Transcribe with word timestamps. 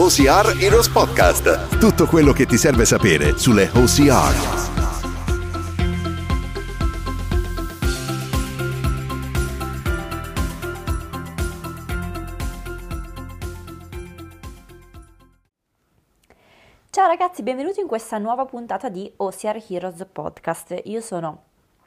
OCR 0.00 0.62
Heroes 0.62 0.88
Podcast. 0.88 1.76
Tutto 1.76 2.06
quello 2.06 2.32
che 2.32 2.46
ti 2.46 2.56
serve 2.56 2.84
sapere 2.84 3.36
sulle 3.36 3.68
OCR. 3.74 4.36
Ciao 16.90 17.08
ragazzi, 17.08 17.42
benvenuti 17.42 17.80
in 17.80 17.88
questa 17.88 18.18
nuova 18.18 18.44
puntata 18.44 18.88
di 18.88 19.12
OCR 19.16 19.60
Heroes 19.68 20.06
Podcast. 20.12 20.80
Io 20.84 21.00
sono 21.00 21.42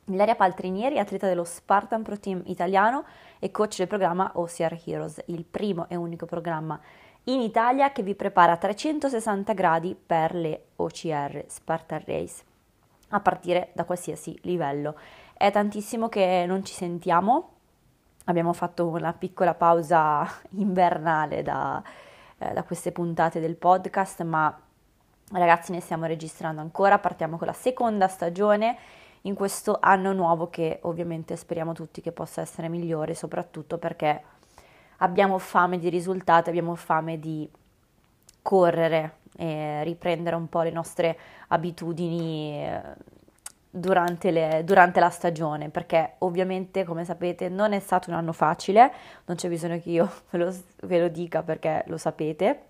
Ilaria 0.08 0.36
Paltrinieri, 0.36 1.00
atleta 1.00 1.28
dello 1.28 1.46
Spartan 1.46 2.04
Pro 2.04 2.20
Team 2.20 2.42
italiano 2.48 3.06
e 3.40 3.52
coach 3.52 3.78
del 3.78 3.88
programma 3.88 4.32
OCR 4.34 4.78
Heroes, 4.84 5.22
il 5.28 5.46
primo 5.46 5.88
e 5.88 5.96
unico 5.96 6.26
programma 6.26 6.78
in 7.26 7.42
Italia 7.42 7.92
che 7.92 8.04
vi 8.04 8.16
prepara 8.16 8.54
a 8.54 8.58
360 8.58 9.54
gradi 9.54 9.96
per 9.96 10.34
le 10.34 10.66
OCR 10.78 11.44
Spartan 11.48 12.04
Race, 12.06 12.44
a 13.10 13.20
partire 13.20 13.70
da 13.74 13.86
qualsiasi 13.86 14.38
livello. 14.44 14.98
È 15.34 15.52
tantissimo 15.52 16.10
che 16.10 16.46
non 16.48 16.64
ci 16.66 16.74
sentiamo, 16.74 17.50
abbiamo 18.26 18.54
fatto 18.54 18.88
una 18.88 19.14
piccola 19.14 19.54
pausa 19.54 20.28
invernale 20.58 21.44
da, 21.44 21.82
eh, 22.38 22.54
da 22.54 22.64
queste 22.64 22.92
puntate 22.92 23.40
del 23.40 23.56
podcast, 23.56 24.24
ma 24.24 24.60
Ragazzi, 25.34 25.72
ne 25.72 25.80
stiamo 25.80 26.06
registrando 26.06 26.60
ancora, 26.60 27.00
partiamo 27.00 27.38
con 27.38 27.48
la 27.48 27.54
seconda 27.54 28.10
stagione 28.10 28.78
in 29.22 29.34
questo 29.34 29.78
anno 29.80 30.12
nuovo 30.12 30.50
che 30.50 30.80
ovviamente 30.82 31.38
speriamo 31.38 31.72
tutti 31.72 32.02
che 32.02 32.12
possa 32.12 32.42
essere 32.42 32.68
migliore, 32.68 33.14
soprattutto 33.14 33.78
perché 33.78 34.22
abbiamo 35.02 35.38
fame 35.38 35.78
di 35.78 35.90
risultati, 35.90 36.50
abbiamo 36.50 36.76
fame 36.76 37.20
di 37.20 37.50
correre 38.42 39.18
e 39.38 39.84
riprendere 39.84 40.36
un 40.36 40.50
po' 40.50 40.62
le 40.62 40.72
nostre 40.72 41.18
abitudini 41.50 42.64
eh, 42.66 42.82
durante, 43.70 44.32
le, 44.32 44.62
durante, 44.64 45.00
la 45.00 45.10
stagione, 45.10 45.70
perché 45.70 46.16
ovviamente, 46.20 46.84
come 46.84 47.06
sapete, 47.06 47.50
non 47.50 47.74
è 47.74 47.80
stato 47.80 48.10
un 48.10 48.16
anno 48.16 48.34
facile, 48.34 48.92
non 49.26 49.38
c'è 49.38 49.48
bisogno 49.48 49.80
che 49.80 49.90
io 49.90 50.12
ve 50.32 50.38
lo, 50.38 50.56
ve 50.84 51.00
lo 51.00 51.08
dica 51.08 51.42
perché 51.44 51.84
lo 51.88 51.98
sapete. 51.98 52.66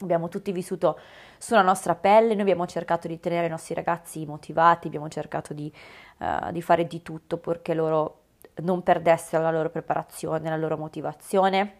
Abbiamo 0.00 0.28
tutti 0.28 0.50
vissuto 0.50 0.98
sulla 1.36 1.60
nostra 1.60 1.94
pelle, 1.94 2.32
noi 2.32 2.40
abbiamo 2.40 2.66
cercato 2.66 3.06
di 3.06 3.20
tenere 3.20 3.46
i 3.46 3.50
nostri 3.50 3.74
ragazzi 3.74 4.24
motivati, 4.24 4.86
abbiamo 4.86 5.08
cercato 5.08 5.52
di, 5.52 5.70
uh, 6.18 6.50
di 6.52 6.62
fare 6.62 6.86
di 6.86 7.02
tutto 7.02 7.36
perché 7.36 7.74
loro 7.74 8.19
non 8.56 8.82
perdessero 8.82 9.42
la 9.42 9.50
loro 9.50 9.70
preparazione, 9.70 10.48
la 10.48 10.56
loro 10.56 10.76
motivazione. 10.76 11.78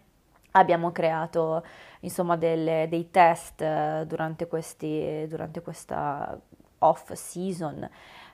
Abbiamo 0.51 0.91
creato 0.91 1.63
insomma 2.01 2.35
delle, 2.35 2.87
dei 2.89 3.09
test 3.09 3.61
uh, 3.61 4.05
durante, 4.05 4.47
questi, 4.47 5.25
durante 5.27 5.61
questa 5.61 6.37
off 6.79 7.11
season, 7.13 7.87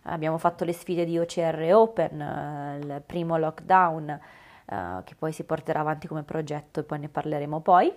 abbiamo 0.03 0.37
fatto 0.37 0.63
le 0.63 0.73
sfide 0.73 1.05
di 1.05 1.19
OCR 1.19 1.69
Open, 1.73 2.19
uh, 2.19 2.77
il 2.77 3.03
primo 3.05 3.37
lockdown 3.37 4.19
che 4.67 5.15
poi 5.15 5.31
si 5.31 5.45
porterà 5.45 5.79
avanti 5.79 6.07
come 6.07 6.23
progetto 6.23 6.81
e 6.81 6.83
poi 6.83 6.99
ne 6.99 7.07
parleremo 7.07 7.61
poi 7.61 7.89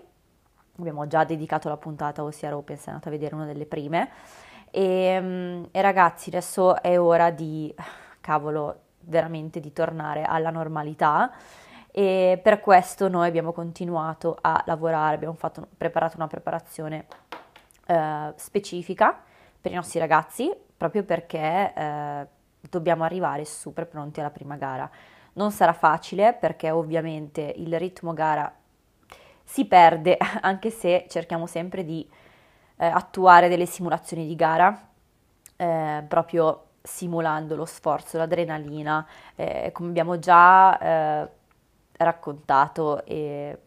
abbiamo 0.81 1.07
già 1.07 1.25
dedicato 1.25 1.69
la 1.69 1.77
puntata 1.77 2.23
OCR 2.23 2.55
Open, 2.55 2.77
se 2.77 2.91
andate 2.91 3.09
a 3.09 3.11
vedere 3.11 3.35
una 3.35 3.45
delle 3.45 3.67
prime. 3.67 4.11
E, 4.71 5.19
mm, 5.21 5.65
e, 5.71 5.81
ragazzi, 5.83 6.29
adesso 6.29 6.81
è 6.81 6.99
ora 6.99 7.31
di, 7.31 7.75
cavolo, 8.21 8.81
veramente 9.03 9.61
di 9.61 9.73
tornare 9.73 10.23
alla 10.23 10.51
normalità 10.51 11.33
e 11.93 12.39
per 12.41 12.61
questo 12.61 13.09
noi 13.09 13.27
abbiamo 13.27 13.53
continuato 13.53 14.39
a 14.41 14.63
lavorare, 14.67 15.17
abbiamo 15.17 15.35
fatto, 15.35 15.67
preparato 15.77 16.17
una 16.17 16.29
preparazione 16.29 17.07
eh, 17.87 18.33
specifica 18.37 19.21
per 19.61 19.73
i 19.73 19.75
nostri 19.75 19.99
ragazzi, 19.99 20.55
proprio 20.77 21.03
perché 21.03 21.73
eh, 21.75 22.27
dobbiamo 22.61 23.03
arrivare 23.03 23.45
super 23.45 23.87
pronti 23.89 24.21
alla 24.21 24.31
prima 24.31 24.57
gara. 24.57 24.89
Non 25.33 25.51
sarà 25.51 25.73
facile 25.73 26.33
perché 26.33 26.71
ovviamente 26.71 27.55
il 27.57 27.77
ritmo 27.79 28.13
gara 28.13 28.53
si 29.43 29.67
perde 29.67 30.17
anche 30.43 30.71
se 30.71 31.07
cerchiamo 31.09 31.47
sempre 31.47 31.85
di 31.85 32.09
eh, 32.77 32.87
attuare 32.87 33.49
delle 33.49 33.67
simulazioni 33.67 34.27
di 34.27 34.37
gara, 34.37 34.89
eh, 35.57 36.05
proprio 36.07 36.67
simulando 36.83 37.57
lo 37.57 37.65
sforzo, 37.65 38.17
l'adrenalina, 38.17 39.07
eh, 39.37 39.71
come 39.73 39.89
abbiamo 39.91 40.19
già 40.19 40.79
eh, 40.79 41.29
raccontato 41.97 43.05
e 43.05 43.59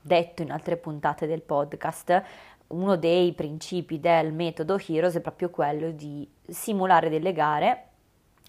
detto 0.00 0.42
in 0.42 0.50
altre 0.50 0.76
puntate 0.76 1.26
del 1.26 1.40
podcast, 1.40 2.22
uno 2.68 2.96
dei 2.96 3.32
principi 3.32 4.00
del 4.00 4.32
metodo 4.32 4.78
Heroes 4.78 5.16
è 5.16 5.20
proprio 5.20 5.50
quello 5.50 5.90
di 5.90 6.28
simulare 6.46 7.08
delle 7.08 7.32
gare. 7.32 7.88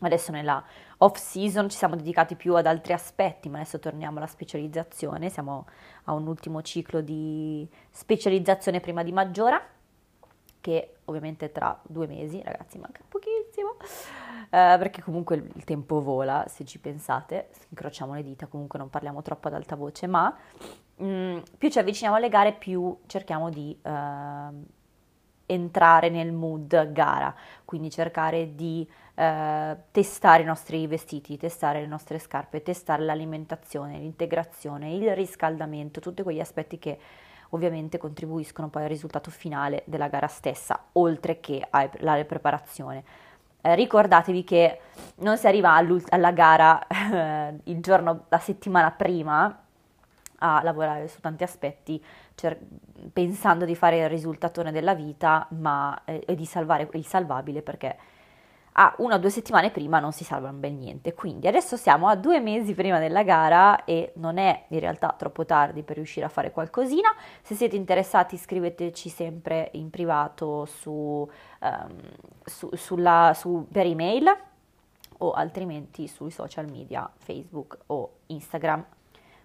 Adesso 0.01 0.31
nella 0.31 0.61
off 0.97 1.17
season 1.17 1.69
ci 1.69 1.77
siamo 1.77 1.95
dedicati 1.95 2.35
più 2.35 2.55
ad 2.55 2.65
altri 2.65 2.91
aspetti, 2.91 3.47
ma 3.47 3.59
adesso 3.59 3.79
torniamo 3.79 4.17
alla 4.17 4.27
specializzazione, 4.27 5.29
siamo 5.29 5.67
a 6.05 6.13
un 6.13 6.27
ultimo 6.27 6.61
ciclo 6.61 6.99
di 6.99 7.67
specializzazione 7.91 8.81
prima 8.81 9.03
di 9.03 9.13
Maggiora, 9.13 9.61
che 10.65 10.95
ovviamente 11.05 11.51
tra 11.51 11.79
due 11.83 12.07
mesi, 12.07 12.41
ragazzi, 12.43 12.79
manca 12.79 13.01
pochissimo, 13.07 13.75
eh, 14.49 14.75
perché 14.79 15.03
comunque 15.03 15.35
il, 15.35 15.63
tempo 15.63 16.01
vola, 16.01 16.43
se 16.47 16.65
ci 16.65 16.79
pensate, 16.79 17.49
incrociamo 17.69 18.15
le 18.15 18.23
dita, 18.23 18.47
comunque 18.47 18.79
non 18.79 18.89
parliamo 18.89 19.21
troppo 19.21 19.47
ad 19.47 19.53
alta 19.53 19.75
voce, 19.75 20.07
ma 20.07 20.35
mh, 20.95 21.05
mm, 21.05 21.37
più 21.59 21.69
ci 21.69 21.77
avviciniamo 21.77 22.15
alle 22.15 22.29
gare, 22.29 22.53
più 22.53 22.97
cerchiamo 23.05 23.51
di... 23.51 23.77
Eh, 23.79 24.83
entrare 25.47 26.09
nel 26.09 26.31
mood 26.31 26.91
gara, 26.91 27.31
quindi 27.65 27.91
cercare 27.91 28.55
di 28.55 28.89
eh, 29.13 29.77
testare 29.91 30.41
i 30.41 30.45
nostri 30.47 30.87
vestiti, 30.87 31.37
testare 31.37 31.81
le 31.81 31.85
nostre 31.85 32.17
scarpe, 32.17 32.63
testare 32.63 33.03
l'alimentazione, 33.03 33.99
l'integrazione, 33.99 34.95
il 34.95 35.13
riscaldamento, 35.13 35.99
tutti 35.99 36.23
quegli 36.23 36.39
aspetti 36.39 36.79
che 36.79 36.97
ovviamente 37.55 37.97
contribuiscono 37.97 38.69
poi 38.69 38.83
al 38.83 38.89
risultato 38.89 39.31
finale 39.31 39.83
della 39.85 40.07
gara 40.07 40.27
stessa, 40.27 40.79
oltre 40.93 41.39
che 41.39 41.65
alla 41.69 42.23
preparazione. 42.23 43.03
Eh, 43.61 43.73
ricordatevi 43.73 44.43
che 44.43 44.79
non 45.17 45.37
si 45.37 45.47
arriva 45.47 45.73
alla 46.09 46.31
gara 46.31 46.85
eh, 46.87 47.55
il 47.63 47.81
giorno, 47.81 48.25
la 48.29 48.37
settimana 48.37 48.91
prima 48.91 49.63
a 50.39 50.61
lavorare 50.61 51.07
su 51.07 51.19
tanti 51.19 51.43
aspetti 51.43 52.03
cer- 52.35 52.59
pensando 53.11 53.65
di 53.65 53.75
fare 53.75 53.99
il 53.99 54.09
risultatore 54.09 54.71
della 54.71 54.93
vita 54.93 55.47
ma, 55.51 55.99
eh, 56.05 56.23
e 56.27 56.35
di 56.35 56.45
salvare 56.45 56.87
il 56.91 57.05
salvabile 57.05 57.61
perché 57.61 57.97
a 58.77 58.93
una 58.97 59.15
o 59.15 59.17
due 59.17 59.29
settimane 59.29 59.71
prima 59.71 59.99
non 59.99 60.11
si 60.11 60.23
salva 60.23 60.49
un 60.49 60.59
bel 60.59 60.73
niente. 60.73 61.13
Quindi 61.13 61.47
adesso 61.47 61.77
siamo 61.77 62.07
a 62.07 62.15
due 62.15 62.39
mesi 62.39 62.73
prima 62.73 62.99
della 62.99 63.23
gara 63.23 63.85
e 63.85 64.11
non 64.15 64.37
è 64.37 64.65
in 64.69 64.79
realtà 64.79 65.13
troppo 65.17 65.45
tardi 65.45 65.83
per 65.83 65.95
riuscire 65.95 66.25
a 66.25 66.29
fare 66.29 66.51
qualcosina. 66.51 67.13
Se 67.41 67.55
siete 67.55 67.75
interessati 67.75 68.35
scriveteci 68.37 69.07
sempre 69.07 69.69
in 69.73 69.89
privato 69.89 70.65
su, 70.65 70.91
um, 70.91 71.95
su, 72.43 72.69
sulla, 72.73 73.33
su, 73.33 73.65
per 73.71 73.85
email 73.85 74.25
o 75.19 75.31
altrimenti 75.31 76.07
sui 76.07 76.31
social 76.31 76.69
media 76.69 77.09
Facebook 77.15 77.77
o 77.87 78.11
Instagram. 78.27 78.83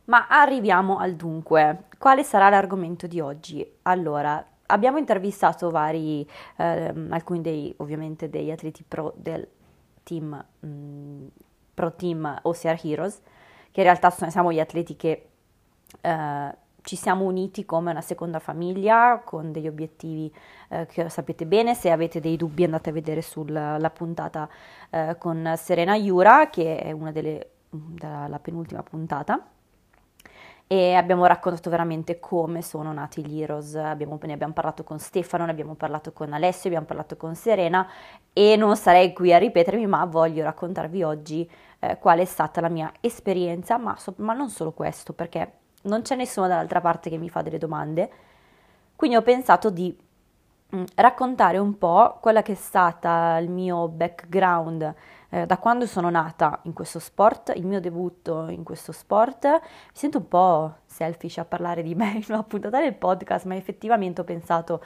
Ma 0.06 0.26
arriviamo 0.28 0.98
al 0.98 1.14
dunque. 1.14 1.84
Quale 1.98 2.24
sarà 2.24 2.48
l'argomento 2.48 3.06
di 3.06 3.20
oggi? 3.20 3.64
Allora, 3.82 4.44
abbiamo 4.70 4.98
intervistato 4.98 5.70
vari, 5.70 6.26
eh, 6.56 6.94
alcuni 7.10 7.40
dei, 7.40 7.74
ovviamente 7.78 8.28
degli 8.28 8.50
atleti 8.50 8.84
pro 8.86 9.12
del 9.16 9.46
team, 10.02 10.44
mh, 10.60 10.66
mm, 10.66 11.26
pro 11.74 11.92
team 11.94 12.40
OCR 12.42 12.78
Heroes, 12.82 13.20
che 13.70 13.80
in 13.80 13.86
realtà 13.86 14.10
sono, 14.10 14.30
siamo 14.30 14.52
gli 14.52 14.60
atleti 14.60 14.96
che 14.96 15.28
eh, 16.00 16.54
ci 16.82 16.96
siamo 16.96 17.24
uniti 17.24 17.64
come 17.64 17.90
una 17.90 18.00
seconda 18.00 18.38
famiglia 18.38 19.20
con 19.24 19.52
degli 19.52 19.68
obiettivi 19.68 20.32
eh, 20.68 20.86
che 20.86 21.08
sapete 21.08 21.46
bene. 21.46 21.74
Se 21.74 21.90
avete 21.90 22.20
dei 22.20 22.36
dubbi 22.36 22.64
andate 22.64 22.90
a 22.90 22.92
vedere 22.92 23.22
sulla 23.22 23.90
puntata 23.94 24.48
eh, 24.90 25.16
con 25.18 25.52
Serena 25.56 25.94
Iura, 25.94 26.48
che 26.48 26.78
è 26.78 26.92
una 26.92 27.12
delle, 27.12 27.50
della 27.70 28.38
penultima 28.40 28.82
puntata 28.82 29.44
e 30.72 30.94
abbiamo 30.94 31.26
raccontato 31.26 31.68
veramente 31.68 32.20
come 32.20 32.62
sono 32.62 32.92
nati 32.92 33.26
gli 33.26 33.42
Heroes, 33.42 33.74
abbiamo, 33.74 34.20
ne 34.22 34.32
abbiamo 34.34 34.52
parlato 34.52 34.84
con 34.84 35.00
Stefano, 35.00 35.44
ne 35.44 35.50
abbiamo 35.50 35.74
parlato 35.74 36.12
con 36.12 36.32
Alessio, 36.32 36.68
abbiamo 36.68 36.86
parlato 36.86 37.16
con 37.16 37.34
Serena. 37.34 37.88
E 38.32 38.54
non 38.54 38.76
sarei 38.76 39.12
qui 39.12 39.34
a 39.34 39.38
ripetermi 39.38 39.84
ma 39.88 40.04
voglio 40.04 40.44
raccontarvi 40.44 41.02
oggi 41.02 41.50
eh, 41.80 41.98
qual 41.98 42.20
è 42.20 42.24
stata 42.24 42.60
la 42.60 42.68
mia 42.68 42.92
esperienza, 43.00 43.78
ma, 43.78 43.96
so, 43.98 44.14
ma 44.18 44.32
non 44.32 44.48
solo 44.48 44.70
questo 44.70 45.12
perché 45.12 45.54
non 45.82 46.02
c'è 46.02 46.14
nessuno 46.14 46.46
dall'altra 46.46 46.80
parte 46.80 47.10
che 47.10 47.18
mi 47.18 47.28
fa 47.28 47.42
delle 47.42 47.58
domande, 47.58 48.08
quindi 48.94 49.16
ho 49.16 49.22
pensato 49.22 49.70
di 49.70 49.92
mh, 50.68 50.76
mm, 50.78 50.84
raccontare 50.94 51.58
un 51.58 51.78
po' 51.78 52.18
quella 52.20 52.42
che 52.42 52.52
è 52.52 52.54
stata 52.54 53.38
il 53.38 53.50
mio 53.50 53.88
background 53.88 54.94
eh, 55.30 55.46
da 55.46 55.58
quando 55.58 55.86
sono 55.86 56.10
nata 56.10 56.58
in 56.62 56.72
questo 56.72 56.98
sport, 56.98 57.52
il 57.54 57.64
mio 57.64 57.80
debutto 57.80 58.48
in 58.48 58.64
questo 58.64 58.92
sport, 58.92 59.46
mi 59.46 59.60
sento 59.92 60.18
un 60.18 60.28
po' 60.28 60.74
selfish 60.86 61.38
a 61.38 61.44
parlare 61.44 61.82
di 61.82 61.94
me 61.96 62.12
in 62.12 62.24
una 62.28 62.42
puntata 62.42 62.80
del 62.80 62.94
podcast, 62.94 63.46
ma 63.46 63.54
effettivamente 63.54 64.20
ho 64.20 64.24
pensato, 64.24 64.82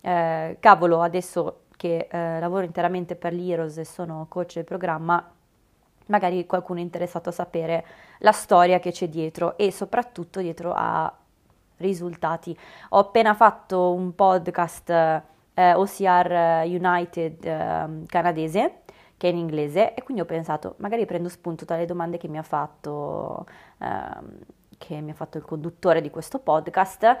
eh, 0.00 0.56
cavolo, 0.60 1.02
adesso 1.02 1.62
che 1.76 2.08
eh, 2.10 2.38
lavoro 2.40 2.64
interamente 2.64 3.16
per 3.16 3.32
l'Heroes 3.32 3.78
e 3.78 3.84
sono 3.84 4.26
coach 4.28 4.54
del 4.54 4.64
programma, 4.64 5.28
magari 6.06 6.44
qualcuno 6.46 6.78
è 6.78 6.82
interessato 6.82 7.30
a 7.30 7.32
sapere 7.32 7.84
la 8.18 8.32
storia 8.32 8.78
che 8.78 8.92
c'è 8.92 9.08
dietro 9.08 9.56
e 9.56 9.72
soprattutto 9.72 10.40
dietro 10.40 10.72
a 10.74 11.12
risultati. 11.78 12.56
Ho 12.90 12.98
appena 12.98 13.34
fatto 13.34 13.92
un 13.92 14.14
podcast 14.14 14.90
eh, 14.90 15.74
OCR 15.74 16.62
United 16.64 17.44
eh, 17.44 17.88
canadese 18.06 18.79
che 19.20 19.28
è 19.28 19.30
in 19.32 19.36
inglese 19.36 19.92
e 19.92 20.02
quindi 20.02 20.22
ho 20.22 20.24
pensato 20.24 20.76
magari 20.78 21.04
prendo 21.04 21.28
spunto 21.28 21.66
dalle 21.66 21.84
domande 21.84 22.16
che 22.16 22.26
mi 22.26 22.38
ha 22.38 22.42
fatto, 22.42 23.44
ehm, 23.76 24.38
che 24.78 25.02
mi 25.02 25.10
ha 25.10 25.14
fatto 25.14 25.36
il 25.36 25.44
conduttore 25.44 26.00
di 26.00 26.08
questo 26.08 26.38
podcast 26.38 27.18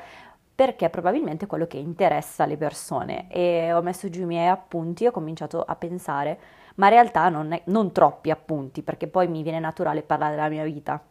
perché 0.54 0.88
probabilmente 0.88 1.44
è 1.44 1.46
quello 1.46 1.66
che 1.66 1.76
interessa 1.76 2.46
le 2.46 2.56
persone. 2.56 3.30
E 3.30 3.74
ho 3.74 3.82
messo 3.82 4.08
giù 4.08 4.22
i 4.22 4.24
miei 4.24 4.48
appunti 4.48 5.04
e 5.04 5.08
ho 5.08 5.10
cominciato 5.10 5.62
a 5.62 5.76
pensare 5.76 6.38
ma 6.76 6.86
in 6.86 6.92
realtà 6.92 7.28
non, 7.28 7.52
è, 7.52 7.60
non 7.66 7.92
troppi 7.92 8.30
appunti 8.30 8.82
perché 8.82 9.06
poi 9.06 9.28
mi 9.28 9.42
viene 9.42 9.58
naturale 9.58 10.00
parlare 10.00 10.36
della 10.36 10.48
mia 10.48 10.64
vita 10.64 11.02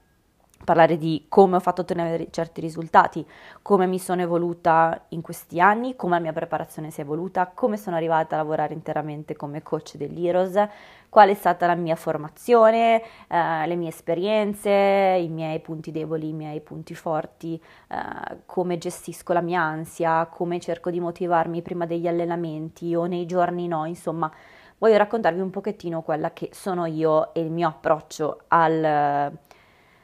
parlare 0.63 0.97
di 0.97 1.25
come 1.29 1.56
ho 1.56 1.59
fatto 1.59 1.81
ottenere 1.81 2.27
certi 2.31 2.61
risultati, 2.61 3.25
come 3.61 3.88
mi 3.88 4.00
sono 4.00 4.21
evoluta 4.21 5.06
in 5.09 5.21
questi 5.21 5.59
anni, 5.59 5.95
come 5.95 6.15
la 6.15 6.21
mia 6.21 6.33
preparazione 6.33 6.91
si 6.91 7.01
è 7.01 7.03
evoluta, 7.03 7.47
come 7.53 7.77
sono 7.77 7.95
arrivata 7.95 8.35
a 8.35 8.38
lavorare 8.39 8.73
interamente 8.73 9.35
come 9.35 9.63
coach 9.63 9.95
dell'Heroes, 9.95 10.67
qual 11.09 11.29
è 11.29 11.33
stata 11.33 11.65
la 11.65 11.75
mia 11.75 11.95
formazione, 11.95 13.01
eh, 13.27 13.67
le 13.67 13.75
mie 13.75 13.89
esperienze, 13.89 14.69
i 14.69 15.27
miei 15.29 15.59
punti 15.59 15.91
deboli, 15.91 16.29
i 16.29 16.33
miei 16.33 16.62
punti 16.62 16.94
forti, 16.94 17.62
eh, 17.88 18.38
come 18.45 18.77
gestisco 18.77 19.33
la 19.33 19.41
mia 19.41 19.62
ansia, 19.62 20.27
come 20.27 20.59
cerco 20.59 20.91
di 20.91 21.00
motivarmi 21.00 21.62
prima 21.62 21.85
degli 21.85 22.07
allenamenti 22.07 22.94
o 22.95 23.05
nei 23.05 23.25
giorni 23.25 23.67
no, 23.67 23.85
insomma 23.85 24.31
voglio 24.77 24.97
raccontarvi 24.97 25.41
un 25.41 25.50
pochettino 25.50 26.01
quella 26.03 26.31
che 26.31 26.50
sono 26.53 26.85
io 26.85 27.33
e 27.33 27.41
il 27.41 27.51
mio 27.51 27.67
approccio 27.67 28.44
al 28.47 29.38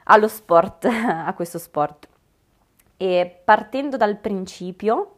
allo 0.06 0.28
sport, 0.28 0.86
a 0.90 1.34
questo 1.34 1.57
sport. 1.60 2.07
E 2.98 3.42
partendo 3.44 3.98
dal 3.98 4.18
principio, 4.18 5.16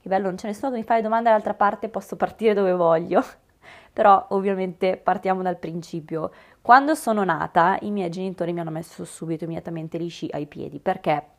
che 0.00 0.08
bello, 0.08 0.26
non 0.26 0.36
c'è 0.36 0.46
nessuno 0.46 0.72
che 0.72 0.78
mi 0.78 0.84
fa 0.84 0.96
le 0.96 1.02
domande 1.02 1.28
dall'altra 1.28 1.54
parte, 1.54 1.88
posso 1.88 2.16
partire 2.16 2.54
dove 2.54 2.72
voglio, 2.72 3.24
però 3.92 4.26
ovviamente 4.30 4.96
partiamo 4.96 5.42
dal 5.42 5.58
principio. 5.58 6.30
Quando 6.60 6.94
sono 6.94 7.24
nata, 7.24 7.78
i 7.82 7.90
miei 7.90 8.10
genitori 8.10 8.52
mi 8.52 8.60
hanno 8.60 8.70
messo 8.70 9.04
subito 9.04 9.44
immediatamente 9.44 9.98
gli 9.98 10.10
sci 10.10 10.28
ai 10.32 10.46
piedi, 10.46 10.78
perché 10.80 11.36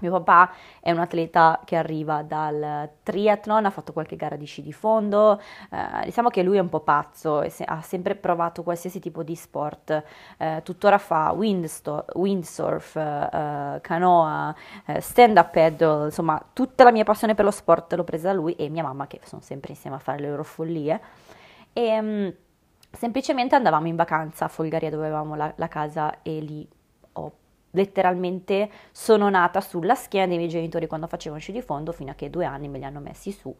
mio 0.00 0.10
papà 0.10 0.52
è 0.80 0.90
un 0.90 0.98
atleta 0.98 1.60
che 1.64 1.76
arriva 1.76 2.22
dal 2.22 2.90
triathlon, 3.02 3.64
ha 3.64 3.70
fatto 3.70 3.92
qualche 3.92 4.16
gara 4.16 4.36
di 4.36 4.44
sci 4.44 4.62
di 4.62 4.72
fondo, 4.72 5.40
eh, 5.70 6.04
diciamo 6.04 6.28
che 6.28 6.42
lui 6.42 6.56
è 6.56 6.60
un 6.60 6.68
po' 6.68 6.80
pazzo, 6.80 7.48
se- 7.48 7.64
ha 7.64 7.80
sempre 7.82 8.14
provato 8.14 8.62
qualsiasi 8.62 9.00
tipo 9.00 9.22
di 9.22 9.34
sport, 9.34 10.02
eh, 10.38 10.60
tuttora 10.62 10.98
fa 10.98 11.32
windsto- 11.32 12.04
windsurf, 12.14 12.96
eh, 12.96 13.78
canoa, 13.80 14.54
eh, 14.86 15.00
stand-up 15.00 15.50
paddle, 15.50 16.04
insomma 16.06 16.42
tutta 16.52 16.84
la 16.84 16.92
mia 16.92 17.04
passione 17.04 17.34
per 17.34 17.44
lo 17.44 17.50
sport 17.50 17.94
l'ho 17.94 18.04
presa 18.04 18.28
da 18.28 18.34
lui 18.34 18.54
e 18.54 18.68
mia 18.68 18.82
mamma 18.82 19.06
che 19.06 19.20
sono 19.24 19.40
sempre 19.42 19.72
insieme 19.72 19.96
a 19.96 19.98
fare 19.98 20.20
le 20.20 20.28
loro 20.28 20.44
follie. 20.44 21.00
E, 21.72 21.98
um, 21.98 22.34
semplicemente 22.90 23.54
andavamo 23.54 23.86
in 23.86 23.96
vacanza 23.96 24.46
a 24.46 24.48
Folgaria 24.48 24.90
dove 24.90 25.06
avevamo 25.06 25.34
la, 25.34 25.52
la 25.56 25.68
casa 25.68 26.22
e 26.22 26.40
lì 26.40 26.68
ho 27.12 27.32
letteralmente 27.70 28.70
sono 28.92 29.28
nata 29.28 29.60
sulla 29.60 29.94
schiena 29.94 30.26
dei 30.26 30.36
miei 30.36 30.48
genitori 30.48 30.86
quando 30.86 31.06
facevano 31.06 31.40
sci 31.40 31.52
di 31.52 31.62
fondo 31.62 31.92
fino 31.92 32.10
a 32.10 32.14
che 32.14 32.30
due 32.30 32.44
anni 32.44 32.68
me 32.68 32.78
li 32.78 32.84
hanno 32.84 33.00
messi 33.00 33.32
su 33.32 33.54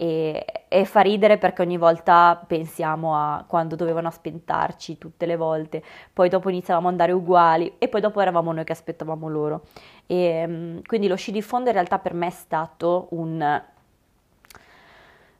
e, 0.00 0.44
e, 0.68 0.84
fa 0.84 1.00
ridere 1.00 1.38
perché 1.38 1.62
ogni 1.62 1.76
volta 1.76 2.40
pensiamo 2.46 3.16
a 3.16 3.44
quando 3.48 3.74
dovevano 3.74 4.06
aspettarci 4.06 4.96
tutte 4.96 5.26
le 5.26 5.34
volte, 5.34 5.82
poi 6.12 6.28
dopo 6.28 6.48
iniziavamo 6.48 6.86
ad 6.86 6.92
andare 6.92 7.10
uguali 7.10 7.74
e 7.78 7.88
poi 7.88 8.00
dopo 8.00 8.20
eravamo 8.20 8.52
noi 8.52 8.62
che 8.62 8.72
aspettavamo 8.72 9.28
loro. 9.28 9.62
E, 10.06 10.46
mm, 10.46 10.78
quindi 10.86 11.08
lo 11.08 11.16
sci 11.16 11.32
di 11.32 11.42
fondo 11.42 11.70
in 11.70 11.74
realtà 11.74 11.98
per 11.98 12.14
me 12.14 12.28
è 12.28 12.30
stato 12.30 13.08
un, 13.10 13.42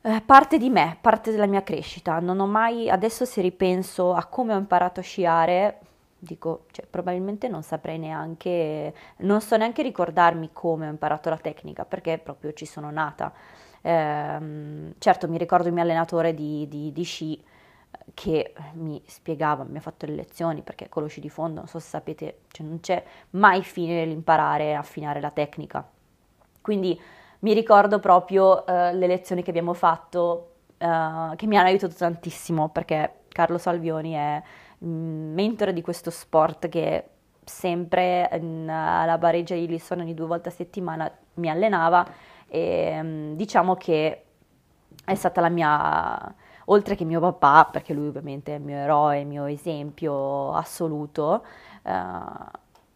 eh, 0.02 0.22
parte 0.26 0.58
di 0.58 0.70
me, 0.70 0.98
parte 1.00 1.30
della 1.30 1.46
mia 1.46 1.62
crescita. 1.62 2.18
Non 2.18 2.40
ho 2.40 2.46
mai, 2.46 2.90
adesso 2.90 3.24
se 3.24 3.40
ripenso 3.40 4.12
a 4.12 4.24
come 4.24 4.54
ho 4.54 4.58
imparato 4.58 4.98
a 4.98 5.04
sciare, 5.04 5.78
dico, 6.18 6.66
cioè, 6.72 6.86
probabilmente 6.86 7.48
non 7.48 7.62
saprei 7.62 7.98
neanche, 7.98 8.92
non 9.18 9.40
so 9.40 9.56
neanche 9.56 9.82
ricordarmi 9.82 10.50
come 10.52 10.86
ho 10.86 10.90
imparato 10.90 11.30
la 11.30 11.38
tecnica, 11.38 11.84
perché 11.84 12.18
proprio 12.18 12.52
ci 12.52 12.66
sono 12.66 12.90
nata. 12.90 13.32
Eh, 13.80 14.94
certo, 14.98 15.28
mi 15.28 15.38
ricordo 15.38 15.68
il 15.68 15.74
mio 15.74 15.82
allenatore 15.82 16.34
di, 16.34 16.66
di, 16.68 16.92
di, 16.92 17.02
sci 17.04 17.42
che 18.14 18.52
mi 18.74 19.00
spiegava, 19.06 19.64
mi 19.64 19.78
ha 19.78 19.80
fatto 19.80 20.06
le 20.06 20.14
lezioni, 20.14 20.62
perché 20.62 20.88
con 20.88 21.02
lo 21.02 21.08
sci 21.08 21.20
di 21.20 21.28
fondo, 21.28 21.60
non 21.60 21.68
so 21.68 21.78
se 21.78 21.88
sapete, 21.88 22.40
cioè 22.50 22.66
non 22.66 22.80
c'è 22.80 23.02
mai 23.30 23.62
fine 23.62 23.94
nell'imparare 23.94 24.74
a 24.74 24.80
affinare 24.80 25.20
la 25.20 25.30
tecnica. 25.30 25.88
Quindi 26.60 27.00
mi 27.40 27.52
ricordo 27.52 28.00
proprio 28.00 28.66
eh, 28.66 28.92
le 28.94 29.06
lezioni 29.06 29.42
che 29.42 29.50
abbiamo 29.50 29.74
fatto, 29.74 30.54
eh, 30.78 31.32
che 31.36 31.46
mi 31.46 31.56
hanno 31.56 31.68
aiutato 31.68 31.94
tantissimo, 31.94 32.68
perché 32.70 33.12
Carlo 33.28 33.58
Salvioni 33.58 34.12
è 34.12 34.42
mentore 34.86 35.72
di 35.72 35.82
questo 35.82 36.10
sport 36.10 36.68
che 36.68 37.04
sempre 37.44 38.28
in, 38.40 38.68
alla 38.68 39.18
Bareggia 39.18 39.54
di 39.54 39.66
Lisson 39.66 40.00
ogni 40.00 40.14
due 40.14 40.26
volte 40.26 40.50
a 40.50 40.52
settimana 40.52 41.10
mi 41.34 41.48
allenava 41.48 42.06
e 42.46 43.00
mm, 43.02 43.32
diciamo 43.34 43.74
che 43.76 44.22
è 45.04 45.14
stata 45.14 45.40
la 45.40 45.48
mia, 45.48 46.34
oltre 46.66 46.94
che 46.94 47.04
mio 47.04 47.20
papà, 47.20 47.68
perché 47.70 47.94
lui 47.94 48.08
ovviamente 48.08 48.52
è 48.52 48.58
il 48.58 48.62
mio 48.62 48.76
eroe, 48.76 49.20
il 49.20 49.26
mio 49.26 49.46
esempio 49.46 50.52
assoluto, 50.52 51.44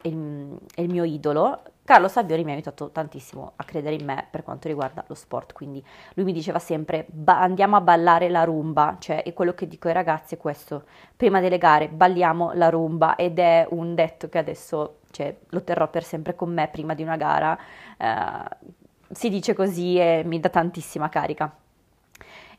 il, 0.02 0.58
è 0.74 0.80
il 0.80 0.90
mio 0.90 1.04
idolo, 1.04 1.62
Carlo 1.92 2.08
Sabbioni 2.08 2.42
mi 2.42 2.52
ha 2.52 2.54
aiutato 2.54 2.88
tantissimo 2.90 3.52
a 3.54 3.64
credere 3.64 3.94
in 3.96 4.06
me 4.06 4.26
per 4.30 4.42
quanto 4.42 4.66
riguarda 4.66 5.04
lo 5.08 5.14
sport, 5.14 5.52
quindi 5.52 5.84
lui 6.14 6.24
mi 6.24 6.32
diceva 6.32 6.58
sempre 6.58 7.06
andiamo 7.26 7.76
a 7.76 7.82
ballare 7.82 8.30
la 8.30 8.44
rumba, 8.44 8.96
cioè 8.98 9.22
e 9.26 9.34
quello 9.34 9.52
che 9.52 9.68
dico 9.68 9.88
ai 9.88 9.92
ragazzi 9.92 10.36
è 10.36 10.38
questo, 10.38 10.84
prima 11.14 11.40
delle 11.40 11.58
gare 11.58 11.88
balliamo 11.88 12.52
la 12.54 12.70
rumba 12.70 13.14
ed 13.16 13.38
è 13.38 13.66
un 13.72 13.94
detto 13.94 14.30
che 14.30 14.38
adesso 14.38 15.00
cioè, 15.10 15.36
lo 15.50 15.62
terrò 15.64 15.86
per 15.88 16.02
sempre 16.02 16.34
con 16.34 16.50
me 16.50 16.66
prima 16.68 16.94
di 16.94 17.02
una 17.02 17.16
gara, 17.18 17.58
eh, 17.98 18.72
si 19.10 19.28
dice 19.28 19.52
così 19.52 19.98
e 19.98 20.22
mi 20.24 20.40
dà 20.40 20.48
tantissima 20.48 21.10
carica. 21.10 21.54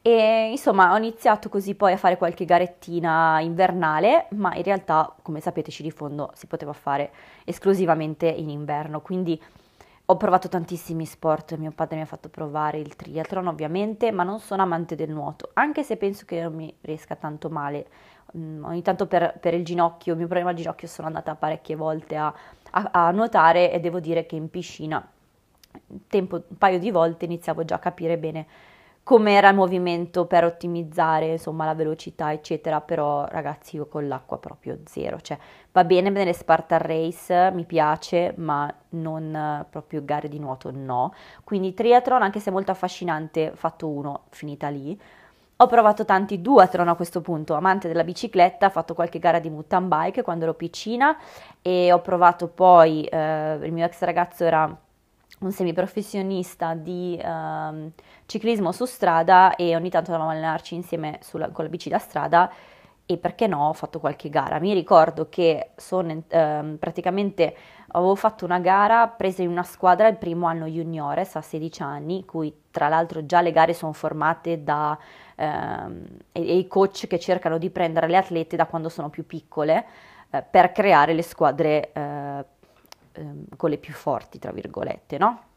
E 0.05 0.50
insomma 0.51 0.91
ho 0.91 0.98
iniziato 0.98 1.48
così 1.48 1.75
poi 1.75 1.93
a 1.93 1.98
fare 1.98 2.17
qualche 2.17 2.43
garettina 2.43 3.39
invernale, 3.39 4.27
ma 4.31 4.53
in 4.53 4.63
realtà 4.63 5.15
come 5.22 5.39
sapete 5.39 5.72
sci 5.72 5.81
di 5.81 5.91
fondo 5.91 6.29
si 6.33 6.45
poteva 6.45 6.74
fare 6.74 7.13
esclusivamente 7.45 8.27
in 8.27 8.50
inverno, 8.50 9.00
quindi 9.00 9.41
ho 10.05 10.17
provato 10.17 10.50
tantissimi 10.50 11.05
sport, 11.05 11.55
mio 11.55 11.72
padre 11.72 11.95
mi 11.95 12.01
ha 12.01 12.05
fatto 12.05 12.27
provare 12.27 12.79
il 12.79 12.98
triathlon 12.98 13.48
ovviamente, 13.48 14.12
ma 14.12 14.24
non 14.24 14.41
sono 14.41 14.62
amante 14.62 14.95
del 14.95 15.10
nuoto, 15.10 15.51
anche 15.53 15.83
se 15.83 15.95
penso 15.95 16.25
che 16.25 16.41
non 16.41 16.53
mi 16.53 16.75
riesca 16.81 17.15
tanto 17.15 17.50
male. 17.50 17.88
Mm, 18.38 18.65
ogni 18.65 18.81
tanto 18.81 19.07
per, 19.07 19.38
per, 19.39 19.53
il 19.53 19.63
ginocchio, 19.63 20.12
il 20.12 20.17
mio 20.17 20.27
problema 20.27 20.51
al 20.51 20.57
ginocchio, 20.57 20.89
sono 20.89 21.07
andata 21.07 21.36
parecchie 21.36 21.77
volte 21.77 22.17
a, 22.17 22.33
a, 22.72 22.89
a 22.91 23.12
nuotare 23.12 23.72
e 23.72 23.79
devo 23.79 24.01
dire 24.01 24.25
che 24.25 24.36
in 24.36 24.50
piscina, 24.50 25.01
tempo, 26.10 26.43
un 26.45 26.57
paio 26.57 26.77
di 26.79 26.91
volte, 26.91 27.24
iniziavo 27.24 27.63
già 27.63 27.75
a 27.75 27.79
capire 27.79 28.17
bene 28.17 28.45
com'era 29.03 29.50
il 29.50 29.55
movimento 29.55 30.25
per 30.25 30.45
ottimizzare 30.45 31.33
insomma 31.33 31.65
la 31.65 31.75
velocità 31.75 32.31
eccetera 32.31 32.79
però 32.79 33.25
ragazzi 33.25 33.75
io 33.75 33.88
con 33.88 34.07
l'acqua 34.07 34.38
proprio 34.38 34.79
zero. 34.86 35.19
Cioè 35.19 35.38
va 35.72 35.83
bene 35.83 36.10
nelle 36.10 36.33
Spartan 36.33 36.79
Race 36.79 37.51
mi 37.51 37.65
piace 37.65 38.33
ma 38.38 38.74
non 38.89 39.65
proprio 39.69 40.03
gare 40.05 40.29
di 40.29 40.39
nuoto 40.39 40.72
no. 40.72 41.13
Quindi 41.43 41.74
triathlon 41.74 42.22
anche 42.22 42.39
se 42.39 42.50
molto 42.51 42.72
affascinante 42.72 43.51
fatto 43.55 43.88
uno 43.89 44.24
finita 44.29 44.69
lì. 44.69 45.00
Ho 45.57 45.67
provato 45.67 46.03
tanti 46.03 46.41
duathlon 46.41 46.88
a 46.88 46.95
questo 46.95 47.22
punto, 47.22 47.53
amante 47.53 47.88
della 47.88 48.03
bicicletta, 48.03 48.65
ho 48.65 48.69
fatto 48.69 48.95
qualche 48.95 49.19
gara 49.19 49.39
di 49.39 49.50
mountain 49.50 49.88
bike 49.88 50.22
quando 50.24 50.45
ero 50.45 50.55
piccina 50.55 51.15
e 51.62 51.91
ho 51.93 52.01
provato 52.01 52.48
poi, 52.48 53.03
eh, 53.05 53.60
il 53.62 53.72
mio 53.72 53.86
ex 53.86 54.01
ragazzo 54.01 54.43
era 54.43 54.77
un 55.45 55.51
semiprofessionista 55.51 56.73
di 56.73 57.19
um, 57.23 57.91
ciclismo 58.25 58.71
su 58.71 58.85
strada 58.85 59.55
e 59.55 59.75
ogni 59.75 59.89
tanto 59.89 60.12
andavamo 60.12 60.31
a 60.31 60.33
allenarci 60.33 60.75
insieme 60.75 61.19
sulla, 61.21 61.50
con 61.50 61.65
la 61.65 61.69
bici 61.69 61.89
da 61.89 62.00
strada 62.00 62.51
e 63.05 63.17
perché 63.17 63.47
no 63.47 63.67
ho 63.67 63.73
fatto 63.73 64.00
qualche 64.00 64.29
gara. 64.29 64.59
Mi 64.59 64.73
ricordo 64.73 65.27
che 65.29 65.71
sono, 65.75 66.23
um, 66.29 66.77
praticamente 66.79 67.55
avevo 67.95 68.15
fatto 68.15 68.45
una 68.45 68.59
gara 68.59 69.07
presa 69.07 69.41
in 69.41 69.50
una 69.50 69.63
squadra 69.63 70.07
il 70.07 70.17
primo 70.17 70.47
anno 70.47 70.65
juniores 70.65 71.35
a 71.35 71.41
16 71.41 71.81
anni, 71.81 72.25
cui 72.25 72.62
tra 72.71 72.88
l'altro 72.88 73.25
già 73.25 73.41
le 73.41 73.51
gare 73.51 73.73
sono 73.73 73.93
formate 73.93 74.63
da 74.63 74.97
ehm, 75.35 76.05
e, 76.31 76.41
e, 76.41 76.57
i 76.57 76.67
coach 76.67 77.07
che 77.07 77.19
cercano 77.19 77.57
di 77.57 77.69
prendere 77.69 78.07
le 78.07 78.17
atlete 78.17 78.55
da 78.55 78.65
quando 78.65 78.89
sono 78.89 79.09
più 79.09 79.25
piccole 79.25 79.85
eh, 80.31 80.41
per 80.41 80.71
creare 80.71 81.13
le 81.13 81.21
squadre 81.21 81.91
eh, 81.93 82.45
eh, 83.13 83.55
con 83.55 83.70
le 83.70 83.77
più 83.77 83.93
forti, 83.93 84.39
tra 84.39 84.51
virgolette, 84.51 85.17
no? 85.17 85.51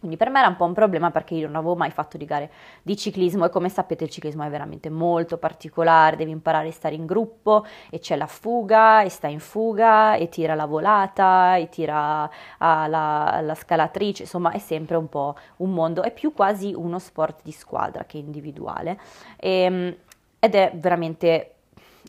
Quindi 0.00 0.16
per 0.16 0.30
me 0.30 0.38
era 0.38 0.48
un 0.48 0.56
po' 0.56 0.64
un 0.64 0.72
problema 0.72 1.10
perché 1.10 1.34
io 1.34 1.46
non 1.46 1.56
avevo 1.56 1.76
mai 1.76 1.90
fatto 1.90 2.16
di 2.16 2.24
gare 2.24 2.50
di 2.82 2.96
ciclismo 2.96 3.44
e 3.44 3.50
come 3.50 3.68
sapete 3.68 4.04
il 4.04 4.10
ciclismo 4.10 4.42
è 4.42 4.48
veramente 4.48 4.88
molto 4.88 5.36
particolare, 5.36 6.16
devi 6.16 6.30
imparare 6.30 6.68
a 6.68 6.72
stare 6.72 6.94
in 6.94 7.04
gruppo 7.04 7.66
e 7.90 7.98
c'è 7.98 8.16
la 8.16 8.26
fuga 8.26 9.02
e 9.02 9.10
sta 9.10 9.26
in 9.26 9.40
fuga 9.40 10.14
e 10.14 10.30
tira 10.30 10.54
la 10.54 10.64
volata 10.64 11.56
e 11.56 11.68
tira 11.68 12.28
la, 12.58 13.40
la 13.42 13.54
scalatrice, 13.54 14.22
insomma 14.22 14.52
è 14.52 14.58
sempre 14.58 14.96
un 14.96 15.10
po' 15.10 15.36
un 15.58 15.70
mondo, 15.70 16.02
è 16.02 16.12
più 16.12 16.32
quasi 16.32 16.72
uno 16.74 16.98
sport 16.98 17.40
di 17.42 17.52
squadra 17.52 18.04
che 18.04 18.16
individuale 18.16 18.98
e, 19.36 19.50
ehm, 19.50 19.96
ed 20.38 20.54
è 20.54 20.72
veramente 20.76 21.56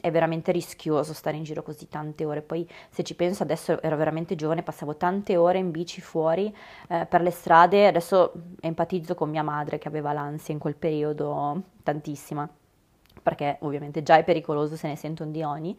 è 0.02 0.12
veramente 0.12 0.52
rischioso 0.52 1.14
stare 1.14 1.38
in 1.38 1.44
giro 1.44 1.64
così 1.64 1.88
tante 1.88 2.26
ore. 2.26 2.42
Poi 2.42 2.68
se 2.90 3.04
ci 3.04 3.16
penso 3.16 3.44
adesso 3.44 3.82
ero 3.82 3.96
veramente 3.96 4.36
giovane, 4.36 4.64
passavo 4.64 4.98
tante 4.98 5.38
ore 5.38 5.60
in 5.60 5.72
bici 5.72 6.02
fuori 6.02 6.54
eh, 6.90 7.06
per 7.06 7.22
le 7.22 7.32
strade, 7.32 7.88
adesso 7.88 8.34
empatizzo 8.60 9.16
con 9.16 9.30
mia 9.30 9.44
madre 9.44 9.78
che 9.78 9.88
aveva 9.88 10.12
l'ansia 10.12 10.54
in 10.54 10.60
quel 10.60 10.76
periodo 10.76 11.62
tantissima, 11.84 12.50
perché 13.24 13.58
ovviamente 13.62 14.04
già 14.04 14.18
è 14.18 14.24
pericoloso, 14.24 14.76
se 14.76 14.88
ne 14.88 14.96
sentono 14.96 15.32
di 15.32 15.44
ogni. 15.44 15.78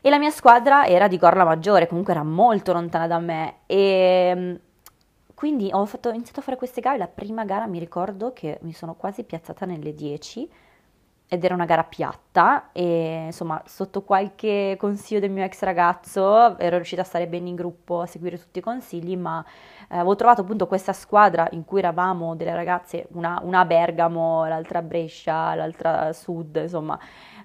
E 0.00 0.10
la 0.10 0.18
mia 0.18 0.30
squadra 0.30 0.86
era 0.86 1.08
di 1.08 1.18
Gorla 1.18 1.44
Maggiore, 1.44 1.86
comunque 1.86 2.12
era 2.12 2.22
molto 2.22 2.72
lontana 2.72 3.06
da 3.06 3.18
me 3.18 3.56
e 3.66 4.32
mm, 4.34 4.54
quindi 5.34 5.68
ho, 5.72 5.84
fatto, 5.84 6.08
ho 6.08 6.12
iniziato 6.12 6.40
a 6.40 6.42
fare 6.42 6.56
queste 6.56 6.80
gare. 6.80 6.96
La 6.96 7.08
prima 7.08 7.44
gara 7.44 7.66
mi 7.66 7.78
ricordo 7.78 8.32
che 8.32 8.58
mi 8.62 8.72
sono 8.72 8.94
quasi 8.94 9.24
piazzata 9.24 9.66
nelle 9.66 9.94
10 9.94 10.48
ed 11.28 11.42
era 11.42 11.54
una 11.54 11.64
gara 11.64 11.82
piatta 11.82 12.70
e 12.70 13.24
insomma 13.26 13.60
sotto 13.66 14.02
qualche 14.02 14.76
consiglio 14.78 15.18
del 15.18 15.30
mio 15.30 15.42
ex 15.42 15.62
ragazzo 15.62 16.56
ero 16.56 16.76
riuscita 16.76 17.02
a 17.02 17.04
stare 17.04 17.26
bene 17.26 17.48
in 17.48 17.56
gruppo, 17.56 18.00
a 18.00 18.06
seguire 18.06 18.38
tutti 18.38 18.60
i 18.60 18.62
consigli, 18.62 19.16
ma 19.16 19.44
eh, 19.88 19.96
avevo 19.96 20.14
trovato 20.14 20.42
appunto 20.42 20.68
questa 20.68 20.92
squadra 20.92 21.48
in 21.50 21.64
cui 21.64 21.80
eravamo 21.80 22.36
delle 22.36 22.54
ragazze, 22.54 23.08
una, 23.12 23.40
una 23.42 23.60
a 23.60 23.64
Bergamo, 23.64 24.46
l'altra 24.46 24.78
a 24.78 24.82
Brescia, 24.82 25.54
l'altra 25.56 26.00
a 26.02 26.12
Sud, 26.12 26.60
insomma 26.62 26.98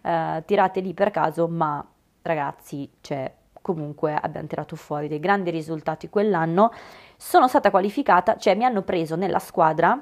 eh, 0.04 0.44
tirate 0.46 0.80
lì 0.80 0.94
per 0.94 1.10
caso, 1.10 1.48
ma 1.48 1.84
ragazzi, 2.22 2.88
cioè 3.02 3.34
comunque 3.64 4.14
abbiamo 4.14 4.48
tirato 4.48 4.76
fuori 4.76 5.08
dei 5.08 5.20
grandi 5.20 5.50
risultati 5.50 6.08
quell'anno. 6.08 6.72
Sono 7.18 7.48
stata 7.48 7.72
qualificata, 7.72 8.38
cioè 8.38 8.54
mi 8.54 8.64
hanno 8.64 8.84
preso 8.84 9.16
nella 9.16 9.40
squadra 9.40 10.00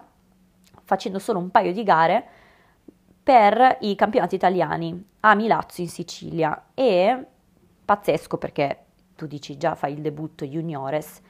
facendo 0.84 1.20
solo 1.20 1.40
un 1.40 1.50
paio 1.50 1.72
di 1.72 1.84
gare 1.84 2.28
per 3.30 3.78
i 3.82 3.94
campionati 3.94 4.34
italiani 4.34 5.06
a 5.20 5.36
Milazzo 5.36 5.82
in 5.82 5.88
Sicilia. 5.88 6.70
E 6.74 7.28
pazzesco 7.86 8.40
perché 8.40 8.86
tu 9.16 9.28
dici 9.28 9.56
già 9.56 9.76
fai 9.76 9.94
il 9.94 10.02
debutto 10.02 10.46
juniores. 10.46 11.22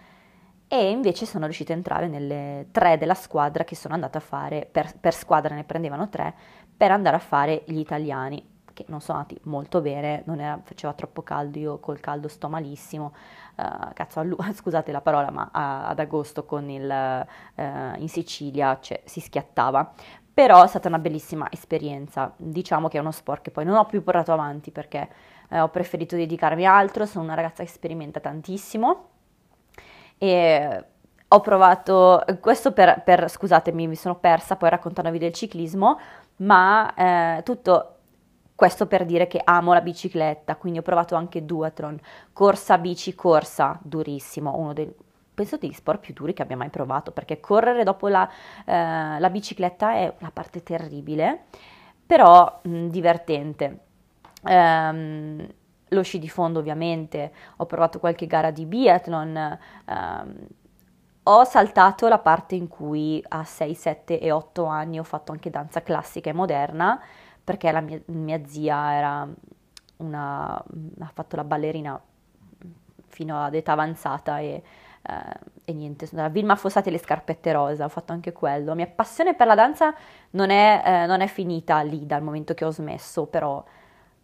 E 0.70 0.92
invece 0.92 1.26
sono 1.26 1.44
riuscita 1.44 1.74
a 1.74 1.76
entrare 1.76 2.08
nelle 2.08 2.68
tre 2.72 2.98
della 2.98 3.16
squadra 3.16 3.66
che 3.66 3.76
sono 3.76 3.96
andata 3.96 4.20
a 4.20 4.22
fare, 4.22 4.66
per, 4.72 4.98
per 4.98 5.14
squadra 5.14 5.54
ne 5.54 5.66
prendevano 5.66 6.08
tre, 6.08 6.34
per 6.78 6.92
andare 6.92 7.18
a 7.18 7.20
fare 7.20 7.64
gli 7.66 7.80
italiani 7.80 8.42
che 8.80 8.86
non 8.88 9.02
sono 9.02 9.18
andati 9.18 9.38
molto 9.44 9.82
bene, 9.82 10.24
non 10.26 10.40
era, 10.40 10.58
faceva 10.64 10.94
troppo 10.94 11.22
caldo, 11.22 11.60
io 11.60 11.80
col 11.80 12.00
caldo 12.00 12.30
sto 12.30 12.48
malissimo, 12.48 13.14
uh, 13.58 13.92
cazzo, 13.94 14.24
scusate 14.56 14.94
la 14.94 15.02
parola, 15.02 15.30
ma 15.32 15.50
a, 15.52 15.88
ad 15.88 16.00
agosto 16.00 16.46
il, 16.60 17.28
uh, 17.56 18.00
in 18.00 18.08
Sicilia 18.08 18.80
cioè, 18.80 19.02
si 19.04 19.20
schiattava, 19.20 19.92
però 20.40 20.64
è 20.64 20.68
stata 20.68 20.88
una 20.88 21.00
bellissima 21.00 21.50
esperienza. 21.52 22.32
Diciamo 22.38 22.88
che 22.88 22.96
è 22.96 23.02
uno 23.02 23.12
sport 23.12 23.42
che 23.42 23.52
poi 23.52 23.66
non 23.66 23.76
ho 23.76 23.86
più 23.86 24.02
portato 24.02 24.32
avanti 24.32 24.72
perché 24.72 25.10
eh, 25.50 25.60
ho 25.60 25.68
preferito 25.68 26.16
dedicarmi 26.16 26.66
a 26.66 26.78
altro, 26.78 27.06
sono 27.06 27.26
una 27.26 27.34
ragazza 27.34 27.62
che 27.62 27.68
sperimenta 27.68 28.22
tantissimo 28.22 29.08
e 30.18 30.86
ho 31.28 31.42
provato, 31.42 32.24
questo 32.40 32.72
per, 32.72 33.02
per 33.04 33.30
scusatemi, 33.30 33.86
mi 33.88 33.98
sono 33.98 34.16
persa 34.16 34.56
poi 34.56 34.70
raccontandovi 34.70 35.18
del 35.18 35.34
ciclismo, 35.34 36.00
ma 36.38 36.94
eh, 36.94 37.44
tutto 37.44 37.96
questo 38.56 38.88
per 38.88 39.04
dire 39.04 39.28
che 39.28 39.42
amo 39.44 39.74
la 39.74 39.82
bicicletta, 39.82 40.56
quindi 40.56 40.80
ho 40.80 40.84
provato 40.84 41.16
anche 41.16 41.44
duathlon, 41.44 42.00
corsa 42.32 42.78
bici 42.78 43.14
corsa, 43.14 43.78
durissimo, 43.82 44.56
uno 44.56 44.72
dei 44.72 44.90
penso 45.40 45.56
degli 45.56 45.72
sport 45.72 46.02
più 46.02 46.14
duri 46.14 46.34
che 46.34 46.42
abbia 46.42 46.58
mai 46.58 46.70
provato, 46.70 47.14
perché 47.14 47.40
correre 47.40 47.86
dopo 47.86 48.10
la, 48.10 48.30
eh, 48.66 49.20
la 49.20 49.30
bicicletta 49.30 49.94
è 49.94 50.14
una 50.20 50.32
parte 50.32 50.64
terribile, 50.64 51.46
però 52.06 52.60
mh, 52.62 52.88
divertente. 52.88 53.80
Um, 54.42 55.48
lo 55.92 56.04
sci 56.04 56.20
di 56.20 56.28
fondo 56.28 56.60
ovviamente, 56.60 57.32
ho 57.56 57.66
provato 57.66 58.00
qualche 58.00 58.28
gara 58.28 58.52
di 58.52 58.66
biathlon, 58.66 59.58
um, 59.86 60.48
ho 61.24 61.44
saltato 61.46 62.10
la 62.10 62.20
parte 62.20 62.56
in 62.56 62.68
cui 62.68 63.24
a 63.30 63.46
6, 63.46 63.74
7 63.74 64.20
e 64.20 64.32
8 64.32 64.66
anni 64.66 65.00
ho 65.00 65.04
fatto 65.04 65.32
anche 65.32 65.50
danza 65.50 65.82
classica 65.84 66.30
e 66.30 66.34
moderna, 66.34 67.02
perché 67.42 67.72
la 67.72 67.80
mia, 67.80 68.02
mia 68.08 68.42
zia 68.46 68.94
era 68.94 69.28
una, 69.98 70.56
ha 70.56 71.12
fatto 71.14 71.38
la 71.38 71.46
ballerina 71.46 72.02
fino 73.08 73.44
ad 73.44 73.54
età 73.54 73.72
avanzata 73.72 74.40
e 74.40 74.64
e 75.02 75.74
niente, 75.74 76.06
sono 76.06 76.30
Vilma 76.30 76.56
Fossati 76.56 76.90
e 76.90 76.92
le 76.92 77.00
scarpette 77.00 77.52
rosa, 77.52 77.86
ho 77.86 77.90
fatto 77.90 78.12
anche 78.12 78.32
quello. 78.32 78.68
La 78.68 78.76
mia 78.76 78.88
passione 78.88 79.34
per 79.34 79.48
la 79.48 79.56
danza 79.56 79.94
non 80.32 80.50
è, 80.50 80.82
eh, 80.86 81.06
non 81.06 81.22
è 81.22 81.28
finita 81.28 81.82
lì 81.82 82.06
dal 82.06 82.22
momento 82.22 82.54
che 82.54 82.66
ho 82.66 82.72
smesso, 82.72 83.26
però 83.26 83.64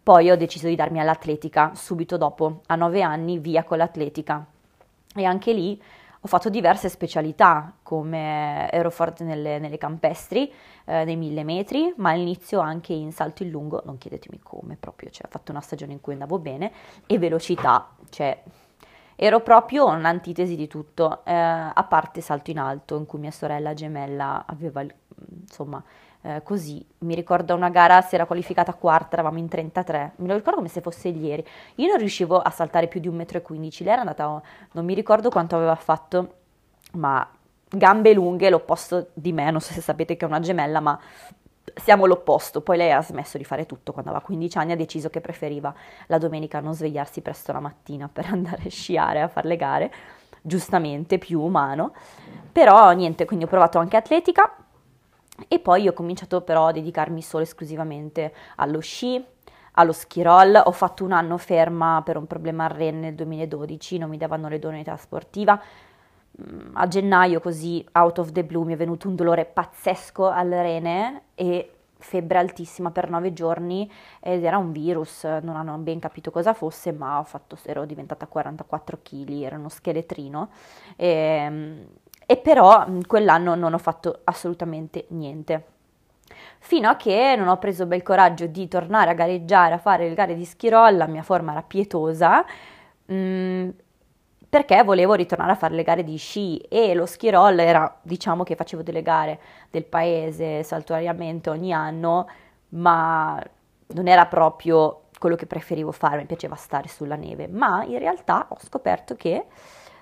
poi 0.03 0.29
ho 0.29 0.38
deciso 0.38 0.67
di 0.67 0.75
darmi 0.75 1.00
all'atletica 1.00 1.72
subito 1.74 2.17
dopo, 2.17 2.62
a 2.67 2.75
nove 2.75 3.01
anni, 3.01 3.39
via 3.39 3.63
con 3.63 3.77
l'atletica. 3.77 4.46
E 5.15 5.24
anche 5.24 5.53
lì 5.53 5.82
ho 6.25 6.27
fatto 6.27 6.50
diverse 6.50 6.89
specialità, 6.89 7.72
come 7.84 8.70
ero 8.72 8.89
forte 8.89 9.24
nelle, 9.24 9.60
nelle 9.60 9.77
campestri, 9.77 10.51
eh, 10.86 11.05
nei 11.05 11.15
mille 11.15 11.44
metri, 11.44 11.94
ma 11.98 12.10
all'inizio 12.10 12.60
anche 12.60 12.94
in 12.94 13.12
salto 13.12 13.44
in 13.44 13.50
lungo, 13.50 13.82
non 13.86 13.98
chiedetemi 14.00 14.39
come, 14.41 14.75
proprio, 14.75 15.12
cioè, 15.12 15.27
ho 15.27 15.29
fatto 15.29 15.51
una 15.51 15.62
stagione 15.62 15.94
in 15.94 16.01
cui 16.01 16.13
andavo 16.13 16.39
bene, 16.39 16.72
e 17.05 17.20
velocità, 17.20 17.89
cioè 18.10 18.41
Ero 19.15 19.39
proprio 19.39 19.86
un'antitesi 19.88 20.55
di 20.55 20.67
tutto, 20.67 21.24
eh, 21.24 21.34
a 21.34 21.86
parte 21.88 22.22
Salto 22.22 22.51
in 22.51 22.60
Alto, 22.60 22.98
in 22.98 23.05
cui 23.05 23.19
mia 23.19 23.31
sorella 23.31 23.74
gemella 23.74 24.43
aveva, 24.45 24.84
insomma, 25.41 25.81
eh, 26.22 26.41
così. 26.43 26.86
Mi 27.00 27.15
ricordo 27.15 27.55
una 27.55 27.69
gara, 27.69 28.01
si 28.01 28.15
era 28.15 28.25
qualificata 28.25 28.74
quarta, 28.74 29.13
eravamo 29.13 29.38
in 29.38 29.48
33, 29.48 30.13
me 30.17 30.27
lo 30.27 30.36
ricordo 30.36 30.57
come 30.57 30.69
se 30.69 30.81
fosse 30.81 31.10
ieri. 31.10 31.45
Io 31.75 31.88
non 31.88 31.98
riuscivo 31.98 32.39
a 32.39 32.50
saltare 32.50 32.88
più 32.88 33.00
di 33.00 33.07
1,15 33.07 33.84
m, 33.84 33.86
lei 33.86 33.93
era 33.93 34.01
andata, 34.01 34.41
non 34.72 34.86
mi 34.86 34.93
ricordo 34.93 35.29
quanto 35.29 35.55
aveva 35.55 35.75
fatto, 35.75 36.34
ma 36.93 37.25
gambe 37.69 38.13
lunghe, 38.13 38.50
l'opposto 38.50 39.10
di 39.13 39.31
me, 39.31 39.50
non 39.51 39.62
so 39.62 39.72
se 39.72 39.81
sapete 39.81 40.17
che 40.17 40.25
è 40.25 40.27
una 40.27 40.39
gemella, 40.39 40.79
ma 40.79 41.00
siamo 41.75 42.05
l'opposto, 42.05 42.62
poi 42.62 42.77
lei 42.77 42.91
ha 42.91 43.01
smesso 43.01 43.38
di 43.38 43.44
fare 43.44 43.65
tutto 43.65 43.91
quando 43.91 44.10
aveva 44.10 44.25
15 44.25 44.58
anni, 44.58 44.72
ha 44.72 44.75
deciso 44.75 45.10
che 45.10 45.22
preferiva 45.22 45.74
la 46.08 46.17
domenica 46.17 46.60
non 46.60 46.74
svegliarsi 46.74 47.22
presto 47.22 47.51
la 47.51 47.60
mattina 47.60 48.10
per 48.12 48.27
andare 48.32 48.63
a 48.65 48.70
sciare, 48.70 49.22
a 49.22 49.27
fare 49.27 49.48
le 49.48 49.55
gare, 49.55 49.94
giustamente 50.41 51.17
più 51.17 51.41
umano, 51.41 51.94
però 52.51 52.91
niente, 52.91 53.25
quindi 53.25 53.46
ho 53.46 53.50
provato 53.50 53.79
anche 53.79 53.98
atletica. 53.98 54.55
E 55.50 55.60
poi 55.60 55.86
ho 55.86 55.91
cominciato 55.91 56.41
però 56.41 56.67
a 56.67 56.72
dedicarmi 56.72 57.22
solo 57.22 57.44
esclusivamente 57.44 58.34
allo 58.55 58.79
sci, 58.79 59.22
allo 59.74 59.91
ski 59.91 60.22
roll, 60.22 60.62
ho 60.63 60.72
fatto 60.72 61.03
un 61.03 61.12
anno 61.12 61.38
ferma 61.38 62.01
per 62.05 62.15
un 62.15 62.25
problema 62.25 62.63
al 62.63 62.70
rene 62.70 63.00
nel 63.00 63.15
2012, 63.15 63.98
non 63.98 64.10
mi 64.10 64.17
davano 64.17 64.48
le 64.48 64.60
l'età 64.62 64.96
sportiva, 64.96 65.62
Mm, 65.62 65.94
a 66.74 66.88
gennaio 66.88 67.39
così 67.39 67.86
out 67.94 68.20
of 68.20 68.32
the 68.32 68.44
blue 68.44 68.65
mi 68.65 68.74
è 68.74 68.77
venuto 68.77 69.08
un 69.08 69.15
dolore 69.15 69.46
pazzesco 69.46 70.27
al 70.27 70.50
rene 70.50 71.22
e 71.36 71.75
febbre 71.98 72.38
altissima 72.38 72.92
per 72.92 73.10
nove 73.10 73.34
giorni 73.34 73.89
ed 74.20 74.44
era 74.44 74.58
un 74.58 74.72
virus, 74.72 75.24
non 75.24 75.56
hanno 75.56 75.77
ben 75.77 76.00
capito 76.00 76.30
cosa 76.30 76.54
fosse, 76.54 76.92
ma 76.92 77.24
fatto, 77.25 77.58
ero 77.63 77.86
diventata 77.86 78.27
44 78.27 79.00
kg, 79.01 79.30
era 79.42 79.58
uno 79.58 79.70
scheletrino 79.70 80.50
e, 80.96 81.08
ehm, 81.08 81.86
e 82.27 82.38
però 82.38 82.86
mm, 82.88 83.01
quell'anno 83.08 83.56
non 83.56 83.74
ho 83.74 83.77
fatto 83.77 84.22
assolutamente 84.25 85.06
niente. 85.10 85.65
Fino 86.60 86.89
a 86.89 86.96
che 86.96 87.36
non 87.38 87.48
ho 87.48 87.58
preso 87.58 87.86
bel 87.86 88.04
coraggio 88.04 88.48
di 88.48 88.68
tornare 88.68 89.12
a 89.12 89.13
gareggiare, 89.13 89.75
a 89.75 89.77
fare 89.77 90.10
le 90.10 90.15
gare 90.15 90.36
di 90.36 90.46
schirolla, 90.46 91.06
la 91.06 91.08
mia 91.08 91.22
forma 91.24 91.51
era 91.51 91.62
pietosa, 91.62 92.44
mh, 93.06 93.13
mm, 93.15 93.70
perché 94.47 94.83
volevo 94.83 95.13
ritornare 95.13 95.51
a 95.51 95.55
fare 95.55 95.73
le 95.75 95.83
gare 95.83 96.03
di 96.03 96.17
sci 96.17 96.57
e 96.57 96.93
lo 96.93 97.05
ski 97.05 97.29
roll 97.29 97.59
era, 97.59 97.99
diciamo 98.01 98.43
che 98.43 98.55
facevo 98.55 98.83
delle 98.83 99.01
gare 99.01 99.39
del 99.69 99.85
paese 99.85 100.63
saltuariamente 100.63 101.49
ogni 101.49 101.73
anno, 101.73 102.27
ma 102.69 103.41
non 103.87 104.07
era 104.07 104.25
proprio 104.25 105.03
quello 105.17 105.35
che 105.35 105.45
preferivo 105.45 105.91
fare, 105.91 106.17
mi 106.17 106.25
piaceva 106.25 106.55
stare 106.55 106.87
sulla 106.87 107.15
neve, 107.15 107.47
ma 107.47 107.83
in 107.83 107.99
realtà 107.99 108.47
ho 108.49 108.57
scoperto 108.59 109.15
che 109.15 109.45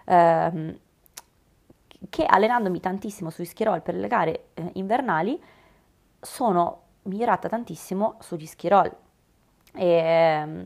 ehm, 0.05 0.77
che 2.09 2.25
allenandomi 2.25 2.79
tantissimo 2.79 3.29
sui 3.29 3.45
schirol 3.45 3.81
per 3.81 3.95
le 3.95 4.07
gare 4.07 4.45
eh, 4.53 4.69
invernali 4.73 5.41
sono 6.19 6.81
migliorata 7.03 7.49
tantissimo 7.49 8.17
sugli 8.19 8.45
schirol. 8.45 8.91
E, 9.73 9.85
ehm, 9.85 10.65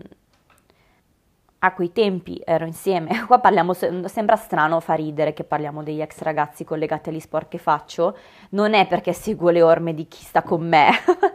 a 1.68 1.74
quei 1.74 1.92
tempi 1.92 2.42
ero 2.44 2.66
insieme, 2.66 3.24
qua 3.28 3.40
parliamo, 3.40 3.74
sembra 3.74 4.36
strano 4.36 4.80
fa 4.80 4.94
ridere 4.94 5.34
che 5.34 5.44
parliamo 5.44 5.84
degli 5.84 6.02
ex 6.02 6.22
ragazzi 6.22 6.64
collegati 6.64 7.10
agli 7.10 7.20
sport 7.20 7.48
che 7.50 7.58
faccio, 7.58 8.18
non 8.50 8.74
è 8.74 8.88
perché 8.88 9.14
seguo 9.14 9.50
le 9.50 9.62
orme 9.62 9.94
di 9.94 10.08
chi 10.08 10.24
sta 10.24 10.42
con 10.42 10.68
me, 10.68 10.90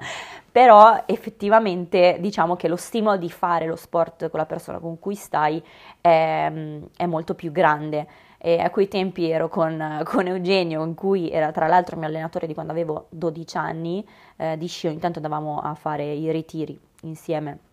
però 0.51 1.05
effettivamente 1.07 2.17
diciamo 2.21 2.57
che 2.57 2.69
lo 2.69 2.77
stimolo 2.77 3.17
di 3.17 3.31
fare 3.31 3.67
lo 3.67 3.77
sport 3.77 4.29
con 4.29 4.39
la 4.41 4.47
persona 4.47 4.79
con 4.79 4.99
cui 4.99 5.15
stai 5.15 5.63
è, 6.01 6.53
è 6.97 7.07
molto 7.07 7.35
più 7.35 7.53
grande. 7.53 8.07
E 8.45 8.59
a 8.59 8.71
quei 8.71 8.89
tempi 8.89 9.31
ero 9.31 9.49
con, 9.49 10.03
con, 10.05 10.27
Eugenio, 10.27 10.85
in 10.85 10.95
cui 10.95 11.31
era 11.31 11.53
tra 11.53 11.69
l'altro 11.69 11.97
mio 11.97 12.09
allenatore 12.09 12.49
di 12.49 12.55
quando 12.55 12.73
avevo 12.73 13.07
12 13.11 13.57
anni 13.57 14.07
eh, 14.37 14.59
di 14.59 14.67
sci, 14.67 14.89
intanto 14.89 15.19
andavamo 15.19 15.61
a 15.61 15.75
fare 15.75 16.13
i 16.13 16.31
ritiri 16.33 16.77
insieme 17.03 17.71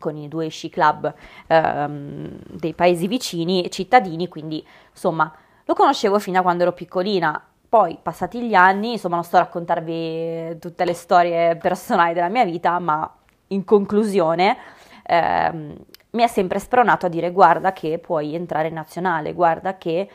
con 0.00 0.16
i 0.16 0.26
due 0.26 0.48
sci 0.48 0.68
club 0.70 1.14
ehm, 1.46 2.38
dei 2.48 2.74
paesi 2.74 3.06
vicini, 3.06 3.70
cittadini, 3.70 4.26
quindi 4.26 4.66
insomma 4.90 5.32
lo 5.64 5.74
conoscevo 5.74 6.18
fino 6.18 6.40
a 6.40 6.42
quando 6.42 6.64
ero 6.64 6.72
piccolina. 6.72 7.40
Poi, 7.68 7.96
passati 8.02 8.42
gli 8.42 8.54
anni, 8.54 8.92
insomma, 8.92 9.14
non 9.14 9.22
sto 9.22 9.36
a 9.36 9.40
raccontarvi 9.40 10.58
tutte 10.58 10.84
le 10.84 10.94
storie 10.94 11.54
personali 11.54 12.14
della 12.14 12.28
mia 12.28 12.44
vita, 12.44 12.76
ma 12.80 13.08
in 13.48 13.64
conclusione, 13.64 14.56
ehm, 15.04 15.76
mi 16.10 16.22
ha 16.24 16.26
sempre 16.26 16.58
spronato 16.58 17.06
a 17.06 17.08
dire 17.08 17.30
guarda 17.30 17.72
che 17.72 18.00
puoi 18.00 18.34
entrare 18.34 18.66
in 18.66 18.74
nazionale, 18.74 19.32
guarda 19.32 19.78
che 19.78 20.08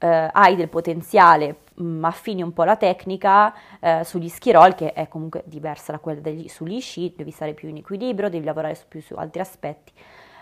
eh, 0.00 0.28
hai 0.32 0.56
del 0.56 0.68
potenziale, 0.68 1.60
mh, 1.74 1.84
mm, 1.84 2.04
affini 2.04 2.42
un 2.42 2.52
po' 2.52 2.64
la 2.64 2.76
tecnica 2.76 3.54
eh, 3.78 4.02
sugli 4.04 4.28
schirol, 4.28 4.74
che 4.74 4.92
è 4.92 5.08
comunque 5.08 5.42
diversa 5.46 5.92
da 5.92 5.98
quella 5.98 6.20
degli, 6.20 6.48
sugli 6.48 6.80
sci, 6.80 7.12
devi 7.16 7.30
stare 7.30 7.52
più 7.52 7.68
in 7.68 7.76
equilibrio, 7.76 8.30
devi 8.30 8.44
lavorare 8.44 8.74
su, 8.74 8.84
più 8.88 9.00
su 9.00 9.14
altri 9.14 9.40
aspetti. 9.40 9.92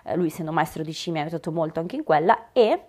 Eh, 0.05 0.17
lui 0.17 0.29
essendo 0.29 0.53
maestro 0.53 0.83
di 0.83 0.93
sci 0.93 1.11
mi 1.11 1.19
ha 1.19 1.23
aiutato 1.23 1.51
molto 1.51 1.81
anche 1.81 1.97
in 1.97 2.05
quella 2.05 2.49
e 2.53 2.83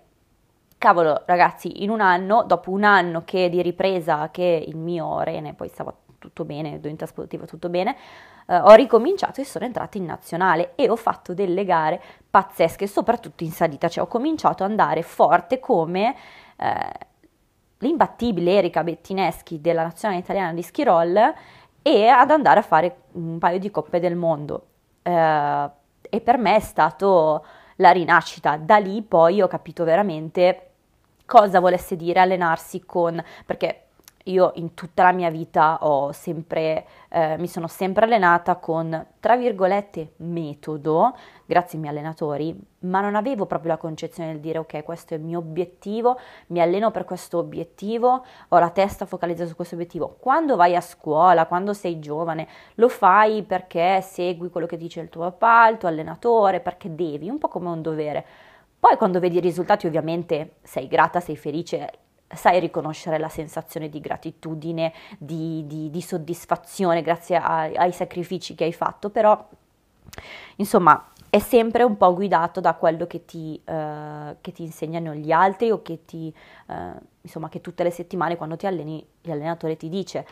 cavolo 0.77 1.23
ragazzi, 1.25 1.83
in 1.83 1.89
un 1.89 1.99
anno, 1.99 2.43
dopo 2.43 2.71
un 2.71 2.85
anno 2.85 3.23
che 3.25 3.49
di 3.49 3.61
ripresa 3.61 4.29
che 4.31 4.63
il 4.65 4.77
mio 4.77 5.21
rene 5.21 5.53
poi 5.53 5.67
stava 5.67 5.93
tutto 6.17 6.45
bene, 6.45 6.79
dovente 6.79 7.05
sportiva 7.05 7.45
tutto 7.45 7.69
bene, 7.69 7.95
eh, 8.47 8.57
ho 8.57 8.73
ricominciato 8.73 9.41
e 9.41 9.45
sono 9.45 9.65
entrata 9.65 9.97
in 9.97 10.05
nazionale 10.05 10.73
e 10.75 10.89
ho 10.89 10.95
fatto 10.95 11.33
delle 11.33 11.65
gare 11.65 12.01
pazzesche, 12.29 12.87
soprattutto 12.87 13.43
in 13.43 13.51
salita, 13.51 13.87
cioè 13.89 14.03
ho 14.03 14.07
cominciato 14.07 14.63
ad 14.63 14.69
andare 14.69 15.01
forte 15.01 15.59
come 15.59 16.15
eh, 16.59 17.07
l'imbattibile 17.79 18.57
Erika 18.57 18.83
Bettineschi 18.83 19.61
della 19.61 19.83
nazionale 19.83 20.19
italiana 20.19 20.53
di 20.53 20.61
skirol 20.61 21.33
e 21.81 22.07
ad 22.07 22.31
andare 22.31 22.59
a 22.59 22.63
fare 22.63 22.97
un 23.13 23.37
paio 23.39 23.59
di 23.59 23.71
coppe 23.71 23.99
del 23.99 24.15
mondo. 24.15 24.65
Eh, 25.01 25.69
e 26.01 26.21
per 26.21 26.37
me 26.37 26.55
è 26.55 26.59
stato 26.59 27.45
la 27.77 27.91
rinascita. 27.91 28.57
Da 28.57 28.77
lì 28.77 29.01
poi 29.01 29.41
ho 29.41 29.47
capito 29.47 29.83
veramente 29.83 30.65
cosa 31.25 31.59
volesse 31.59 31.95
dire 31.95 32.19
allenarsi 32.19 32.83
con, 32.85 33.23
perché 33.45 33.88
io 34.25 34.51
in 34.55 34.73
tutta 34.73 35.03
la 35.03 35.11
mia 35.11 35.29
vita 35.29 35.79
sempre, 36.11 36.85
eh, 37.09 37.37
mi 37.37 37.47
sono 37.47 37.67
sempre 37.67 38.05
allenata 38.05 38.55
con, 38.57 39.07
tra 39.19 39.35
virgolette, 39.35 40.13
metodo, 40.17 41.15
grazie 41.45 41.77
ai 41.77 41.83
miei 41.83 41.95
allenatori, 41.95 42.59
ma 42.81 43.01
non 43.01 43.15
avevo 43.15 43.45
proprio 43.45 43.71
la 43.71 43.77
concezione 43.77 44.31
del 44.31 44.41
dire 44.41 44.59
ok, 44.59 44.83
questo 44.83 45.13
è 45.13 45.17
il 45.17 45.23
mio 45.23 45.39
obiettivo, 45.39 46.19
mi 46.47 46.61
alleno 46.61 46.91
per 46.91 47.05
questo 47.05 47.37
obiettivo, 47.39 48.23
ho 48.47 48.59
la 48.59 48.69
testa 48.69 49.05
focalizzata 49.05 49.49
su 49.49 49.55
questo 49.55 49.75
obiettivo. 49.75 50.17
Quando 50.19 50.55
vai 50.55 50.75
a 50.75 50.81
scuola, 50.81 51.47
quando 51.47 51.73
sei 51.73 51.99
giovane, 51.99 52.47
lo 52.75 52.89
fai 52.89 53.43
perché 53.43 54.01
segui 54.01 54.49
quello 54.49 54.67
che 54.67 54.77
dice 54.77 54.99
il 54.99 55.09
tuo 55.09 55.23
papà, 55.31 55.69
il 55.69 55.77
tuo 55.77 55.87
allenatore, 55.87 56.59
perché 56.59 56.93
devi, 56.93 57.29
un 57.29 57.37
po' 57.37 57.47
come 57.47 57.69
un 57.69 57.81
dovere. 57.81 58.25
Poi 58.79 58.95
quando 58.95 59.19
vedi 59.19 59.37
i 59.37 59.41
risultati 59.41 59.87
ovviamente 59.87 60.55
sei 60.61 60.87
grata, 60.87 61.19
sei 61.19 61.35
felice, 61.35 61.91
sai 62.33 62.59
riconoscere 62.59 63.17
la 63.17 63.29
sensazione 63.29 63.89
di 63.89 63.99
gratitudine, 63.99 64.93
di, 65.17 65.65
di, 65.65 65.89
di 65.89 66.01
soddisfazione 66.01 67.01
grazie 67.01 67.37
a, 67.37 67.61
ai 67.61 67.91
sacrifici 67.91 68.55
che 68.55 68.65
hai 68.65 68.73
fatto, 68.73 69.09
però 69.09 69.47
insomma 70.57 71.11
è 71.29 71.39
sempre 71.39 71.83
un 71.83 71.95
po' 71.95 72.13
guidato 72.13 72.59
da 72.59 72.73
quello 72.73 73.05
che 73.05 73.25
ti, 73.25 73.59
uh, 73.65 74.35
che 74.41 74.51
ti 74.51 74.63
insegnano 74.63 75.13
gli 75.13 75.31
altri 75.31 75.69
o 75.69 75.81
che 75.83 76.03
ti, 76.05 76.33
uh, 76.67 76.73
insomma, 77.21 77.49
che 77.49 77.61
tutte 77.61 77.83
le 77.83 77.91
settimane 77.91 78.35
quando 78.35 78.55
ti 78.55 78.65
alleni 78.65 79.05
l'allenatore 79.21 79.77
ti 79.77 79.89
dice 79.89 80.25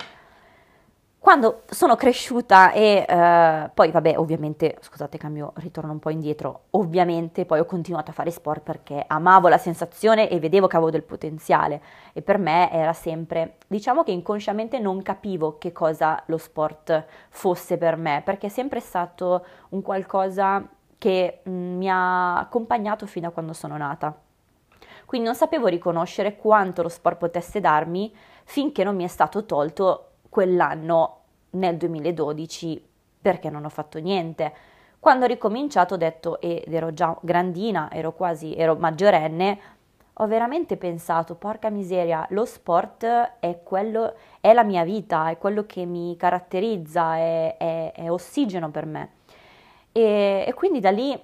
quando 1.20 1.64
sono 1.66 1.96
cresciuta 1.96 2.72
e 2.72 3.06
eh, 3.08 3.70
poi 3.74 3.92
vabbè 3.92 4.18
ovviamente, 4.18 4.78
scusate 4.80 5.18
cambio, 5.18 5.52
ritorno 5.56 5.92
un 5.92 6.00
po' 6.00 6.10
indietro, 6.10 6.66
ovviamente 6.72 7.46
poi 7.46 7.60
ho 7.60 7.66
continuato 7.66 8.12
a 8.12 8.14
fare 8.14 8.32
sport 8.32 8.62
perché 8.62 9.04
amavo 9.06 9.50
la 9.50 9.58
sensazione 9.58 10.30
e 10.30 10.40
vedevo 10.40 10.68
che 10.68 10.76
avevo 10.78 10.92
del 10.92 11.04
potenziale 11.04 11.82
e 12.14 12.22
per 12.22 12.38
me 12.38 12.72
era 12.72 12.94
sempre, 12.94 13.58
diciamo 13.68 14.04
che 14.04 14.12
inconsciamente 14.12 14.80
non 14.80 15.02
capivo 15.02 15.58
che 15.58 15.74
cosa 15.74 16.22
lo 16.28 16.38
sport 16.38 17.06
fosse 17.30 17.78
per 17.78 17.98
me 17.98 18.22
perché 18.24 18.48
è 18.48 18.50
sempre 18.50 18.80
stato 18.80 19.46
un 19.70 19.82
qualcosa 19.82 20.66
che 20.98 21.40
mh, 21.44 21.50
mm, 21.50 21.78
mi 21.78 21.90
ha 21.90 22.40
accompagnato 22.40 23.06
fino 23.06 23.28
a 23.28 23.32
quando 23.32 23.54
sono 23.54 23.76
nata. 23.76 24.16
Quindi 25.06 25.28
non 25.28 25.36
sapevo 25.36 25.68
riconoscere 25.68 26.36
quanto 26.36 26.82
lo 26.82 26.90
sport 26.90 27.18
potesse 27.18 27.60
darmi 27.60 28.14
finché 28.44 28.84
non 28.84 28.96
mi 28.96 29.04
è 29.04 29.08
stato 29.08 29.46
tolto 29.46 30.07
quell'anno 30.38 31.22
nel 31.52 31.78
2012 31.78 32.88
perché 33.20 33.50
non 33.50 33.66
ho 33.66 33.70
fatto 33.70 33.98
niente. 33.98 34.54
Quando 35.00 35.26
ho 35.26 35.28
ricominciato 35.28 35.96
ho 35.96 35.98
detto, 35.98 36.40
ed 36.40 36.72
ero 36.72 36.94
già 36.94 37.18
grandina, 37.22 37.90
ero 37.92 38.14
quasi, 38.14 38.54
ero 38.54 38.76
maggiorenne, 38.76 39.60
ho 40.14 40.28
veramente 40.28 40.78
pensato, 40.78 41.34
porca 41.34 41.72
miseria, 41.72 42.28
lo 42.30 42.46
sport 42.46 43.04
è 43.40 43.62
quello, 43.64 44.14
è 44.40 44.54
la 44.54 44.64
mia 44.64 44.84
vita, 44.84 45.30
è 45.32 45.40
quello 45.40 45.66
che 45.66 45.86
mi 45.86 46.16
caratterizza, 46.16 47.16
è, 47.16 47.58
è, 47.58 47.92
è 47.94 48.12
ossigeno 48.12 48.70
per 48.70 48.86
me. 48.86 49.10
E, 49.92 50.46
e, 50.48 50.54
quindi 50.54 50.80
da 50.80 50.92
lì 50.92 51.20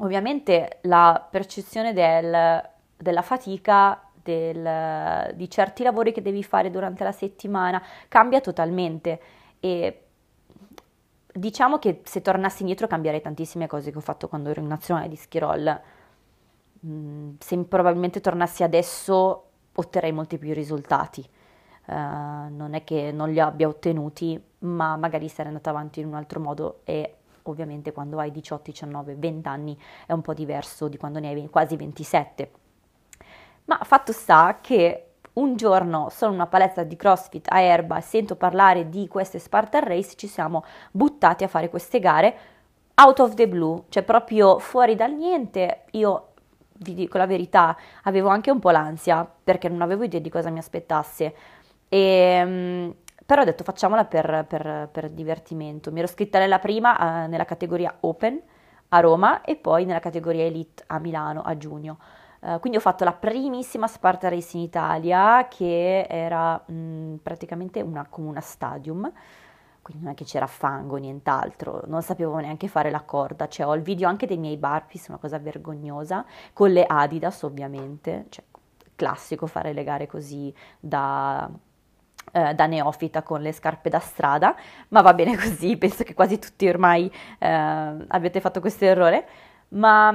ovviamente 0.00 0.80
la 0.82 1.26
percezione 1.30 1.94
del, 1.94 2.62
della 2.94 3.22
fatica 3.22 4.02
del, 4.28 5.34
di 5.34 5.48
certi 5.48 5.82
lavori 5.82 6.12
che 6.12 6.20
devi 6.20 6.44
fare 6.44 6.70
durante 6.70 7.02
la 7.02 7.12
settimana 7.12 7.82
cambia 8.08 8.40
totalmente 8.42 9.20
e 9.58 10.02
diciamo 11.32 11.78
che 11.78 12.02
se 12.04 12.20
tornassi 12.20 12.60
indietro 12.60 12.86
cambierei 12.86 13.22
tantissime 13.22 13.66
cose 13.66 13.90
che 13.90 13.96
ho 13.96 14.02
fatto 14.02 14.28
quando 14.28 14.50
ero 14.50 14.60
in 14.60 14.66
nazionale 14.66 15.08
di 15.08 15.16
skirol. 15.16 15.80
Mm, 16.86 17.34
se 17.38 17.56
probabilmente 17.64 18.20
tornassi 18.20 18.62
adesso 18.62 19.44
otterrei 19.74 20.12
molti 20.12 20.36
più 20.36 20.52
risultati. 20.52 21.26
Uh, 21.86 22.52
non 22.54 22.74
è 22.74 22.84
che 22.84 23.12
non 23.12 23.30
li 23.30 23.40
abbia 23.40 23.66
ottenuti, 23.66 24.38
ma 24.58 24.96
magari 24.96 25.26
sarei 25.28 25.46
andata 25.46 25.70
avanti 25.70 26.00
in 26.00 26.06
un 26.06 26.14
altro 26.14 26.38
modo 26.38 26.80
e 26.84 27.14
ovviamente 27.44 27.92
quando 27.92 28.18
hai 28.18 28.30
18, 28.30 28.70
19, 28.72 29.14
20 29.14 29.48
anni 29.48 29.78
è 30.04 30.12
un 30.12 30.20
po' 30.20 30.34
diverso 30.34 30.88
di 30.88 30.98
quando 30.98 31.18
ne 31.18 31.28
hai 31.28 31.48
quasi 31.48 31.76
27. 31.76 32.50
Ma 33.68 33.78
fatto 33.82 34.12
sta 34.12 34.58
che 34.62 35.04
un 35.34 35.54
giorno 35.56 36.08
sono 36.10 36.32
in 36.32 36.38
una 36.38 36.48
palestra 36.48 36.84
di 36.84 36.96
CrossFit 36.96 37.48
a 37.50 37.60
Erba 37.60 37.98
e 37.98 38.00
sento 38.00 38.34
parlare 38.34 38.88
di 38.88 39.06
queste 39.08 39.38
Spartan 39.38 39.84
Race, 39.84 40.16
ci 40.16 40.26
siamo 40.26 40.64
buttati 40.90 41.44
a 41.44 41.48
fare 41.48 41.68
queste 41.68 42.00
gare 42.00 42.36
out 42.94 43.20
of 43.20 43.34
the 43.34 43.46
blue, 43.46 43.84
cioè 43.90 44.02
proprio 44.02 44.58
fuori 44.58 44.94
dal 44.94 45.12
niente. 45.12 45.82
Io 45.92 46.28
vi 46.78 46.94
dico 46.94 47.18
la 47.18 47.26
verità, 47.26 47.76
avevo 48.04 48.28
anche 48.28 48.50
un 48.50 48.58
po' 48.58 48.70
l'ansia 48.70 49.30
perché 49.44 49.68
non 49.68 49.82
avevo 49.82 50.04
idea 50.04 50.20
di 50.20 50.30
cosa 50.30 50.50
mi 50.50 50.58
aspettasse. 50.58 51.34
E, 51.88 51.98
ehm, 51.98 52.94
però 53.24 53.42
ho 53.42 53.44
detto 53.44 53.64
facciamola 53.64 54.06
per, 54.06 54.46
per, 54.48 54.88
per 54.90 55.10
divertimento. 55.10 55.92
Mi 55.92 55.98
ero 55.98 56.08
scritta 56.08 56.38
nella 56.38 56.58
prima, 56.58 57.24
eh, 57.24 57.26
nella 57.28 57.44
categoria 57.44 57.94
Open 58.00 58.40
a 58.88 59.00
Roma 59.00 59.42
e 59.42 59.56
poi 59.56 59.84
nella 59.84 60.00
categoria 60.00 60.44
Elite 60.44 60.84
a 60.86 60.98
Milano 60.98 61.42
a 61.42 61.56
giugno. 61.56 61.98
Uh, 62.40 62.60
quindi 62.60 62.78
ho 62.78 62.80
fatto 62.80 63.02
la 63.04 63.12
primissima 63.12 63.88
Sparta 63.88 64.28
Race 64.28 64.56
in 64.56 64.62
Italia 64.62 65.48
che 65.48 66.06
era 66.08 66.62
mh, 66.64 67.16
praticamente 67.22 67.80
una, 67.80 68.06
come 68.08 68.28
una 68.28 68.40
stadium, 68.40 69.10
quindi 69.82 70.04
non 70.04 70.12
è 70.12 70.16
che 70.16 70.24
c'era 70.24 70.46
fango, 70.46 70.96
nient'altro, 70.96 71.82
non 71.86 72.02
sapevo 72.02 72.36
neanche 72.38 72.68
fare 72.68 72.90
la 72.90 73.00
corda, 73.00 73.48
cioè 73.48 73.66
ho 73.66 73.74
il 73.74 73.82
video 73.82 74.08
anche 74.08 74.26
dei 74.26 74.36
miei 74.36 74.56
burpees, 74.56 75.08
una 75.08 75.18
cosa 75.18 75.38
vergognosa, 75.38 76.24
con 76.52 76.70
le 76.72 76.84
Adidas 76.86 77.42
ovviamente, 77.42 78.26
cioè 78.28 78.44
classico 78.94 79.46
fare 79.46 79.72
le 79.72 79.84
gare 79.84 80.06
così 80.06 80.52
da, 80.78 81.48
eh, 82.32 82.54
da 82.54 82.66
neofita 82.66 83.22
con 83.22 83.40
le 83.40 83.52
scarpe 83.52 83.88
da 83.88 84.00
strada, 84.00 84.54
ma 84.88 85.00
va 85.00 85.14
bene 85.14 85.36
così, 85.38 85.76
penso 85.76 86.04
che 86.04 86.14
quasi 86.14 86.38
tutti 86.38 86.68
ormai 86.68 87.10
eh, 87.38 87.48
abbiate 87.48 88.40
fatto 88.40 88.60
questo 88.60 88.84
errore, 88.84 89.26
ma 89.68 90.14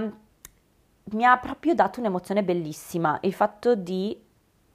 mi 1.12 1.26
ha 1.26 1.38
proprio 1.38 1.76
dato 1.76 2.00
un'emozione 2.00 2.44
bellissima 2.44 3.18
il 3.22 3.34
fatto 3.34 3.76
di 3.76 4.20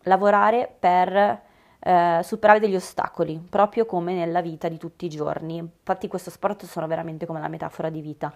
lavorare 0.03 0.73
per 0.79 1.47
eh, 1.81 2.21
superare 2.23 2.61
degli 2.61 2.75
ostacoli, 2.75 3.41
proprio 3.49 3.87
come 3.87 4.15
nella 4.15 4.41
vita 4.41 4.69
di 4.69 4.77
tutti 4.77 5.07
i 5.07 5.09
giorni. 5.09 5.57
Infatti 5.57 6.09
questo 6.09 6.31
sport 6.31 6.65
sono 6.65 6.87
veramente 6.87 7.27
come 7.27 7.41
la 7.41 7.49
metafora 7.49 7.89
di 7.89 8.01
vita 8.01 8.33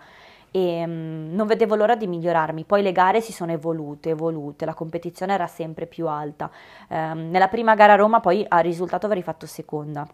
e 0.50 0.84
um, 0.84 1.30
non 1.32 1.46
vedevo 1.46 1.74
l'ora 1.74 1.96
di 1.96 2.06
migliorarmi. 2.06 2.64
Poi 2.64 2.82
le 2.82 2.92
gare 2.92 3.20
si 3.20 3.32
sono 3.32 3.52
evolute, 3.52 4.10
evolute, 4.10 4.64
la 4.64 4.74
competizione 4.74 5.32
era 5.32 5.46
sempre 5.46 5.86
più 5.86 6.06
alta. 6.06 6.50
Um, 6.88 7.30
nella 7.30 7.48
prima 7.48 7.74
gara 7.74 7.94
a 7.94 7.96
Roma 7.96 8.20
poi 8.20 8.44
a 8.46 8.60
risultato 8.60 9.06
avrei 9.06 9.22
fatto 9.22 9.46
seconda 9.46 10.06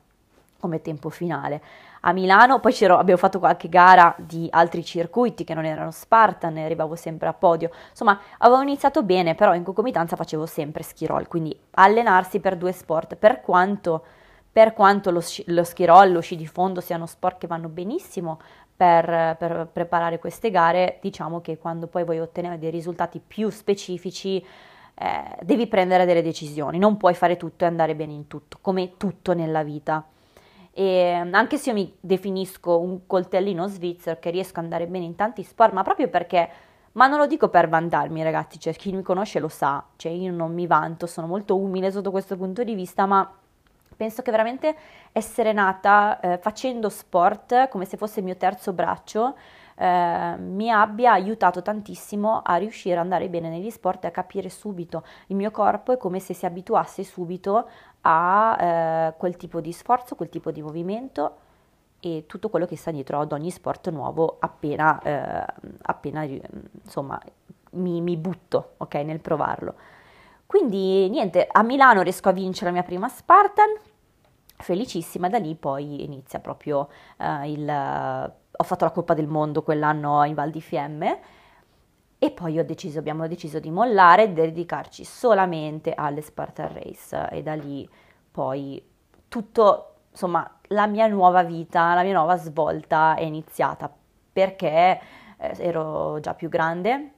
come 0.59 0.81
tempo 0.81 1.09
finale. 1.11 1.63
A 2.03 2.13
Milano 2.13 2.61
poi 2.61 2.77
abbiamo 2.85 3.19
fatto 3.19 3.39
qualche 3.39 3.69
gara 3.69 4.15
di 4.19 4.47
altri 4.51 4.85
circuiti 4.85 5.45
che 5.45 5.55
non 5.55 5.65
erano 5.65 5.91
Spartan, 5.91 6.53
ne 6.55 6.65
arrivavo 6.65 6.95
sempre 6.95 7.29
a 7.29 7.33
podio. 7.33 7.71
Insomma, 7.91 8.19
avevo 8.39 8.63
iniziato 8.63 9.03
bene, 9.03 9.35
però 9.35 9.55
in 9.55 9.65
concomitanza 9.65 10.17
facevo 10.17 10.47
sempre 10.47 10.83
ski 10.83 11.07
roll, 11.07 11.27
quindi 11.27 11.59
allenarsi 11.73 12.41
per 12.41 12.57
due 12.57 12.73
sport, 12.73 13.17
per 13.17 13.41
quanto, 13.41 14.05
per 14.51 14.73
quanto 14.75 15.11
lo, 15.11 15.23
lo 15.47 15.65
ski 15.65 15.85
roll, 15.85 16.13
lo 16.13 16.21
sci 16.21 16.37
di 16.37 16.47
fondo 16.47 16.81
siano 16.81 17.07
sport 17.07 17.39
che 17.39 17.47
vanno 17.47 17.69
benissimo 17.69 18.39
per, 18.77 19.37
per 19.37 19.69
preparare 19.73 20.21
queste 20.21 20.51
gare, 20.51 20.99
diciamo 21.01 21.41
che 21.41 21.59
quando 21.59 21.89
poi 21.89 22.05
vuoi 22.05 22.21
ottenere 22.21 22.59
dei 22.59 22.71
risultati 22.71 23.21
più 23.25 23.51
specifici, 23.51 24.39
eh, 25.01 25.37
devi 25.43 25.67
prendere 25.67 26.05
delle 26.05 26.23
decisioni, 26.23 26.79
non 26.79 26.97
puoi 26.97 27.15
fare 27.15 27.37
tutto 27.37 27.65
e 27.65 27.67
andare 27.67 27.97
bene 27.97 28.13
in 28.13 28.29
tutto, 28.29 28.59
come 28.61 28.97
tutto 28.97 29.35
nella 29.35 29.65
vita. 29.65 30.05
E 30.79 31.11
anche 31.33 31.59
se 31.59 31.71
io 31.71 31.75
mi 31.75 31.93
definisco 31.99 32.79
un 32.79 33.05
coltellino 33.09 33.67
svizzero 33.67 34.21
che 34.21 34.31
riesco 34.31 34.61
ad 34.61 34.65
andare 34.67 34.87
bene 34.87 35.07
in 35.07 35.17
tanti 35.17 35.43
sport, 35.43 35.73
ma 35.73 35.83
proprio 35.83 36.07
perché, 36.07 36.49
ma 36.93 37.09
non 37.09 37.19
lo 37.19 37.27
dico 37.27 37.49
per 37.49 37.69
vantarmi 37.69 38.23
ragazzi, 38.23 38.61
cioè 38.61 38.73
chi 38.75 38.93
mi 38.93 39.03
conosce 39.03 39.41
lo 39.41 39.49
sa, 39.49 39.85
cioè 39.97 40.13
io 40.13 40.31
non 40.31 40.55
mi 40.55 40.69
vanto, 40.69 41.09
sono 41.09 41.27
molto 41.27 41.57
umile 41.57 41.91
sotto 41.91 42.13
questo 42.13 42.37
punto 42.37 42.63
di 42.63 42.77
vista, 42.77 43.07
ma 43.07 43.29
penso 43.97 44.23
che 44.23 44.31
veramente 44.31 44.77
essere 45.11 45.53
nata 45.53 46.21
eh, 46.21 46.39
facendo 46.39 46.89
sport 46.89 47.69
come 47.71 47.85
se 47.85 47.97
fosse 47.97 48.21
il 48.21 48.27
mio 48.27 48.37
terzo 48.37 48.73
braccio 48.73 49.35
eh, 49.79 50.37
mi 50.39 50.71
abbia 50.71 51.13
aiutato 51.13 51.63
tantissimo 51.63 52.43
a 52.43 52.57
riuscire 52.57 52.97
ad 52.97 53.03
andare 53.03 53.29
bene 53.29 53.49
negli 53.49 53.71
sport 53.71 54.05
e 54.05 54.09
a 54.09 54.11
capire 54.11 54.49
subito 54.49 55.05
il 55.29 55.37
mio 55.37 55.53
corpo 55.53 55.93
è 55.93 55.97
come 55.97 56.19
se 56.19 56.35
si 56.35 56.47
abituasse 56.47 57.05
subito 57.05 57.69
a 58.01 58.57
eh, 58.61 59.15
quel 59.17 59.37
tipo 59.37 59.61
di 59.61 59.73
sforzo, 59.73 60.17
quel 60.17 60.29
tipo 60.29 60.51
di 60.51 60.63
movimento 60.63 61.37
e 62.01 62.25
tutto 62.27 62.49
quello 62.49 62.67
che 62.67 62.77
sta 62.77 62.91
dietro 62.91 63.21
ad 63.21 63.33
ogni 63.33 63.51
sport 63.51 63.91
nuovo 63.91 64.37
appena, 64.41 65.01
eh, 65.01 65.45
appena 65.83 66.25
insomma, 66.25 67.21
mi, 67.73 68.01
mi 68.01 68.17
butto 68.17 68.75
okay, 68.79 69.05
nel 69.05 69.21
provarlo. 69.21 69.75
Quindi 70.47 71.09
niente, 71.11 71.47
a 71.51 71.63
Milano 71.63 72.03
riesco 72.03 72.31
a 72.31 72.33
vincere 72.33 72.67
la 72.67 72.73
mia 72.73 72.83
prima 72.83 73.09
Spartan, 73.09 73.69
felicissima, 74.57 75.29
da 75.29 75.39
lì 75.39 75.55
poi 75.55 76.05
inizia 76.05 76.41
proprio 76.41 76.89
eh, 77.17 77.51
il... 77.53 78.33
ho 78.61 78.65
fatto 78.65 78.85
la 78.85 78.91
Coppa 78.91 79.15
del 79.15 79.29
Mondo 79.29 79.63
quell'anno 79.63 80.25
in 80.25 80.35
Val 80.35 80.51
di 80.51 80.61
Fiemme 80.61 81.21
e 82.19 82.33
poi 82.33 82.59
ho 82.59 82.65
deciso, 82.65 82.99
abbiamo 82.99 83.29
deciso 83.29 83.61
di 83.61 83.71
mollare 83.71 84.25
e 84.25 84.33
dedicarci 84.33 85.05
solamente 85.05 85.95
alle 85.95 86.21
Spartan 86.21 86.73
Race. 86.73 87.29
E 87.31 87.43
da 87.43 87.55
lì 87.55 87.89
poi 88.31 88.85
tutto, 89.29 89.95
insomma, 90.11 90.59
la 90.69 90.89
mia 90.89 91.07
nuova 91.07 91.45
vita, 91.45 91.95
la 91.95 92.03
mia 92.03 92.15
nuova 92.15 92.37
svolta 92.37 93.15
è 93.15 93.23
iniziata 93.23 93.89
perché 94.33 95.01
eh, 95.39 95.57
ero 95.59 96.19
già 96.19 96.35
più 96.35 96.49
grande, 96.49 97.13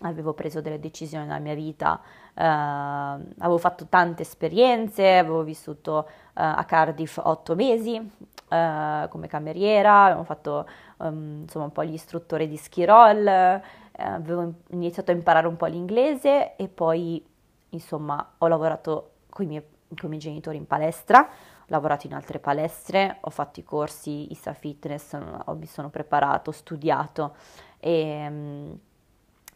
avevo 0.00 0.34
preso 0.34 0.60
delle 0.60 0.80
decisioni 0.80 1.26
nella 1.26 1.38
mia 1.38 1.54
vita, 1.54 2.00
eh, 2.36 2.42
avevo 2.44 3.58
fatto 3.58 3.86
tante 3.86 4.22
esperienze, 4.22 5.16
avevo 5.16 5.42
vissuto 5.42 6.06
eh, 6.06 6.10
a 6.34 6.64
Cardiff 6.64 7.18
otto 7.22 7.54
mesi 7.54 7.96
eh, 7.96 9.06
come 9.08 9.26
cameriera, 9.26 10.04
avevo 10.04 10.22
fatto 10.22 10.68
um, 10.98 11.40
insomma 11.42 11.64
un 11.64 11.72
po' 11.72 11.84
gli 11.84 11.94
istruttori 11.94 12.46
di 12.46 12.56
ski 12.56 12.84
roll, 12.84 13.26
eh, 13.26 13.62
avevo 13.92 14.52
iniziato 14.70 15.10
a 15.10 15.14
imparare 15.14 15.46
un 15.46 15.56
po' 15.56 15.66
l'inglese 15.66 16.56
e 16.56 16.68
poi 16.68 17.24
insomma 17.70 18.34
ho 18.38 18.46
lavorato 18.46 19.12
con 19.30 19.46
i 19.46 19.48
miei, 19.48 19.62
con 19.88 20.04
i 20.04 20.08
miei 20.08 20.20
genitori 20.20 20.58
in 20.58 20.66
palestra, 20.66 21.20
ho 21.20 21.64
lavorato 21.68 22.06
in 22.06 22.14
altre 22.14 22.38
palestre, 22.38 23.18
ho 23.20 23.30
fatto 23.30 23.60
i 23.60 23.64
corsi 23.64 24.30
ISA 24.30 24.52
Fitness, 24.52 25.16
mi 25.56 25.66
sono 25.66 25.88
preparato, 25.88 26.50
ho 26.50 26.52
studiato 26.52 27.34
e, 27.80 28.26
um, 28.28 28.78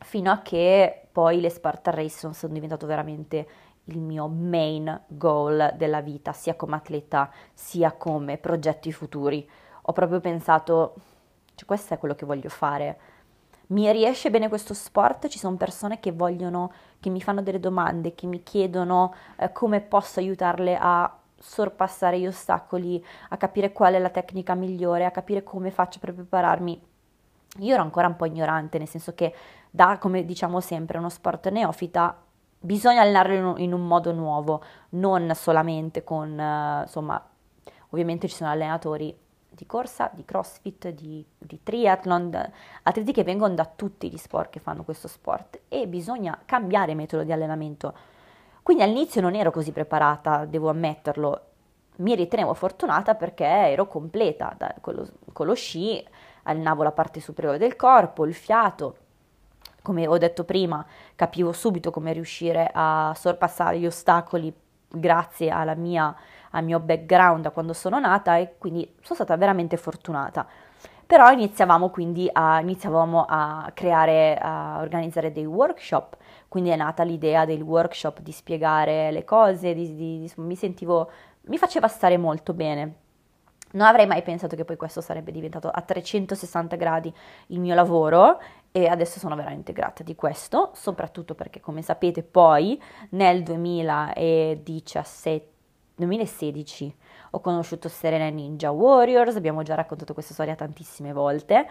fino 0.01 0.31
a 0.31 0.41
che 0.41 1.07
poi 1.11 1.41
le 1.41 1.51
Spartan 1.51 1.95
Race 1.95 2.33
sono 2.33 2.53
diventato 2.53 2.87
veramente 2.87 3.49
il 3.85 3.99
mio 3.99 4.29
main 4.29 5.03
goal 5.09 5.75
della 5.77 6.01
vita, 6.01 6.33
sia 6.33 6.55
come 6.55 6.77
atleta 6.77 7.31
sia 7.53 7.93
come 7.93 8.39
progetti 8.39 8.93
futuri. 8.93 9.49
Ho 9.83 9.93
proprio 9.93 10.21
pensato, 10.21 10.95
cioè 11.55 11.67
questo 11.67 11.95
è 11.95 11.99
quello 11.99 12.15
che 12.15 12.27
voglio 12.27 12.49
fare 12.49 13.19
mi 13.71 13.91
riesce 13.93 14.31
bene 14.31 14.49
questo 14.49 14.75
sport, 14.75 15.29
ci 15.29 15.39
sono 15.39 15.57
persone 15.57 16.01
che 16.01 16.13
vogliono, 16.13 16.73
che 16.99 17.09
mi 17.09 17.21
fanno 17.21 17.43
delle 17.43 17.61
domande, 17.61 18.15
che 18.15 18.27
mi 18.27 18.43
chiedono 18.43 19.15
eh, 19.37 19.53
come 19.53 19.81
posso 19.81 20.19
aiutarle 20.19 20.77
a 20.81 21.17
sorpassare 21.39 22.19
gli 22.19 22.27
ostacoli, 22.27 23.05
a 23.29 23.37
capire 23.37 23.73
qual 23.73 23.95
è 23.95 23.99
la 23.99 24.11
tecnica 24.11 24.55
migliore, 24.55 25.05
a 25.05 25.13
capire 25.13 25.45
come 25.45 25.71
faccio 25.71 26.01
per 26.01 26.15
prepararmi. 26.15 26.89
Io 27.59 27.75
ero 27.75 27.83
ancora 27.83 28.07
un 28.07 28.17
po' 28.17 28.27
ignorante, 28.27 28.79
nel 28.79 28.89
senso 28.89 29.15
che 29.15 29.35
da, 29.71 29.99
come 29.99 30.25
diciamo 30.25 30.61
sempre, 30.61 30.99
uno 30.99 31.09
sport 31.09 31.49
neofita 31.49 32.17
bisogna 32.61 33.01
allenarlo 33.01 33.57
in 33.59 33.73
un, 33.73 33.87
modo 33.87 34.13
nuovo, 34.13 34.63
non 34.91 35.33
solamente 35.35 36.05
con, 36.05 36.31
uh, 36.39 36.83
insomma, 36.83 37.23
ovviamente 37.89 38.29
ci 38.29 38.37
sono 38.37 38.51
allenatori 38.51 39.17
di 39.49 39.67
corsa, 39.67 40.11
di 40.13 40.25
crossfit, 40.25 40.89
di, 40.91 41.25
di 41.37 41.61
triathlon, 41.63 42.51
atleti 42.83 43.13
che 43.13 43.25
vengono 43.25 43.55
da 43.55 43.65
tutti 43.65 44.11
gli 44.11 44.17
sport 44.17 44.51
che 44.51 44.61
fanno 44.61 44.85
questo 44.85 45.09
sport 45.09 45.61
e 45.69 45.89
bisogna 45.89 46.39
cambiare 46.45 46.95
metodo 46.95 47.25
di 47.25 47.33
allenamento. 47.33 47.95
Quindi 48.63 48.83
all'inizio 48.83 49.21
non 49.21 49.35
ero 49.35 49.51
così 49.51 49.73
preparata, 49.73 50.45
devo 50.45 50.69
ammetterlo, 50.69 51.41
mi 51.97 52.15
ritenevo 52.15 52.55
fortunata 52.55 53.15
perché 53.15 53.45
ero 53.45 53.87
completa, 53.87 54.55
da, 54.57 54.75
con, 54.81 54.95
lo, 54.95 55.09
con 55.33 55.47
lo 55.47 55.55
sci 55.55 56.03
allenavo 56.45 56.83
la 56.83 56.93
parte 56.93 57.21
superiore 57.21 57.59
del 57.59 57.77
corpo, 57.77 58.27
il 58.27 58.35
fiato, 58.35 58.97
come 59.83 60.07
ho 60.07 60.19
detto 60.19 60.45
prima, 60.45 60.85
capivo 61.15 61.53
subito 61.53 61.91
come 61.91 62.13
riuscire 62.13 62.71
a 62.73 63.13
sorpassare 63.17 63.79
gli 63.79 63.87
ostacoli 63.87 64.53
grazie 64.89 65.51
alla 65.51 65.75
mia 65.75 66.15
al 66.51 66.65
mio 66.65 66.81
background 66.81 67.45
da 67.45 67.51
quando 67.51 67.73
sono 67.73 67.99
nata 67.99 68.37
e 68.37 68.55
quindi 68.59 68.95
sono 69.03 69.15
stata 69.15 69.37
veramente 69.37 69.77
fortunata. 69.77 70.47
Però 71.07 71.29
iniziavamo 71.31 71.91
quindi 71.91 72.29
a, 72.33 72.61
iniziavamo 72.61 73.25
a 73.29 73.71
creare, 73.75 74.39
a 74.41 74.79
organizzare 74.81 75.33
dei 75.33 75.45
workshop, 75.45 76.17
quindi 76.49 76.71
è 76.71 76.77
nata 76.77 77.03
l'idea 77.03 77.45
del 77.45 77.63
workshop 77.63 78.21
di 78.21 78.31
spiegare 78.31 79.11
le 79.11 79.25
cose, 79.25 79.75
di, 79.75 79.95
di, 79.97 80.19
di, 80.21 80.33
mi 80.37 80.55
sentivo, 80.55 81.11
mi 81.43 81.59
faceva 81.59 81.89
stare 81.89 82.17
molto 82.17 82.53
bene. 82.53 82.95
Non 83.73 83.87
avrei 83.87 84.07
mai 84.07 84.23
pensato 84.23 84.57
che 84.57 84.65
poi 84.65 84.77
questo 84.77 85.01
sarebbe 85.01 85.33
diventato 85.33 85.69
a 85.69 85.81
360 85.81 86.77
gradi 86.77 87.13
il 87.49 87.61
mio 87.61 87.75
lavoro 87.75 88.41
e 88.73 88.87
adesso 88.87 89.19
sono 89.19 89.37
veramente 89.37 89.73
grata 89.73 90.03
di 90.03 90.15
questo, 90.15 90.71
soprattutto 90.75 91.35
perché 91.35 91.61
come 91.61 91.83
sapete 91.83 92.23
poi 92.23 92.81
nel 93.11 93.43
2017 93.43 95.51
2016 96.01 96.97
ho 97.33 97.41
conosciuto 97.41 97.89
Serena 97.89 98.29
Ninja 98.29 98.71
Warriors, 98.71 99.37
abbiamo 99.37 99.63
già 99.63 99.75
raccontato 99.75 100.15
questa 100.15 100.33
storia 100.33 100.57
tantissime 100.57 101.13
volte. 101.13 101.67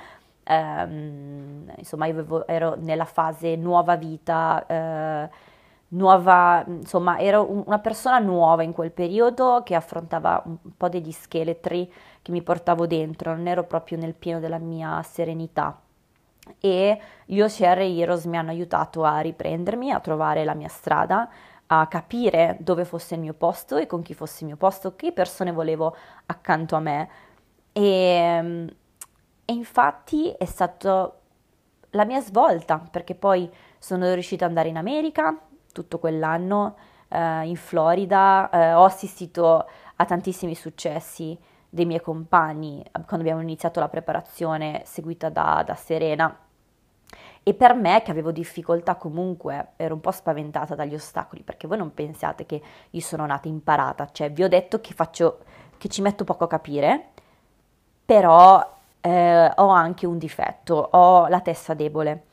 Um, 0.47 1.71
insomma, 1.77 2.05
io 2.05 2.47
ero 2.47 2.75
nella 2.75 3.05
fase 3.05 3.55
nuova 3.55 3.97
vita, 3.97 4.65
uh, 4.67 5.35
nuova, 5.89 6.63
insomma, 6.67 7.19
ero 7.19 7.49
una 7.49 7.79
persona 7.79 8.19
nuova 8.19 8.63
in 8.63 8.73
quel 8.73 8.91
periodo 8.91 9.61
che 9.63 9.75
affrontava 9.75 10.41
un 10.45 10.57
po' 10.75 10.89
degli 10.89 11.11
scheletri 11.11 11.91
che 12.21 12.31
mi 12.31 12.41
portavo 12.41 12.85
dentro, 12.85 13.35
non 13.35 13.47
ero 13.47 13.63
proprio 13.63 13.97
nel 13.97 14.13
pieno 14.13 14.39
della 14.39 14.59
mia 14.59 15.01
serenità. 15.03 15.79
E 16.59 16.99
gli 17.25 17.41
OCR 17.41 17.79
Heroes 17.79 18.25
mi 18.25 18.37
hanno 18.37 18.49
aiutato 18.49 19.03
a 19.03 19.19
riprendermi, 19.19 19.91
a 19.91 19.99
trovare 19.99 20.43
la 20.43 20.53
mia 20.53 20.67
strada, 20.67 21.29
a 21.67 21.87
capire 21.87 22.57
dove 22.59 22.85
fosse 22.85 23.15
il 23.15 23.21
mio 23.21 23.33
posto 23.33 23.77
e 23.77 23.85
con 23.85 24.01
chi 24.01 24.13
fosse 24.13 24.41
il 24.41 24.47
mio 24.47 24.57
posto, 24.57 24.95
che 24.95 25.11
persone 25.11 25.51
volevo 25.51 25.95
accanto 26.25 26.75
a 26.75 26.79
me. 26.79 27.09
E, 27.71 28.75
e 29.45 29.53
infatti 29.53 30.31
è 30.31 30.45
stata 30.45 31.13
la 31.91 32.05
mia 32.05 32.21
svolta, 32.21 32.83
perché 32.89 33.15
poi 33.15 33.49
sono 33.77 34.11
riuscita 34.13 34.45
ad 34.45 34.51
andare 34.51 34.69
in 34.69 34.77
America 34.77 35.39
tutto 35.79 35.97
quell'anno, 35.99 36.75
eh, 37.07 37.47
in 37.47 37.55
Florida, 37.55 38.49
eh, 38.49 38.73
ho 38.73 38.83
assistito 38.83 39.65
a 39.95 40.05
tantissimi 40.05 40.55
successi 40.55 41.37
dei 41.69 41.85
miei 41.85 42.01
compagni 42.01 42.83
quando 42.91 43.25
abbiamo 43.25 43.41
iniziato 43.41 43.79
la 43.79 43.87
preparazione 43.87 44.81
seguita 44.83 45.29
da, 45.29 45.63
da 45.65 45.75
Serena. 45.75 46.37
E 47.41 47.53
per 47.53 47.73
me, 47.75 48.01
che 48.01 48.11
avevo 48.11 48.31
difficoltà 48.31 48.95
comunque, 48.95 49.69
ero 49.77 49.93
un 49.93 50.01
po' 50.01 50.11
spaventata 50.11 50.75
dagli 50.75 50.93
ostacoli, 50.93 51.41
perché 51.43 51.67
voi 51.67 51.77
non 51.77 51.93
pensiate 51.93 52.45
che 52.45 52.61
io 52.89 53.01
sono 53.01 53.25
nata 53.25 53.47
imparata, 53.47 54.09
cioè 54.11 54.29
vi 54.31 54.43
ho 54.43 54.49
detto 54.49 54.81
che 54.81 54.93
faccio, 54.93 55.39
che 55.77 55.87
ci 55.87 56.01
metto 56.01 56.25
poco 56.25 56.43
a 56.43 56.47
capire, 56.47 57.09
però 58.03 58.77
eh, 58.99 59.51
ho 59.55 59.67
anche 59.69 60.05
un 60.05 60.17
difetto, 60.17 60.89
ho 60.91 61.27
la 61.27 61.39
testa 61.39 61.73
debole, 61.73 62.23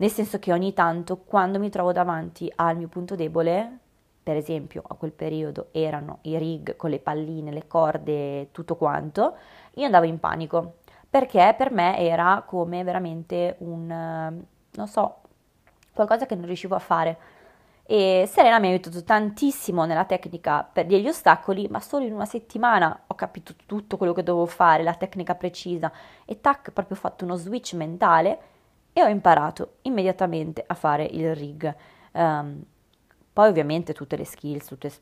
nel 0.00 0.10
senso 0.10 0.38
che 0.38 0.52
ogni 0.52 0.72
tanto 0.72 1.18
quando 1.18 1.58
mi 1.58 1.68
trovo 1.68 1.92
davanti 1.92 2.50
al 2.56 2.76
mio 2.76 2.88
punto 2.88 3.14
debole, 3.14 3.78
per 4.22 4.34
esempio 4.34 4.82
a 4.86 4.94
quel 4.94 5.12
periodo 5.12 5.68
erano 5.72 6.18
i 6.22 6.38
rig 6.38 6.76
con 6.76 6.88
le 6.88 6.98
palline, 6.98 7.52
le 7.52 7.66
corde, 7.66 8.50
tutto 8.50 8.76
quanto, 8.76 9.36
io 9.74 9.84
andavo 9.84 10.06
in 10.06 10.18
panico 10.18 10.76
perché 11.08 11.54
per 11.56 11.70
me 11.70 11.98
era 11.98 12.42
come 12.46 12.82
veramente 12.82 13.56
un, 13.58 13.86
non 13.86 14.88
so, 14.88 15.16
qualcosa 15.92 16.24
che 16.24 16.34
non 16.34 16.46
riuscivo 16.46 16.74
a 16.74 16.78
fare. 16.78 17.18
E 17.82 18.24
Serena 18.30 18.58
mi 18.58 18.68
ha 18.68 18.70
aiutato 18.70 19.02
tantissimo 19.02 19.84
nella 19.84 20.04
tecnica 20.04 20.62
per 20.62 20.86
degli 20.86 21.08
ostacoli, 21.08 21.66
ma 21.68 21.80
solo 21.80 22.06
in 22.06 22.12
una 22.12 22.24
settimana 22.24 23.02
ho 23.06 23.14
capito 23.16 23.54
tutto 23.66 23.96
quello 23.96 24.12
che 24.12 24.22
dovevo 24.22 24.46
fare, 24.46 24.82
la 24.82 24.94
tecnica 24.94 25.34
precisa 25.34 25.92
e 26.24 26.40
tac, 26.40 26.70
proprio 26.70 26.96
ho 26.96 27.00
fatto 27.00 27.24
uno 27.24 27.34
switch 27.34 27.74
mentale 27.74 28.38
e 29.00 29.04
ho 29.04 29.08
imparato 29.08 29.76
immediatamente 29.82 30.62
a 30.66 30.74
fare 30.74 31.04
il 31.04 31.34
rig. 31.34 31.74
Um, 32.12 32.62
poi 33.32 33.48
ovviamente 33.48 33.92
tutte 33.92 34.16
le 34.16 34.24
skills, 34.24 34.66
tutte, 34.66 34.92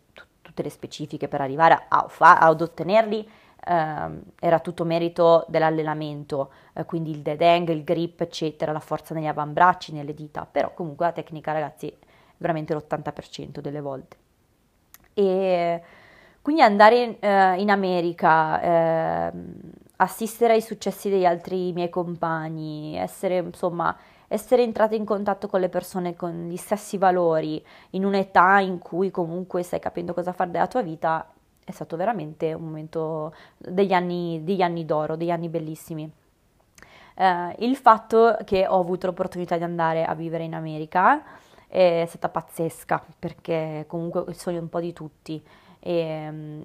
tutte 0.43 0.63
le 0.63 0.71
specifiche 0.71 1.29
per 1.29 1.41
arrivare 1.41 1.87
a, 1.89 2.09
a, 2.19 2.39
ad 2.39 2.61
ottenerli 2.61 3.29
eh, 3.69 4.11
era 4.39 4.61
tutto 4.61 4.85
merito 4.85 5.45
dell'allenamento, 5.49 6.51
eh, 6.73 6.85
quindi 6.85 7.11
il 7.11 7.21
dead 7.21 7.41
angle, 7.43 7.75
il 7.75 7.85
grip, 7.85 8.21
eccetera, 8.21 8.73
la 8.73 8.81
forza 8.81 9.15
negli 9.15 9.27
avambracci, 9.27 9.93
nelle 9.93 10.15
dita, 10.15 10.47
però 10.51 10.73
comunque 10.73 11.07
la 11.07 11.13
tecnica, 11.13 11.53
ragazzi, 11.53 11.89
è 11.89 11.95
veramente 12.39 12.75
l'80% 12.75 13.61
delle 13.61 13.81
volte. 13.81 14.17
E 15.15 15.83
quindi 16.41 16.63
andare 16.63 17.19
eh, 17.19 17.61
in 17.61 17.71
America, 17.71 18.61
eh, 18.61 19.33
assistere 20.01 20.55
ai 20.55 20.63
successi 20.63 21.09
degli 21.11 21.25
altri 21.25 21.73
miei 21.73 21.89
compagni, 21.89 22.97
essere 22.97 23.39
insomma 23.39 23.97
essere 24.29 24.63
entrata 24.63 24.95
in 24.95 25.07
contatto 25.07 25.49
con 25.49 25.59
le 25.61 25.71
persone 25.71 26.15
con 26.15 26.49
gli 26.49 26.57
stessi 26.57 26.99
valori 26.99 27.65
in 27.91 28.05
un'età 28.05 28.61
in 28.61 28.79
cui 28.79 29.11
comunque 29.11 29.63
stai 29.63 29.81
capendo 29.81 30.13
cosa 30.13 30.33
fare 30.33 30.51
della 30.51 30.67
tua 30.67 30.83
vita 30.83 31.27
è 31.65 31.71
stato 31.71 31.97
veramente 31.97 32.53
un 32.53 32.65
momento 32.65 33.35
degli 33.57 33.93
anni, 33.93 34.41
degli 34.43 34.63
anni 34.63 34.85
d'oro, 34.87 35.17
degli 35.17 35.31
anni 35.31 35.49
bellissimi. 35.49 36.11
Eh, 37.15 37.55
il 37.59 37.77
fatto 37.77 38.39
che 38.45 38.67
ho 38.67 38.81
avuto 38.81 39.07
l'opportunità 39.07 39.57
di 39.59 39.65
andare 39.65 40.05
a 40.05 40.15
vivere 40.15 40.45
in 40.45 40.55
America 40.55 41.23
è 41.67 42.05
stata 42.09 42.31
pazzesca 42.31 43.05
perché 43.19 43.85
comunque 43.87 44.25
il 44.29 44.35
sogno 44.35 44.61
un 44.61 44.71
po' 44.71 44.81
di 44.81 44.95
tutti 44.95 45.43
e 45.89 46.29
um, 46.29 46.63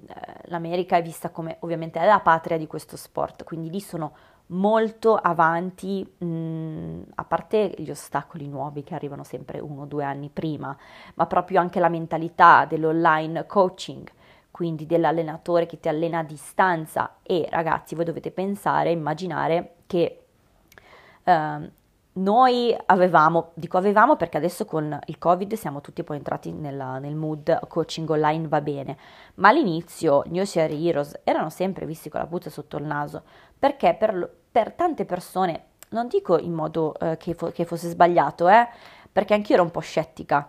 l'America 0.48 0.98
è 0.98 1.02
vista 1.02 1.30
come 1.30 1.56
ovviamente 1.60 1.98
la 2.04 2.20
patria 2.20 2.58
di 2.58 2.66
questo 2.66 2.98
sport, 2.98 3.42
quindi 3.44 3.70
lì 3.70 3.80
sono 3.80 4.12
molto 4.48 5.16
avanti, 5.16 6.04
mh, 6.04 7.12
a 7.14 7.24
parte 7.24 7.72
gli 7.78 7.88
ostacoli 7.88 8.46
nuovi 8.48 8.82
che 8.82 8.94
arrivano 8.94 9.24
sempre 9.24 9.60
uno 9.60 9.82
o 9.82 9.86
due 9.86 10.04
anni 10.04 10.28
prima, 10.28 10.76
ma 11.14 11.24
proprio 11.24 11.58
anche 11.58 11.80
la 11.80 11.88
mentalità 11.88 12.66
dell'online 12.66 13.46
coaching, 13.46 14.06
quindi 14.50 14.84
dell'allenatore 14.84 15.64
che 15.64 15.80
ti 15.80 15.88
allena 15.88 16.18
a 16.18 16.24
distanza. 16.24 17.16
E 17.22 17.48
ragazzi 17.50 17.94
voi 17.94 18.04
dovete 18.04 18.30
pensare, 18.30 18.90
immaginare 18.90 19.76
che 19.86 20.24
eh, 21.24 21.70
noi 22.16 22.76
avevamo, 22.86 23.50
dico 23.54 23.76
avevamo 23.76 24.16
perché 24.16 24.36
adesso 24.36 24.64
con 24.64 24.98
il 25.06 25.18
covid 25.18 25.54
siamo 25.54 25.80
tutti 25.80 26.04
poi 26.04 26.18
entrati 26.18 26.52
nella, 26.52 26.98
nel 26.98 27.14
mood 27.14 27.66
coaching 27.68 28.08
online 28.08 28.46
va 28.48 28.60
bene, 28.60 28.96
ma 29.36 29.48
all'inizio 29.48 30.22
New 30.26 30.44
Year 30.52 30.70
Heroes 30.70 31.20
erano 31.24 31.50
sempre 31.50 31.86
visti 31.86 32.08
con 32.08 32.20
la 32.20 32.26
puzza 32.26 32.50
sotto 32.50 32.76
il 32.76 32.84
naso 32.84 33.22
perché 33.58 33.94
per, 33.94 34.30
per 34.52 34.72
tante 34.72 35.04
persone, 35.04 35.64
non 35.90 36.06
dico 36.06 36.38
in 36.38 36.52
modo 36.52 36.94
eh, 36.98 37.16
che, 37.16 37.34
fo- 37.34 37.50
che 37.50 37.64
fosse 37.64 37.88
sbagliato, 37.88 38.48
eh, 38.48 38.68
perché 39.10 39.32
anch'io 39.32 39.54
ero 39.54 39.64
un 39.64 39.70
po' 39.70 39.80
scettica, 39.80 40.46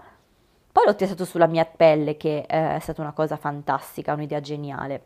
poi 0.70 0.86
l'ho 0.86 0.96
testato 0.96 1.24
sulla 1.24 1.48
mia 1.48 1.64
pelle, 1.64 2.18
che 2.18 2.40
eh, 2.40 2.76
è 2.76 2.80
stata 2.80 3.02
una 3.02 3.14
cosa 3.14 3.38
fantastica, 3.38 4.12
un'idea 4.12 4.42
geniale. 4.42 5.06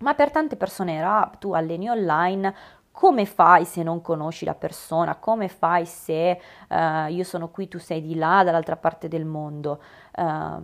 Ma 0.00 0.12
per 0.12 0.30
tante 0.30 0.56
persone 0.56 0.96
era, 0.96 1.30
tu 1.38 1.54
alleni 1.54 1.88
online, 1.88 2.54
come 2.98 3.26
fai 3.26 3.64
se 3.64 3.84
non 3.84 4.00
conosci 4.00 4.44
la 4.44 4.56
persona? 4.56 5.14
Come 5.14 5.46
fai 5.46 5.86
se 5.86 6.40
uh, 6.68 7.06
io 7.08 7.22
sono 7.22 7.48
qui, 7.48 7.68
tu 7.68 7.78
sei 7.78 8.02
di 8.02 8.16
là, 8.16 8.42
dall'altra 8.42 8.74
parte 8.74 9.06
del 9.06 9.24
mondo? 9.24 9.80
Uh, 10.16 10.60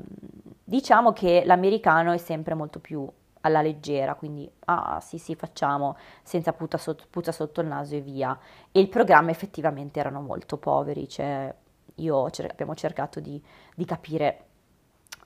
diciamo 0.64 1.12
che 1.12 1.44
l'americano 1.46 2.10
è 2.10 2.16
sempre 2.16 2.54
molto 2.54 2.80
più 2.80 3.08
alla 3.42 3.62
leggera, 3.62 4.16
quindi 4.16 4.50
ah 4.64 4.98
sì 5.00 5.16
sì 5.16 5.36
facciamo 5.36 5.96
senza 6.24 6.52
puzza 6.52 6.76
sotto, 6.76 7.04
puzza 7.08 7.30
sotto 7.30 7.60
il 7.60 7.68
naso 7.68 7.94
e 7.94 8.00
via. 8.00 8.36
E 8.72 8.80
il 8.80 8.88
programma 8.88 9.30
effettivamente 9.30 10.00
erano 10.00 10.20
molto 10.20 10.56
poveri, 10.56 11.08
cioè 11.08 11.54
io 11.94 12.30
cer- 12.30 12.50
abbiamo 12.50 12.74
cercato 12.74 13.20
di, 13.20 13.40
di 13.76 13.84
capire 13.84 14.46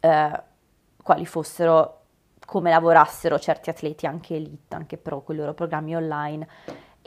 eh, 0.01 0.43
quali 1.03 1.25
fossero, 1.25 2.03
come 2.45 2.69
lavorassero 2.69 3.39
certi 3.39 3.71
atleti, 3.71 4.05
anche 4.05 4.35
elite, 4.35 4.75
anche 4.75 4.99
pro, 4.99 5.23
con 5.23 5.37
i 5.37 5.39
loro 5.39 5.55
programmi 5.55 5.97
online, 5.97 6.47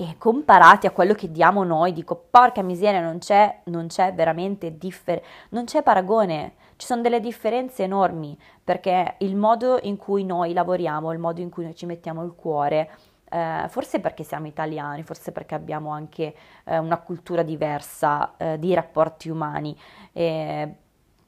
e 0.02 0.16
comparati 0.18 0.88
a 0.88 0.92
quello 0.92 1.14
che 1.14 1.30
diamo 1.30 1.64
noi, 1.64 1.94
dico, 1.94 2.16
porca 2.32 2.64
miseria, 2.64 3.02
non 3.02 3.20
c'è, 3.20 3.60
non 3.66 3.86
c'è 3.86 4.16
veramente 4.16 4.76
differenza, 4.76 5.28
non 5.50 5.66
c'è 5.66 5.84
paragone, 5.84 6.54
ci 6.78 6.88
sono 6.88 7.04
delle 7.04 7.20
differenze 7.20 7.84
enormi, 7.84 8.36
perché 8.64 9.14
il 9.20 9.36
modo 9.36 9.78
in 9.84 9.98
cui 9.98 10.24
noi 10.24 10.54
lavoriamo, 10.54 11.12
il 11.12 11.20
modo 11.20 11.40
in 11.40 11.52
cui 11.52 11.66
noi 11.66 11.76
ci 11.76 11.86
mettiamo 11.86 12.24
il 12.24 12.34
cuore, 12.34 12.90
eh, 13.30 13.66
forse 13.68 14.00
perché 14.00 14.24
siamo 14.24 14.48
italiani, 14.48 15.04
forse 15.04 15.32
perché 15.32 15.54
abbiamo 15.54 15.92
anche 15.92 16.34
eh, 16.64 16.80
una 16.80 16.98
cultura 16.98 17.44
diversa 17.44 18.36
eh, 18.38 18.58
di 18.58 18.74
rapporti 18.74 19.30
umani, 19.30 19.78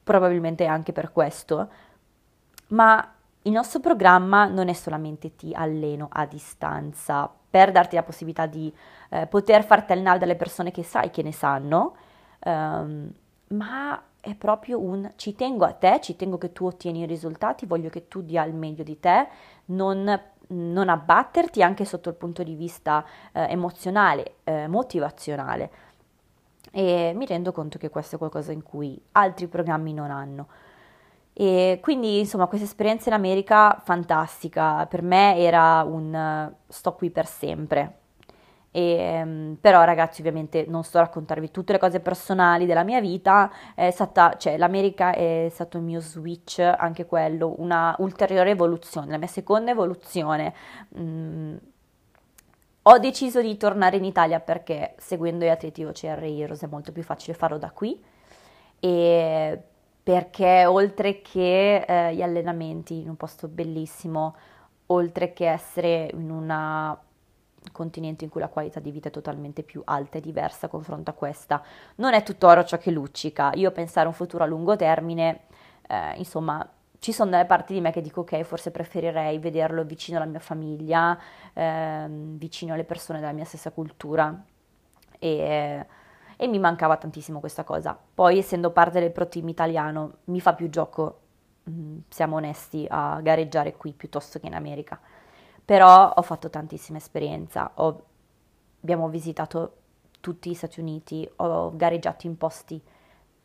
probabilmente 0.02 0.66
anche 0.66 0.92
per 0.92 1.12
questo, 1.12 1.68
ma 2.68 3.13
il 3.46 3.52
nostro 3.52 3.80
programma 3.80 4.46
non 4.46 4.68
è 4.68 4.72
solamente 4.72 5.36
ti 5.36 5.52
alleno 5.54 6.08
a 6.10 6.26
distanza 6.26 7.30
per 7.50 7.72
darti 7.72 7.94
la 7.94 8.02
possibilità 8.02 8.46
di 8.46 8.72
eh, 9.10 9.26
poter 9.26 9.64
farti 9.64 9.92
allenare 9.92 10.18
dalle 10.18 10.36
persone 10.36 10.70
che 10.70 10.82
sai 10.82 11.10
che 11.10 11.22
ne 11.22 11.32
sanno, 11.32 11.94
ehm, 12.40 13.12
ma 13.48 14.02
è 14.20 14.34
proprio 14.34 14.80
un 14.80 15.12
ci 15.16 15.34
tengo 15.34 15.64
a 15.64 15.72
te, 15.72 16.00
ci 16.00 16.16
tengo 16.16 16.38
che 16.38 16.52
tu 16.52 16.64
ottieni 16.66 17.00
i 17.00 17.06
risultati, 17.06 17.66
voglio 17.66 17.90
che 17.90 18.08
tu 18.08 18.22
dia 18.22 18.44
il 18.44 18.54
meglio 18.54 18.82
di 18.82 18.98
te, 18.98 19.28
non 19.66 20.20
non 20.46 20.88
abbatterti 20.88 21.62
anche 21.62 21.84
sotto 21.84 22.10
il 22.10 22.16
punto 22.16 22.42
di 22.42 22.54
vista 22.54 23.04
eh, 23.32 23.46
emozionale, 23.48 24.36
eh, 24.44 24.66
motivazionale. 24.68 25.70
E 26.70 27.12
mi 27.14 27.24
rendo 27.24 27.52
conto 27.52 27.78
che 27.78 27.88
questo 27.88 28.16
è 28.16 28.18
qualcosa 28.18 28.52
in 28.52 28.62
cui 28.62 29.00
altri 29.12 29.46
programmi 29.46 29.92
non 29.92 30.10
hanno. 30.10 30.48
E 31.34 31.80
quindi, 31.82 32.20
insomma, 32.20 32.46
questa 32.46 32.66
esperienza 32.66 33.08
in 33.08 33.14
America 33.14 33.80
fantastica, 33.84 34.86
per 34.86 35.02
me 35.02 35.36
era 35.36 35.82
un 35.82 36.52
sto 36.68 36.94
qui 36.94 37.10
per 37.10 37.26
sempre, 37.26 37.98
e, 38.76 38.96
ehm, 38.96 39.58
però 39.60 39.84
ragazzi 39.84 40.20
ovviamente 40.20 40.64
non 40.68 40.82
sto 40.82 40.98
a 40.98 41.02
raccontarvi 41.02 41.52
tutte 41.52 41.72
le 41.72 41.78
cose 41.78 42.00
personali 42.00 42.66
della 42.66 42.82
mia 42.82 43.00
vita, 43.00 43.48
stata, 43.92 44.36
cioè 44.36 44.56
l'America 44.56 45.12
è 45.12 45.46
stato 45.52 45.76
il 45.76 45.84
mio 45.84 46.00
switch, 46.00 46.58
anche 46.58 47.06
quello, 47.06 47.54
una 47.58 47.94
ulteriore 47.98 48.50
evoluzione, 48.50 49.12
la 49.12 49.18
mia 49.18 49.28
seconda 49.28 49.70
evoluzione. 49.70 50.52
Mm, 50.98 51.56
ho 52.82 52.98
deciso 52.98 53.40
di 53.40 53.56
tornare 53.56 53.96
in 53.96 54.04
Italia 54.04 54.40
perché 54.40 54.94
seguendo 54.98 55.44
gli 55.44 55.48
atleti 55.48 55.84
OCR 55.84 56.22
Heroes 56.24 56.62
è 56.62 56.66
molto 56.66 56.90
più 56.90 57.02
facile 57.04 57.36
farlo 57.36 57.58
da 57.58 57.70
qui. 57.70 58.02
E 58.80 59.62
perché 60.04 60.66
oltre 60.66 61.22
che 61.22 61.76
eh, 61.78 62.14
gli 62.14 62.20
allenamenti 62.20 63.00
in 63.00 63.08
un 63.08 63.16
posto 63.16 63.48
bellissimo, 63.48 64.36
oltre 64.88 65.32
che 65.32 65.48
essere 65.48 66.10
in 66.12 66.30
una 66.30 66.96
continente 67.72 68.24
in 68.24 68.30
cui 68.30 68.42
la 68.42 68.48
qualità 68.48 68.80
di 68.80 68.90
vita 68.90 69.08
è 69.08 69.10
totalmente 69.10 69.62
più 69.62 69.80
alta 69.86 70.18
e 70.18 70.20
diversa 70.20 70.68
confronto 70.68 71.10
a 71.10 71.14
questa. 71.14 71.62
Non 71.96 72.12
è 72.12 72.22
tutto 72.22 72.46
oro 72.46 72.64
ciò 72.64 72.76
che 72.76 72.90
luccica. 72.90 73.52
Io 73.54 73.70
pensare 73.72 74.04
a 74.04 74.10
un 74.10 74.14
futuro 74.14 74.44
a 74.44 74.46
lungo 74.46 74.76
termine, 74.76 75.44
eh, 75.88 76.12
insomma, 76.16 76.68
ci 76.98 77.12
sono 77.12 77.30
delle 77.30 77.46
parti 77.46 77.72
di 77.72 77.80
me 77.80 77.90
che 77.90 78.02
dico 78.02 78.20
ok, 78.20 78.42
forse 78.42 78.70
preferirei 78.70 79.38
vederlo 79.38 79.84
vicino 79.84 80.18
alla 80.18 80.26
mia 80.26 80.38
famiglia, 80.38 81.18
eh, 81.54 82.06
vicino 82.08 82.74
alle 82.74 82.84
persone 82.84 83.20
della 83.20 83.32
mia 83.32 83.44
stessa 83.46 83.70
cultura 83.70 84.44
e, 85.18 85.86
e, 86.36 86.46
mi 86.46 86.58
mancava 86.58 86.96
tantissimo 86.96 87.40
questa 87.40 87.64
cosa. 87.64 87.98
Poi 88.14 88.38
essendo 88.38 88.70
parte 88.70 89.00
del 89.00 89.12
pro 89.12 89.28
team 89.28 89.48
italiano 89.48 90.18
mi 90.24 90.40
fa 90.40 90.54
più 90.54 90.68
gioco, 90.68 91.20
mm, 91.70 91.98
siamo 92.08 92.36
onesti, 92.36 92.86
a 92.88 93.20
gareggiare 93.20 93.76
qui 93.76 93.92
piuttosto 93.92 94.38
che 94.38 94.46
in 94.46 94.54
America. 94.54 94.98
Però 95.64 96.12
ho 96.14 96.22
fatto 96.22 96.50
tantissima 96.50 96.98
esperienza, 96.98 97.70
ho, 97.74 98.04
abbiamo 98.82 99.08
visitato 99.08 99.76
tutti 100.20 100.50
gli 100.50 100.54
Stati 100.54 100.80
Uniti, 100.80 101.28
ho 101.36 101.74
gareggiato 101.74 102.26
in 102.26 102.36
posti, 102.36 102.82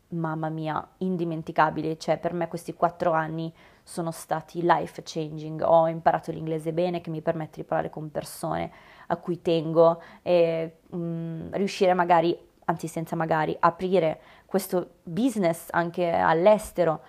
mamma 0.08 0.48
mia, 0.48 0.86
indimenticabili, 0.98 1.98
cioè 1.98 2.18
per 2.18 2.32
me 2.32 2.48
questi 2.48 2.74
quattro 2.74 3.12
anni 3.12 3.52
sono 3.82 4.10
stati 4.10 4.60
life 4.62 5.02
changing, 5.04 5.62
ho 5.62 5.88
imparato 5.88 6.30
l'inglese 6.30 6.72
bene 6.72 7.00
che 7.00 7.10
mi 7.10 7.20
permette 7.20 7.60
di 7.60 7.66
parlare 7.66 7.90
con 7.90 8.10
persone 8.10 8.70
a 9.08 9.16
cui 9.16 9.42
tengo 9.42 10.00
e 10.22 10.78
mh, 10.88 10.96
mm, 10.96 11.52
riuscire 11.52 11.94
magari, 11.94 12.38
anzi 12.70 12.86
senza 12.88 13.16
magari, 13.16 13.56
aprire 13.58 14.20
questo 14.46 14.94
business 15.02 15.66
anche 15.70 16.10
all'estero. 16.10 17.00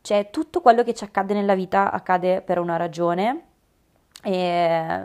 Cioè 0.00 0.30
tutto 0.30 0.60
quello 0.60 0.82
che 0.82 0.94
ci 0.94 1.04
accade 1.04 1.34
nella 1.34 1.54
vita 1.54 1.90
accade 1.90 2.42
per 2.42 2.58
una 2.58 2.76
ragione 2.76 3.44
e 4.22 5.04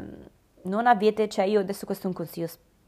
non 0.64 0.88
avete, 0.88 1.28
cioè 1.30 1.46
io 1.46 1.60
adesso 1.60 1.86
questo 1.86 2.06
è 2.06 2.08
un 2.08 2.16
consiglio 2.16 2.48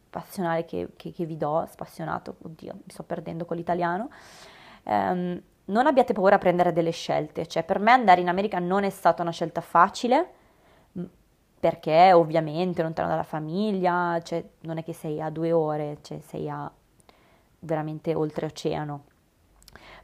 passionale 0.09 0.65
che, 0.65 0.89
che, 0.95 1.11
che 1.11 1.25
vi 1.25 1.37
do, 1.37 1.65
spassionato, 1.69 2.37
oddio 2.43 2.73
mi 2.73 2.81
sto 2.87 3.03
perdendo 3.03 3.45
con 3.45 3.57
l'italiano, 3.57 4.09
um, 4.83 5.41
non 5.65 5.87
abbiate 5.87 6.13
paura 6.13 6.35
a 6.35 6.39
prendere 6.39 6.71
delle 6.71 6.91
scelte, 6.91 7.47
cioè 7.47 7.63
per 7.63 7.79
me 7.79 7.91
andare 7.91 8.21
in 8.21 8.29
America 8.29 8.59
non 8.59 8.83
è 8.83 8.89
stata 8.89 9.21
una 9.21 9.31
scelta 9.31 9.61
facile, 9.61 10.29
perché 11.59 12.13
ovviamente 12.13 12.83
lontano 12.83 13.07
dalla 13.09 13.23
famiglia, 13.23 14.21
cioè 14.21 14.43
non 14.61 14.77
è 14.77 14.83
che 14.83 14.93
sei 14.93 15.19
a 15.19 15.31
due 15.31 15.51
ore, 15.51 15.97
cioè 16.01 16.19
sei 16.19 16.47
a 16.47 16.71
veramente 17.65 18.13
oltreoceano. 18.13 19.03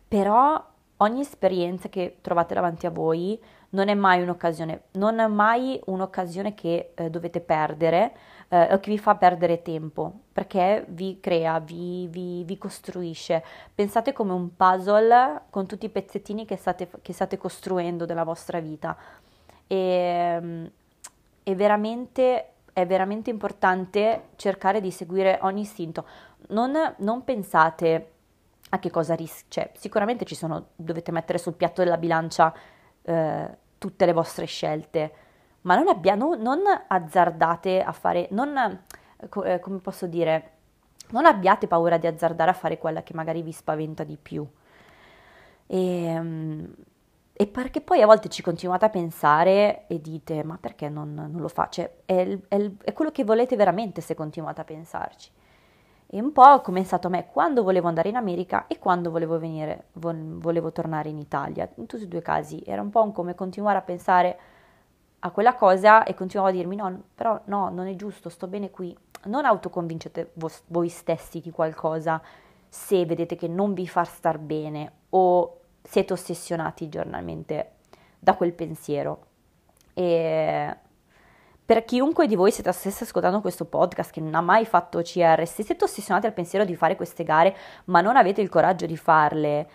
Però 0.07 0.63
ogni 0.97 1.21
esperienza 1.21 1.89
che 1.89 2.17
trovate 2.21 2.53
davanti 2.53 2.85
a 2.85 2.89
voi 2.89 3.39
non 3.69 3.87
è 3.87 3.93
mai 3.93 4.21
un'occasione, 4.21 4.83
non 4.93 5.19
è 5.19 5.27
mai 5.27 5.79
un'occasione 5.85 6.53
che 6.53 6.91
eh, 6.93 7.09
dovete 7.09 7.39
perdere 7.39 8.13
eh, 8.49 8.73
o 8.73 8.79
che 8.79 8.91
vi 8.91 8.97
fa 8.97 9.15
perdere 9.15 9.61
tempo, 9.61 10.11
perché 10.33 10.85
vi 10.89 11.19
crea, 11.21 11.59
vi, 11.59 12.07
vi, 12.09 12.43
vi, 12.43 12.57
costruisce. 12.57 13.43
Pensate 13.73 14.11
come 14.11 14.33
un 14.33 14.55
puzzle 14.55 15.43
con 15.49 15.67
tutti 15.67 15.85
i 15.85 15.89
pezzettini 15.89 16.45
che 16.45 16.57
state, 16.57 16.89
che 17.01 17.13
state 17.13 17.37
costruendo 17.37 18.05
della 18.05 18.23
vostra 18.23 18.59
vita. 18.59 18.97
E, 19.67 20.37
mm, 20.41 20.65
è 21.43 21.55
veramente, 21.55 22.47
è 22.73 22.85
veramente 22.85 23.29
importante 23.29 24.29
cercare 24.35 24.81
di 24.81 24.91
seguire 24.91 25.39
ogni 25.43 25.61
istinto. 25.61 26.05
Non, 26.49 26.95
non 26.97 27.23
pensate 27.23 28.11
a 28.69 28.79
che 28.79 28.89
cosa 28.89 29.15
rischiate, 29.15 29.47
cioè 29.49 29.71
sicuramente 29.75 30.25
ci 30.25 30.35
sono, 30.35 30.67
dovete 30.75 31.11
mettere 31.11 31.37
sul 31.37 31.53
piatto 31.53 31.83
della 31.83 31.97
bilancia 31.97 32.53
eh, 33.01 33.57
tutte 33.77 34.05
le 34.05 34.13
vostre 34.13 34.45
scelte, 34.45 35.13
ma 35.61 35.75
non, 35.75 35.87
abbia, 35.87 36.15
non, 36.15 36.39
non 36.41 36.61
azzardate 36.87 37.81
a 37.81 37.91
fare, 37.91 38.27
non, 38.31 38.57
eh, 38.57 39.59
come 39.59 39.79
posso 39.79 40.07
dire, 40.07 40.51
non 41.09 41.25
abbiate 41.25 41.67
paura 41.67 41.97
di 41.97 42.07
azzardare 42.07 42.51
a 42.51 42.53
fare 42.53 42.77
quella 42.77 43.03
che 43.03 43.13
magari 43.13 43.41
vi 43.41 43.51
spaventa 43.51 44.03
di 44.03 44.17
più. 44.21 44.47
E, 45.67 46.03
ehm, 46.05 46.73
e 47.33 47.47
perché 47.47 47.81
poi 47.81 48.01
a 48.01 48.05
volte 48.05 48.29
ci 48.29 48.41
continuate 48.41 48.85
a 48.85 48.89
pensare 48.89 49.87
e 49.87 49.99
dite, 49.99 50.43
ma 50.43 50.57
perché 50.59 50.89
non, 50.89 51.13
non 51.13 51.41
lo 51.41 51.47
faccio? 51.47 51.81
Cioè, 51.81 51.91
è, 52.05 52.37
è, 52.47 52.71
è 52.83 52.93
quello 52.93 53.11
che 53.11 53.23
volete 53.23 53.55
veramente 53.55 53.99
se 53.99 54.13
continuate 54.13 54.61
a 54.61 54.63
pensarci. 54.63 55.31
E 56.13 56.19
un 56.19 56.33
po' 56.33 56.59
come 56.59 56.81
è 56.81 56.83
stato 56.83 57.07
a 57.07 57.09
me 57.09 57.27
quando 57.31 57.63
volevo 57.63 57.87
andare 57.87 58.09
in 58.09 58.17
America 58.17 58.67
e 58.67 58.77
quando 58.79 59.11
volevo 59.11 59.39
venire, 59.39 59.85
volevo 59.93 60.73
tornare 60.73 61.07
in 61.07 61.17
Italia. 61.17 61.69
In 61.75 61.85
tutti 61.85 62.03
e 62.03 62.07
due 62.07 62.19
i 62.19 62.21
casi 62.21 62.61
era 62.65 62.81
un 62.81 62.89
po' 62.89 63.01
un 63.01 63.13
come 63.13 63.33
continuare 63.33 63.77
a 63.77 63.81
pensare 63.81 64.39
a 65.19 65.31
quella 65.31 65.55
cosa 65.55 66.03
e 66.03 66.13
continuavo 66.13 66.51
a 66.51 66.53
dirmi 66.53 66.75
no, 66.75 67.03
però 67.15 67.39
no, 67.45 67.69
non 67.69 67.87
è 67.87 67.95
giusto, 67.95 68.27
sto 68.27 68.47
bene 68.47 68.71
qui. 68.71 68.93
Non 69.27 69.45
autoconvincete 69.45 70.33
voi 70.67 70.89
stessi 70.89 71.39
di 71.39 71.49
qualcosa 71.49 72.21
se 72.67 73.05
vedete 73.05 73.37
che 73.37 73.47
non 73.47 73.73
vi 73.73 73.87
fa 73.87 74.03
star 74.03 74.37
bene 74.37 74.91
o 75.11 75.59
siete 75.81 76.11
ossessionati 76.11 76.89
giornalmente 76.89 77.75
da 78.19 78.35
quel 78.35 78.51
pensiero. 78.51 79.27
E 79.93 80.75
per 81.71 81.85
chiunque 81.85 82.27
di 82.27 82.35
voi 82.35 82.51
siete 82.51 82.69
stesse 82.73 83.05
ascoltando 83.05 83.39
questo 83.39 83.63
podcast 83.63 84.11
che 84.11 84.19
non 84.19 84.35
ha 84.35 84.41
mai 84.41 84.65
fatto 84.65 85.01
CR, 85.01 85.41
se 85.47 85.63
siete 85.63 85.85
ossessionati 85.85 86.25
al 86.25 86.33
pensiero 86.33 86.65
di 86.65 86.75
fare 86.75 86.97
queste 86.97 87.23
gare 87.23 87.55
ma 87.85 88.01
non 88.01 88.17
avete 88.17 88.41
il 88.41 88.49
coraggio 88.49 88.85
di 88.85 88.97
farle, 88.97 89.69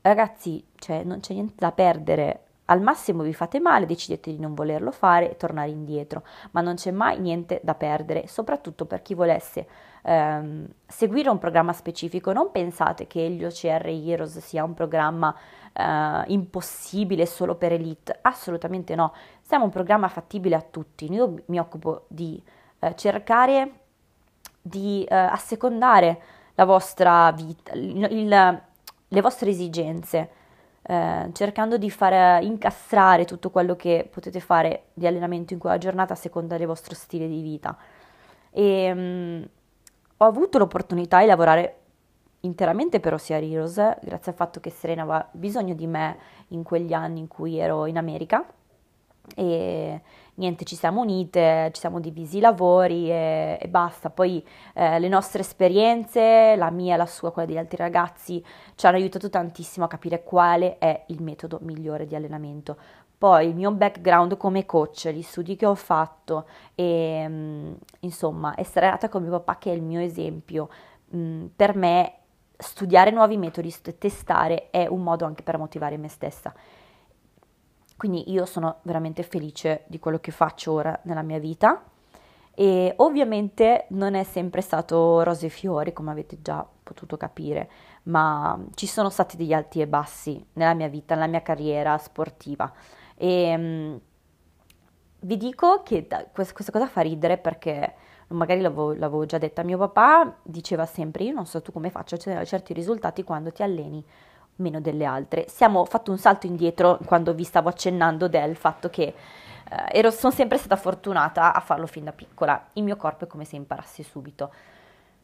ragazzi, 0.00 0.66
cioè 0.80 1.04
non 1.04 1.20
c'è 1.20 1.34
niente 1.34 1.54
da 1.56 1.70
perdere. 1.70 2.40
Al 2.64 2.80
massimo 2.80 3.22
vi 3.22 3.34
fate 3.34 3.60
male, 3.60 3.86
decidete 3.86 4.32
di 4.32 4.40
non 4.40 4.54
volerlo 4.54 4.90
fare 4.90 5.30
e 5.30 5.36
tornare 5.36 5.70
indietro, 5.70 6.24
ma 6.50 6.60
non 6.60 6.74
c'è 6.74 6.90
mai 6.90 7.20
niente 7.20 7.60
da 7.62 7.74
perdere, 7.76 8.26
soprattutto 8.26 8.86
per 8.86 9.02
chi 9.02 9.14
volesse 9.14 9.68
ehm, 10.02 10.66
seguire 10.88 11.28
un 11.28 11.38
programma 11.38 11.72
specifico. 11.72 12.32
Non 12.32 12.50
pensate 12.50 13.06
che 13.06 13.30
gli 13.30 13.44
OCR 13.44 13.86
Heroes 13.86 14.38
sia 14.38 14.64
un 14.64 14.74
programma 14.74 15.32
eh, 15.72 16.22
impossibile 16.26 17.26
solo 17.26 17.54
per 17.54 17.72
elite, 17.72 18.18
assolutamente 18.22 18.94
no. 18.94 19.12
Siamo 19.40 19.64
un 19.64 19.70
programma 19.70 20.08
fattibile 20.08 20.54
a 20.54 20.62
tutti. 20.62 21.10
Io 21.12 21.42
mi 21.46 21.58
occupo 21.58 22.04
di 22.08 22.42
eh, 22.78 22.94
cercare 22.96 23.80
di 24.62 25.04
eh, 25.04 25.14
assecondare 25.14 26.20
la 26.54 26.64
vostra 26.64 27.32
vita, 27.32 27.72
il, 27.72 28.06
il, 28.10 28.62
le 29.08 29.20
vostre 29.20 29.50
esigenze, 29.50 30.30
eh, 30.82 31.30
cercando 31.32 31.76
di 31.78 31.90
far 31.90 32.42
incastrare 32.42 33.24
tutto 33.24 33.50
quello 33.50 33.74
che 33.74 34.08
potete 34.10 34.40
fare 34.40 34.84
di 34.94 35.06
allenamento 35.06 35.52
in 35.52 35.58
quella 35.58 35.78
giornata 35.78 36.12
a 36.12 36.16
seconda 36.16 36.56
del 36.56 36.66
vostro 36.66 36.94
stile 36.94 37.26
di 37.26 37.42
vita. 37.42 37.76
E 38.50 38.94
mh, 38.94 39.00
mm, 39.00 39.42
ho 40.18 40.24
avuto 40.24 40.58
l'opportunità 40.58 41.20
di 41.20 41.26
lavorare 41.26 41.81
interamente 42.42 43.00
per 43.00 43.14
Ossia 43.14 43.38
Heroes, 43.38 43.74
grazie 43.74 44.32
al 44.32 44.36
fatto 44.36 44.60
che 44.60 44.70
Serena 44.70 45.02
aveva 45.02 45.28
bisogno 45.32 45.74
di 45.74 45.86
me 45.86 46.16
in 46.48 46.62
quegli 46.62 46.92
anni 46.92 47.20
in 47.20 47.28
cui 47.28 47.58
ero 47.58 47.86
in 47.86 47.96
America 47.96 48.46
e 49.34 50.00
niente, 50.34 50.64
ci 50.64 50.74
siamo 50.74 51.00
unite, 51.00 51.70
ci 51.72 51.80
siamo 51.80 52.00
divisi 52.00 52.38
i 52.38 52.40
lavori 52.40 53.10
e, 53.10 53.58
e 53.60 53.68
basta. 53.68 54.10
Poi 54.10 54.44
eh, 54.74 54.98
le 54.98 55.08
nostre 55.08 55.42
esperienze, 55.42 56.56
la 56.56 56.70
mia 56.70 56.96
la 56.96 57.06
sua, 57.06 57.32
quella 57.32 57.48
degli 57.48 57.58
altri 57.58 57.76
ragazzi, 57.76 58.44
ci 58.74 58.86
hanno 58.86 58.96
aiutato 58.96 59.30
tantissimo 59.30 59.84
a 59.84 59.88
capire 59.88 60.22
quale 60.22 60.78
è 60.78 61.04
il 61.08 61.22
metodo 61.22 61.58
migliore 61.62 62.06
di 62.06 62.14
allenamento. 62.14 62.76
Poi 63.16 63.46
il 63.46 63.54
mio 63.54 63.70
background 63.70 64.36
come 64.36 64.66
coach, 64.66 65.08
gli 65.10 65.22
studi 65.22 65.54
che 65.54 65.66
ho 65.66 65.76
fatto 65.76 66.46
e 66.74 67.24
mm, 67.28 67.72
insomma 68.00 68.54
essere 68.56 68.90
nata 68.90 69.08
con 69.08 69.22
mio 69.22 69.30
papà 69.30 69.58
che 69.58 69.70
è 69.70 69.74
il 69.74 69.82
mio 69.82 70.00
esempio, 70.00 70.68
mm, 71.14 71.46
per 71.54 71.76
me 71.76 72.14
studiare 72.62 73.10
nuovi 73.10 73.36
metodi, 73.36 73.74
testare 73.98 74.70
è 74.70 74.86
un 74.86 75.02
modo 75.02 75.24
anche 75.24 75.42
per 75.42 75.58
motivare 75.58 75.96
me 75.96 76.08
stessa. 76.08 76.54
Quindi 77.96 78.30
io 78.32 78.46
sono 78.46 78.78
veramente 78.82 79.22
felice 79.22 79.84
di 79.86 79.98
quello 79.98 80.18
che 80.18 80.30
faccio 80.30 80.72
ora 80.72 80.98
nella 81.04 81.22
mia 81.22 81.38
vita 81.38 81.84
e 82.54 82.92
ovviamente 82.96 83.86
non 83.90 84.14
è 84.14 84.24
sempre 84.24 84.60
stato 84.60 85.22
rose 85.22 85.46
e 85.46 85.50
fiori 85.50 85.92
come 85.92 86.10
avete 86.10 86.40
già 86.42 86.66
potuto 86.82 87.16
capire, 87.16 87.70
ma 88.04 88.58
ci 88.74 88.86
sono 88.86 89.08
stati 89.08 89.36
degli 89.36 89.52
alti 89.52 89.80
e 89.80 89.86
bassi 89.86 90.44
nella 90.54 90.74
mia 90.74 90.88
vita, 90.88 91.14
nella 91.14 91.28
mia 91.28 91.42
carriera 91.42 91.96
sportiva 91.98 92.72
e 93.14 93.54
um, 93.54 94.00
vi 95.20 95.36
dico 95.36 95.82
che 95.84 96.06
da, 96.08 96.26
questa, 96.32 96.52
questa 96.54 96.72
cosa 96.72 96.88
fa 96.88 97.02
ridere 97.02 97.38
perché 97.38 97.94
magari 98.32 98.60
l'avevo, 98.60 98.92
l'avevo, 98.92 99.24
già 99.26 99.38
detta, 99.38 99.62
mio 99.62 99.78
papà 99.78 100.36
diceva 100.42 100.86
sempre, 100.86 101.24
io 101.24 101.32
non 101.32 101.46
so 101.46 101.62
tu 101.62 101.72
come 101.72 101.90
faccio 101.90 102.14
a 102.14 102.18
ottenere 102.18 102.44
certi 102.46 102.72
risultati 102.72 103.22
quando 103.22 103.52
ti 103.52 103.62
alleni 103.62 104.04
meno 104.56 104.80
delle 104.80 105.04
altre. 105.04 105.46
Siamo 105.48 105.84
fatto 105.84 106.10
un 106.10 106.18
salto 106.18 106.46
indietro 106.46 106.98
quando 107.04 107.34
vi 107.34 107.44
stavo 107.44 107.68
accennando 107.68 108.28
del 108.28 108.56
fatto 108.56 108.90
che 108.90 109.02
eh, 109.04 109.14
ero, 109.98 110.10
sono 110.10 110.32
sempre 110.32 110.58
stata 110.58 110.76
fortunata 110.76 111.54
a 111.54 111.60
farlo 111.60 111.86
fin 111.86 112.04
da 112.04 112.12
piccola, 112.12 112.68
il 112.74 112.82
mio 112.82 112.96
corpo 112.96 113.24
è 113.24 113.26
come 113.26 113.44
se 113.44 113.56
imparassi 113.56 114.02
subito. 114.02 114.52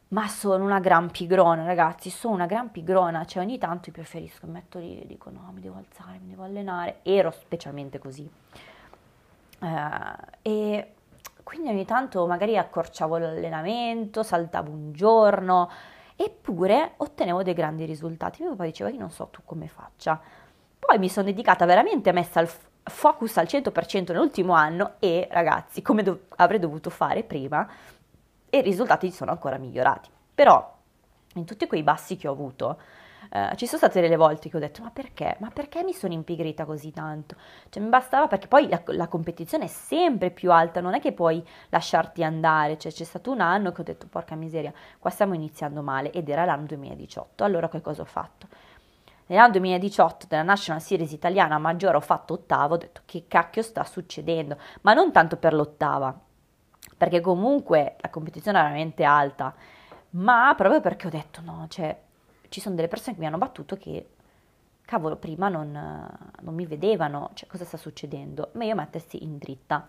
Ma 0.09 0.27
sono 0.27 0.63
una 0.63 0.79
gran 0.79 1.11
pigrona, 1.11 1.65
ragazzi, 1.65 2.09
sono 2.09 2.33
una 2.33 2.47
gran 2.47 2.71
pigrona, 2.71 3.25
cioè 3.25 3.43
ogni 3.43 3.59
tanto 3.59 3.83
mi 3.87 3.93
preferisco, 3.93 4.47
mi 4.47 4.53
metto 4.53 4.79
lì 4.79 4.99
e 4.99 5.05
dico 5.05 5.29
no, 5.29 5.51
mi 5.53 5.61
devo 5.61 5.77
alzare, 5.77 6.17
mi 6.19 6.29
devo 6.29 6.43
allenare, 6.43 7.01
ero 7.03 7.29
specialmente 7.29 7.99
così. 7.99 8.27
Uh, 9.59 9.67
e 10.41 10.93
quindi 11.43 11.69
ogni 11.69 11.85
tanto 11.85 12.25
magari 12.27 12.57
accorciavo 12.57 13.17
l'allenamento, 13.17 14.23
saltavo 14.23 14.71
un 14.71 14.91
giorno, 14.91 15.69
eppure 16.15 16.93
ottenevo 16.97 17.43
dei 17.43 17.53
grandi 17.53 17.85
risultati. 17.85 18.41
Mio 18.41 18.51
papà 18.51 18.65
diceva, 18.65 18.89
io 18.89 18.99
non 18.99 19.11
so 19.11 19.27
tu 19.31 19.41
come 19.45 19.67
faccia. 19.67 20.19
Poi 20.77 20.97
mi 20.97 21.09
sono 21.09 21.25
dedicata 21.25 21.65
veramente, 21.65 22.11
messa 22.11 22.39
il 22.39 22.49
focus 22.83 23.37
al 23.37 23.45
100% 23.45 24.11
nell'ultimo 24.11 24.53
anno 24.53 24.93
e 24.99 25.27
ragazzi, 25.31 25.81
come 25.81 26.03
do- 26.03 26.25
avrei 26.37 26.59
dovuto 26.59 26.89
fare 26.89 27.23
prima, 27.23 27.67
e 28.49 28.57
i 28.57 28.61
risultati 28.61 29.11
sono 29.11 29.31
ancora 29.31 29.57
migliorati. 29.57 30.09
Però 30.33 30.77
in 31.35 31.45
tutti 31.45 31.67
quei 31.67 31.83
bassi 31.83 32.17
che 32.17 32.27
ho 32.27 32.31
avuto, 32.31 32.79
eh, 33.31 33.55
ci 33.55 33.65
sono 33.65 33.77
state 33.77 34.01
delle 34.01 34.15
volte 34.15 34.49
che 34.49 34.57
ho 34.57 34.59
detto 34.59 34.81
ma 34.81 34.89
perché? 34.89 35.37
Ma 35.39 35.49
perché 35.49 35.83
mi 35.83 35.93
sono 35.93 36.13
impigrita 36.13 36.65
così 36.65 36.91
tanto? 36.91 37.35
Cioè 37.69 37.83
mi 37.83 37.89
bastava 37.89 38.27
perché 38.27 38.47
poi 38.47 38.67
la, 38.67 38.81
la 38.87 39.07
competizione 39.07 39.65
è 39.65 39.67
sempre 39.67 40.31
più 40.31 40.51
alta, 40.51 40.81
non 40.81 40.95
è 40.95 40.99
che 40.99 41.11
puoi 41.11 41.45
lasciarti 41.69 42.23
andare, 42.23 42.77
cioè 42.77 42.91
c'è 42.91 43.03
stato 43.03 43.31
un 43.31 43.41
anno 43.41 43.71
che 43.71 43.81
ho 43.81 43.83
detto 43.83 44.07
porca 44.07 44.35
miseria, 44.35 44.73
qua 44.97 45.09
stiamo 45.09 45.33
iniziando 45.33 45.81
male 45.81 46.11
ed 46.11 46.29
era 46.29 46.45
l'anno 46.45 46.65
2018, 46.65 47.43
allora 47.43 47.69
che 47.69 47.81
cosa 47.81 48.01
ho 48.01 48.05
fatto? 48.05 48.47
Nell'anno 49.27 49.51
2018 49.51 50.25
della 50.27 50.41
National 50.41 50.81
Series 50.81 51.11
italiana 51.11 51.59
maggiore 51.59 51.97
ho 51.97 52.01
fatto 52.01 52.33
ottavo, 52.33 52.73
ho 52.73 52.77
detto 52.77 53.01
che 53.05 53.25
cacchio 53.27 53.61
sta 53.61 53.83
succedendo, 53.83 54.57
ma 54.81 54.93
non 54.93 55.11
tanto 55.11 55.37
per 55.37 55.53
l'ottava, 55.53 56.19
perché 56.97 57.21
comunque 57.21 57.95
la 57.99 58.09
competizione 58.09 58.57
è 58.59 58.63
veramente 58.63 59.03
alta, 59.03 59.53
ma 60.11 60.53
proprio 60.57 60.81
perché 60.81 61.05
ho 61.05 61.11
detto 61.11 61.41
no, 61.41 61.67
cioè 61.69 61.95
ci 62.49 62.59
sono 62.59 62.75
delle 62.75 62.87
persone 62.87 63.15
che 63.15 63.21
mi 63.21 63.27
hanno 63.27 63.37
battuto 63.37 63.77
che 63.77 64.07
cavolo 64.85 65.17
prima 65.17 65.49
non, 65.49 65.71
non 66.41 66.53
mi 66.55 66.65
vedevano, 66.65 67.29
cioè 67.35 67.47
cosa 67.47 67.63
sta 67.63 67.77
succedendo, 67.77 68.49
meglio 68.53 68.75
mettersi 68.75 69.23
in 69.23 69.37
dritta. 69.37 69.87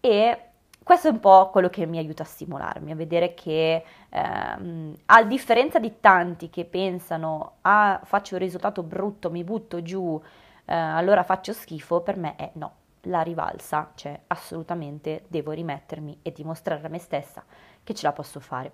E 0.00 0.42
questo 0.82 1.08
è 1.08 1.10
un 1.10 1.20
po' 1.20 1.50
quello 1.50 1.68
che 1.68 1.86
mi 1.86 1.98
aiuta 1.98 2.22
a 2.22 2.26
stimolarmi, 2.26 2.92
a 2.92 2.94
vedere 2.94 3.34
che 3.34 3.84
ehm, 4.08 4.94
a 5.06 5.22
differenza 5.24 5.78
di 5.78 6.00
tanti 6.00 6.50
che 6.50 6.64
pensano 6.64 7.56
ah 7.62 8.00
faccio 8.04 8.34
un 8.34 8.40
risultato 8.40 8.82
brutto, 8.82 9.30
mi 9.30 9.44
butto 9.44 9.82
giù, 9.82 10.20
eh, 10.64 10.74
allora 10.74 11.22
faccio 11.22 11.52
schifo, 11.52 12.00
per 12.00 12.16
me 12.16 12.36
è 12.36 12.50
no, 12.54 12.72
la 13.02 13.22
rivalsa, 13.22 13.92
cioè 13.94 14.18
assolutamente 14.28 15.24
devo 15.28 15.52
rimettermi 15.52 16.18
e 16.22 16.32
dimostrare 16.32 16.86
a 16.86 16.90
me 16.90 16.98
stessa 16.98 17.44
che 17.82 17.94
ce 17.94 18.06
la 18.06 18.12
posso 18.12 18.40
fare. 18.40 18.72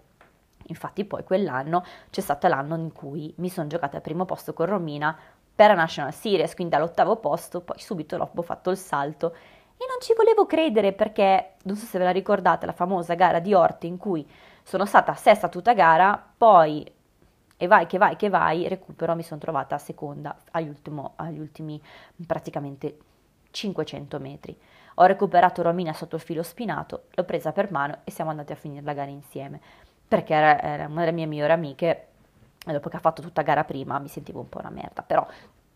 Infatti 0.69 1.05
poi 1.05 1.25
quell'anno 1.25 1.85
c'è 2.11 2.21
stato 2.21 2.47
l'anno 2.49 2.77
in 2.77 2.93
cui 2.93 3.33
mi 3.39 3.49
sono 3.49 3.67
giocata 3.67 3.97
al 3.97 4.03
primo 4.03 4.25
posto 4.25 4.53
con 4.53 4.67
Romina 4.67 5.17
per 5.55 5.69
la 5.69 5.75
National 5.75 6.13
Series, 6.13 6.55
quindi 6.55 6.75
all'ottavo 6.75 7.17
posto, 7.17 7.61
poi 7.61 7.79
subito 7.79 8.17
dopo 8.17 8.41
ho 8.41 8.43
fatto 8.43 8.71
il 8.71 8.77
salto 8.77 9.35
e 9.77 9.87
non 9.89 10.01
ci 10.01 10.15
volevo 10.15 10.47
credere 10.47 10.93
perché, 10.93 11.55
non 11.65 11.77
so 11.77 11.85
se 11.85 11.99
ve 11.99 12.05
la 12.05 12.11
ricordate, 12.11 12.67
la 12.67 12.73
famosa 12.73 13.15
gara 13.15 13.39
di 13.39 13.55
Orte 13.55 13.87
in 13.87 13.97
cui 13.97 14.29
sono 14.63 14.87
stata 14.87 15.15
sesta 15.15 15.49
tutta 15.49 15.75
gara, 15.75 16.23
poi 16.37 16.91
e 17.57 17.67
vai 17.67 17.87
che 17.87 17.99
vai 17.99 18.17
che 18.17 18.29
vai, 18.29 18.67
recupero, 18.69 19.15
mi 19.15 19.23
sono 19.23 19.41
trovata 19.41 19.79
seconda 19.79 20.37
agli, 20.51 20.69
ultimo, 20.69 21.13
agli 21.17 21.39
ultimi 21.39 21.81
praticamente 22.27 22.99
500 23.51 24.19
metri. 24.19 24.59
Ho 24.97 25.05
recuperato 25.05 25.63
Romina 25.63 25.93
sotto 25.93 26.17
il 26.17 26.23
filo 26.23 26.43
spinato, 26.43 27.05
l'ho 27.11 27.25
presa 27.25 27.53
per 27.53 27.71
mano 27.71 27.99
e 28.05 28.11
siamo 28.11 28.31
andati 28.31 28.53
a 28.53 28.57
finire 28.57 28.85
la 28.85 28.93
gara 28.93 29.11
insieme, 29.11 29.61
perché 30.07 30.35
era, 30.35 30.61
era 30.61 30.87
una 30.87 31.01
delle 31.01 31.13
mie 31.13 31.27
migliori 31.27 31.53
amiche 31.53 32.07
e 32.67 32.73
dopo 32.73 32.89
che 32.89 32.97
ha 32.97 33.01
fatto 33.01 33.23
tutta 33.23 33.43
gara 33.43 33.65
prima 33.65 33.99
mi 33.99 34.09
sentivo 34.09 34.41
un 34.41 34.49
po' 34.49 34.59
una 34.59 34.71
merda, 34.71 35.03
però 35.03 35.27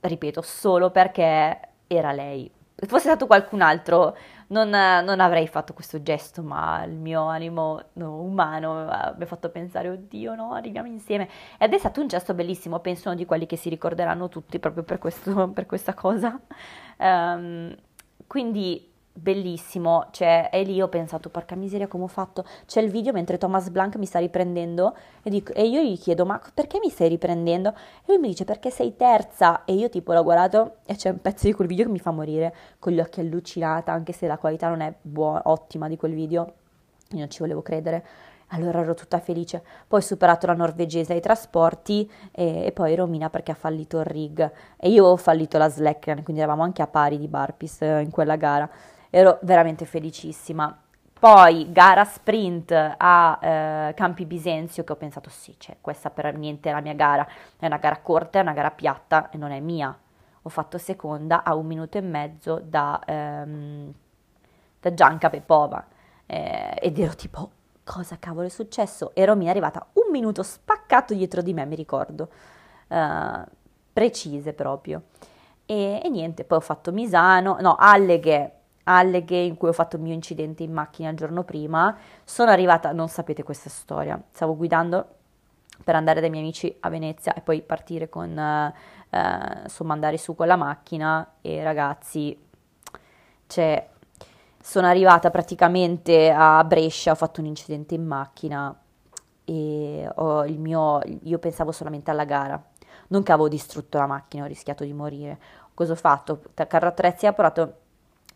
ripeto, 0.01 0.43
solo 0.43 0.91
perché 0.91 1.61
era 1.87 2.13
lei 2.13 2.51
se 2.81 2.87
fosse 2.87 3.09
stato 3.09 3.27
qualcun 3.27 3.61
altro 3.61 4.17
non, 4.49 4.69
non, 4.71 5.19
avrei 5.19 5.49
fatto 5.49 5.75
questo 5.75 6.01
gesto, 6.01 6.45
ma 6.45 6.85
il 6.85 6.93
mio 6.93 7.23
animo 7.23 7.83
no, 7.95 8.21
umano 8.21 8.85
mi 9.17 9.23
ha 9.25 9.27
fatto 9.27 9.51
pensare, 9.51 9.89
oddio 9.89 10.37
no, 10.37 10.53
arriviamo 10.53 10.87
insieme. 10.87 11.29
Ed 11.59 11.75
è 11.75 11.79
stato 11.79 12.01
un 12.01 12.07
gesto 12.07 12.35
bellissimo, 12.35 12.79
penso 12.79 13.09
uno 13.09 13.17
di 13.17 13.27
quelli 13.27 13.47
che 13.47 13.57
si 13.57 13.69
ricorderanno 13.69 14.29
tutti 14.29 14.61
proprio 14.61 14.85
per, 14.85 14.99
questo, 14.99 15.49
per 15.49 15.67
questa 15.67 15.93
cosa. 15.93 16.39
Um, 16.99 17.75
quindi 18.29 18.88
bellissimo, 19.19 20.07
cioè, 20.11 20.49
e 20.53 20.63
lì 20.63 20.81
ho 20.81 20.89
pensato, 20.89 21.29
porca 21.29 21.55
miseria, 21.55 21.89
come 21.89 22.05
ho 22.05 22.09
fatto? 22.09 22.45
C'è 22.67 22.81
il 22.81 22.91
video 22.91 23.13
mentre 23.13 23.37
Thomas 23.37 23.69
Blanc 23.69 23.97
mi 23.97 24.07
sta 24.07 24.19
riprendendo 24.19 24.97
e, 25.23 25.31
dico, 25.31 25.53
e 25.53 25.67
io 25.67 25.83
gli 25.83 25.99
chiedo, 25.99 26.25
ma 26.25 26.41
perché 26.55 26.79
mi 26.79 26.89
stai 26.89 27.09
riprendendo? 27.09 27.71
E 27.71 28.05
lui 28.07 28.19
mi 28.19 28.29
dice, 28.29 28.45
perché 28.45 28.71
sei 28.71 28.97
terza? 28.97 29.65
E 29.65 29.75
io 29.75 29.89
tipo 29.89 30.13
l'ho 30.13 30.23
guardato 30.23 30.77
e 30.87 30.95
c'è 30.95 31.11
un 31.11 31.21
pezzo 31.21 31.47
di 31.47 31.53
quel 31.53 31.69
video 31.69 31.85
che 31.87 31.91
mi 31.91 31.99
fa 31.99 32.11
morire, 32.11 32.55
con 32.79 32.93
gli 32.93 33.01
occhi 33.01 33.21
allucinata, 33.21 33.93
anche 33.93 34.13
se 34.13 34.27
la 34.27 34.39
qualità 34.39 34.69
non 34.69 34.81
è 34.81 34.95
buona, 35.01 35.43
ottima 35.45 35.89
di 35.89 35.97
quel 35.97 36.15
video, 36.15 36.53
io 37.11 37.19
non 37.19 37.31
ci 37.31 37.41
volevo 37.41 37.63
credere. 37.63 38.05
Allora 38.53 38.81
ero 38.81 38.95
tutta 38.95 39.19
felice. 39.19 39.63
Poi 39.87 40.01
ho 40.01 40.03
superato 40.03 40.47
la 40.47 40.55
norvegese 40.55 41.13
ai 41.13 41.21
trasporti 41.21 42.11
e, 42.33 42.65
e, 42.65 42.73
poi 42.73 42.95
Romina 42.95 43.29
perché 43.29 43.51
ha 43.51 43.55
fallito 43.55 43.99
il 43.99 44.07
rig. 44.07 44.51
E 44.79 44.89
io 44.89 45.05
ho 45.05 45.17
fallito 45.17 45.59
la 45.59 45.69
slack, 45.69 46.23
quindi 46.23 46.41
eravamo 46.41 46.63
anche 46.63 46.81
a 46.81 46.87
pari 46.87 47.19
di 47.19 47.29
Barpis 47.29 47.83
eh, 47.83 48.01
in 48.01 48.11
quella 48.11 48.37
gara 48.37 48.71
ero 49.11 49.39
veramente 49.43 49.85
felicissima. 49.85 50.83
Poi 51.19 51.73
gara 51.73 52.05
sprint 52.05 52.71
a 52.97 53.39
eh, 53.43 53.95
Campi 53.95 54.25
Bisenzio 54.25 54.85
che 54.85 54.93
ho 54.93 54.97
pensato 54.97 55.29
sì, 55.31 55.55
cioè, 55.59 55.77
questa 55.81 56.11
per 56.11 56.37
niente 56.37 56.71
è 56.71 56.73
la 56.73 56.81
mia 56.81 56.95
gara, 56.95 57.27
è 57.59 57.67
una 57.67 57.79
gara 57.79 57.99
corta, 57.99 58.39
è 58.39 58.43
una 58.43 58.53
gara 58.53 58.71
piatta 58.71 59.31
e 59.31 59.37
non 59.37 59.51
è 59.51 59.59
mia. 59.59 59.97
Ho 60.43 60.49
fatto 60.49 60.79
seconda 60.79 61.43
a 61.43 61.55
un 61.57 61.67
minuto 61.67 61.99
e 61.99 62.03
mezzo 62.03 62.61
da, 62.65 63.01
ehm, 63.05 63.93
da 64.81 64.95
Gianca 64.95 65.29
Pepova 65.29 65.85
eh, 66.25 66.79
ed 66.81 66.99
ero 66.99 67.15
tipo 67.15 67.51
cosa 67.89 68.19
cavolo 68.21 68.47
è 68.47 68.51
successo? 68.51 69.13
Ero 69.15 69.35
mi 69.35 69.47
è 69.47 69.49
arrivata 69.49 69.87
un 69.95 70.13
minuto 70.13 70.43
spaccato 70.43 71.15
dietro 71.15 71.41
di 71.41 71.55
me, 71.55 71.65
mi 71.65 71.75
ricordo, 71.75 72.29
uh, 72.89 73.43
precise 73.93 74.53
proprio. 74.53 75.05
E, 75.65 76.01
e, 76.05 76.09
niente, 76.11 76.45
poi 76.45 76.59
ho 76.59 76.61
fatto 76.61 76.93
Misano, 76.93 77.57
no, 77.61 77.77
Alleghe 77.79 78.58
Alleghe 78.89 79.37
in 79.37 79.57
cui 79.57 79.69
ho 79.69 79.73
fatto 79.73 79.97
il 79.97 80.03
mio 80.03 80.15
incidente 80.15 80.63
in 80.63 80.73
macchina 80.73 81.11
il 81.11 81.17
giorno 81.17 81.45
prima, 81.45 81.95
sono 82.25 82.51
arrivata, 82.51 82.93
non 82.93 83.09
sapete 83.09 83.43
questa 83.43 83.69
storia, 83.69 84.21
stavo 84.31 84.57
guidando 84.57 85.07
per 85.85 85.95
andare 85.95 86.21
dai 86.21 86.31
miei 86.31 86.43
amici 86.43 86.75
a 86.81 86.89
Venezia 86.89 87.35
e 87.35 87.43
poi 87.43 87.61
partire 87.61 88.09
con, 88.09 88.37
eh, 88.39 89.61
insomma 89.63 89.93
andare 89.93 90.17
su 90.17 90.35
con 90.35 90.47
la 90.47 90.57
macchina 90.57 91.35
e 91.43 91.63
ragazzi, 91.63 92.37
cioè, 93.47 93.89
sono 94.61 94.87
arrivata 94.87 95.31
praticamente 95.31 96.31
a 96.31 96.65
Brescia, 96.65 97.13
ho 97.13 97.15
fatto 97.15 97.41
un 97.41 97.47
incidente 97.47 97.95
in 97.95 98.07
macchina 98.07 98.75
e 99.45 100.11
ho 100.15 100.45
il 100.47 100.59
mio, 100.59 101.01
io 101.23 101.39
pensavo 101.39 101.73
solamente 101.73 102.11
alla 102.11 102.25
gara, 102.25 102.63
non 103.09 103.23
che 103.23 103.33
avevo 103.33 103.49
distrutto 103.49 103.99
la 103.99 104.07
macchina, 104.07 104.45
ho 104.45 104.47
rischiato 104.47 104.85
di 104.85 104.93
morire. 104.93 105.39
Cosa 105.75 105.93
ho 105.93 105.97
fatto? 105.97 106.43
Carro 106.55 106.89
attrezzi 106.89 107.27
ha 107.27 107.33
portato 107.33 107.87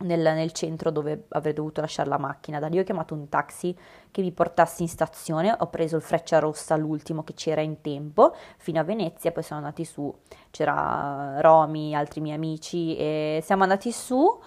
nel, 0.02 0.20
nel, 0.20 0.52
centro 0.52 0.90
dove 0.90 1.24
avrei 1.30 1.52
dovuto 1.52 1.80
lasciare 1.80 2.08
la 2.08 2.18
macchina. 2.18 2.58
Da 2.58 2.68
lì 2.68 2.78
ho 2.78 2.84
chiamato 2.84 3.14
un 3.14 3.28
taxi 3.28 3.76
che 4.10 4.22
mi 4.22 4.32
portasse 4.32 4.82
in 4.82 4.88
stazione, 4.88 5.54
ho 5.58 5.66
preso 5.68 5.96
il 5.96 6.02
Freccia 6.02 6.38
Rossa, 6.38 6.76
l'ultimo 6.76 7.24
che 7.24 7.34
c'era 7.34 7.60
in 7.60 7.80
tempo, 7.80 8.34
fino 8.58 8.80
a 8.80 8.84
Venezia, 8.84 9.32
poi 9.32 9.42
siamo 9.42 9.62
andati 9.62 9.84
su, 9.84 10.14
c'era 10.50 11.40
Romy, 11.40 11.94
altri 11.94 12.20
miei 12.20 12.36
amici 12.36 12.96
e 12.96 13.40
siamo 13.42 13.62
andati 13.62 13.92
su 13.92 14.40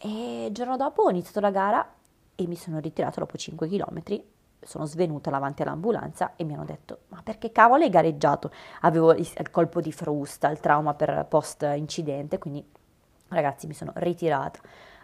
e 0.00 0.46
il 0.46 0.52
giorno 0.52 0.76
dopo 0.76 1.02
ho 1.02 1.10
iniziato 1.10 1.40
la 1.40 1.50
gara 1.50 1.94
e 2.36 2.46
mi 2.46 2.54
sono 2.54 2.78
ritirato 2.78 3.18
dopo 3.18 3.36
5 3.36 3.68
km. 3.68 4.02
Sono 4.60 4.86
svenuta 4.86 5.30
davanti 5.30 5.62
all'ambulanza 5.62 6.34
e 6.36 6.44
mi 6.44 6.54
hanno 6.54 6.64
detto: 6.64 7.00
Ma 7.08 7.20
perché 7.22 7.50
cavolo 7.50 7.82
hai 7.82 7.90
gareggiato? 7.90 8.50
Avevo 8.82 9.12
il, 9.12 9.28
il 9.38 9.50
colpo 9.50 9.80
di 9.80 9.92
frusta, 9.92 10.48
il 10.50 10.60
trauma 10.60 10.94
per 10.94 11.26
post 11.28 11.62
incidente, 11.76 12.38
quindi 12.38 12.64
Ragazzi, 13.28 13.66
mi 13.66 13.74
sono 13.74 13.92
ritirata 13.96 14.58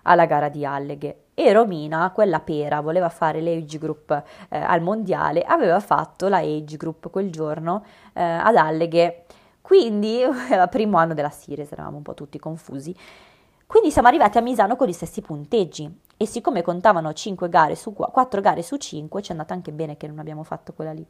alla 0.04 0.26
gara 0.26 0.48
di 0.48 0.64
Alleghe 0.64 1.24
e 1.34 1.52
Romina, 1.52 2.10
quella 2.10 2.40
pera, 2.40 2.80
voleva 2.80 3.08
fare 3.08 3.40
l'age 3.40 3.78
group 3.78 4.10
eh, 4.48 4.58
al 4.58 4.80
mondiale, 4.80 5.42
aveva 5.42 5.80
fatto 5.80 6.28
la 6.28 6.38
age 6.38 6.76
group 6.76 7.10
quel 7.10 7.30
giorno 7.30 7.84
eh, 8.12 8.22
ad 8.22 8.56
Alleghe. 8.56 9.24
Quindi 9.60 10.20
era 10.50 10.68
primo 10.68 10.98
anno 10.98 11.14
della 11.14 11.30
series, 11.30 11.72
eravamo 11.72 11.98
un 11.98 12.02
po' 12.02 12.14
tutti 12.14 12.38
confusi. 12.38 12.94
Quindi 13.66 13.90
siamo 13.90 14.08
arrivati 14.08 14.38
a 14.38 14.42
Misano 14.42 14.76
con 14.76 14.86
gli 14.86 14.92
stessi 14.92 15.20
punteggi 15.20 16.00
e 16.16 16.26
siccome 16.26 16.62
contavano 16.62 17.12
5 17.12 17.48
gare 17.48 17.74
su 17.74 17.92
4 17.92 18.40
gare 18.40 18.62
su 18.62 18.76
5, 18.76 19.22
ci 19.22 19.28
è 19.28 19.32
andata 19.32 19.54
anche 19.54 19.72
bene 19.72 19.96
che 19.96 20.06
non 20.06 20.18
abbiamo 20.18 20.44
fatto 20.44 20.72
quella 20.74 20.92
lì. 20.92 21.04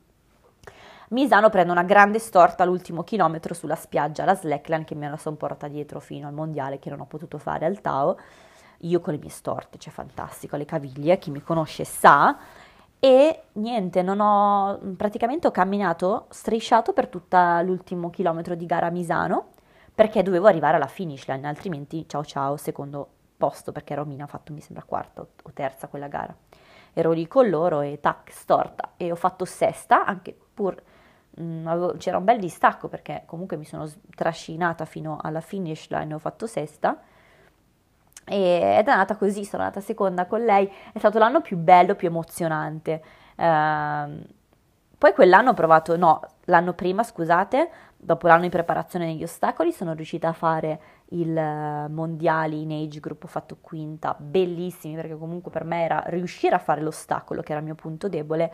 Misano 1.11 1.51
prende 1.51 1.71
una 1.71 1.83
grande 1.83 2.19
storta 2.19 2.63
all'ultimo 2.63 3.05
chilometro 3.05 3.53
sulla 3.53 3.75
spiaggia, 3.75 4.25
la 4.25 4.35
slackline 4.35 4.85
che 4.85 4.95
me 4.95 5.09
la 5.09 5.17
sono 5.17 5.37
portata 5.37 5.69
dietro 5.69 6.01
fino 6.01 6.27
al 6.27 6.33
mondiale 6.33 6.79
che 6.79 6.89
non 6.89 7.01
ho 7.01 7.05
potuto 7.07 7.39
fare 7.39 7.67
al 7.67 7.81
Tao, 7.81 8.19
io 8.79 9.01
con 9.01 9.13
le 9.13 9.19
mie 9.19 9.31
storte, 9.31 9.79
cioè 9.79 9.93
fantastico, 9.93 10.57
le 10.57 10.65
caviglie, 10.65 11.19
chi 11.19 11.31
mi 11.31 11.43
conosce 11.43 11.85
sa, 11.85 12.37
e 12.99 13.43
niente, 13.53 14.01
non 14.03 14.19
ho, 14.21 14.79
praticamente 14.97 15.47
ho 15.47 15.51
camminato 15.51 16.27
strisciato 16.31 16.95
per 16.95 17.09
tutto 17.09 17.39
l'ultimo 17.63 18.09
chilometro 18.09 18.55
di 18.55 18.65
gara 18.65 18.87
a 18.87 18.91
Misano, 18.91 19.49
perché 19.95 20.23
dovevo 20.23 20.47
arrivare 20.47 20.77
alla 20.77 20.87
finish 20.87 21.27
line, 21.27 21.47
altrimenti 21.47 22.09
ciao 22.09 22.25
ciao, 22.25 22.57
secondo 22.57 23.09
posto, 23.37 23.73
perché 23.73 23.95
Romina 23.95 24.25
ha 24.25 24.27
fatto 24.27 24.55
mi 24.55 24.61
sembra 24.61 24.85
quarta 24.85 25.21
o 25.21 25.51
terza 25.53 25.89
quella 25.89 26.09
gara. 26.09 26.35
Ero 26.95 27.13
lì 27.13 27.29
con 27.29 27.49
loro 27.49 27.81
e 27.81 28.01
tac, 28.01 28.33
storta, 28.33 28.93
e 28.97 29.13
ho 29.13 29.17
fatto 29.17 29.45
sesta, 29.45 30.07
anche 30.07 30.37
pur 30.55 30.81
c'era 31.99 32.19
un 32.19 32.25
bel 32.25 32.39
distacco 32.39 32.89
perché 32.89 33.25
comunque 33.27 33.57
mi 33.57 33.65
sono 33.65 33.91
trascinata 34.15 34.85
fino 34.85 35.19
alla 35.21 35.41
finish 35.41 35.89
line, 35.91 36.15
ho 36.15 36.19
fatto 36.19 36.47
sesta 36.47 37.01
e, 38.25 38.77
ed 38.79 38.87
è 38.87 38.91
andata 38.91 39.17
così, 39.17 39.45
sono 39.45 39.63
andata 39.63 39.81
seconda 39.81 40.27
con 40.27 40.45
lei, 40.45 40.71
è 40.93 40.99
stato 40.99 41.19
l'anno 41.19 41.41
più 41.41 41.57
bello, 41.57 41.95
più 41.95 42.09
emozionante. 42.09 43.03
Eh, 43.37 44.27
poi 44.97 45.13
quell'anno 45.13 45.51
ho 45.51 45.55
provato, 45.55 45.97
no, 45.97 46.21
l'anno 46.45 46.73
prima 46.73 47.03
scusate, 47.03 47.71
dopo 47.97 48.27
l'anno 48.27 48.43
di 48.43 48.49
preparazione 48.49 49.07
negli 49.07 49.23
ostacoli 49.23 49.73
sono 49.73 49.93
riuscita 49.93 50.29
a 50.29 50.33
fare 50.33 50.81
il 51.09 51.37
eh, 51.37 51.89
mondiale 51.89 52.55
in 52.55 52.71
age 52.71 53.01
group, 53.01 53.25
ho 53.25 53.29
fatto 53.29 53.59
quinta, 53.61 54.17
bellissimi 54.19 54.95
perché 54.95 55.17
comunque 55.17 55.51
per 55.51 55.65
me 55.65 55.85
era 55.85 56.03
riuscire 56.07 56.55
a 56.55 56.59
fare 56.59 56.81
l'ostacolo 56.81 57.43
che 57.43 57.51
era 57.53 57.61
il 57.61 57.67
mio 57.67 57.75
punto 57.75 58.09
debole 58.09 58.53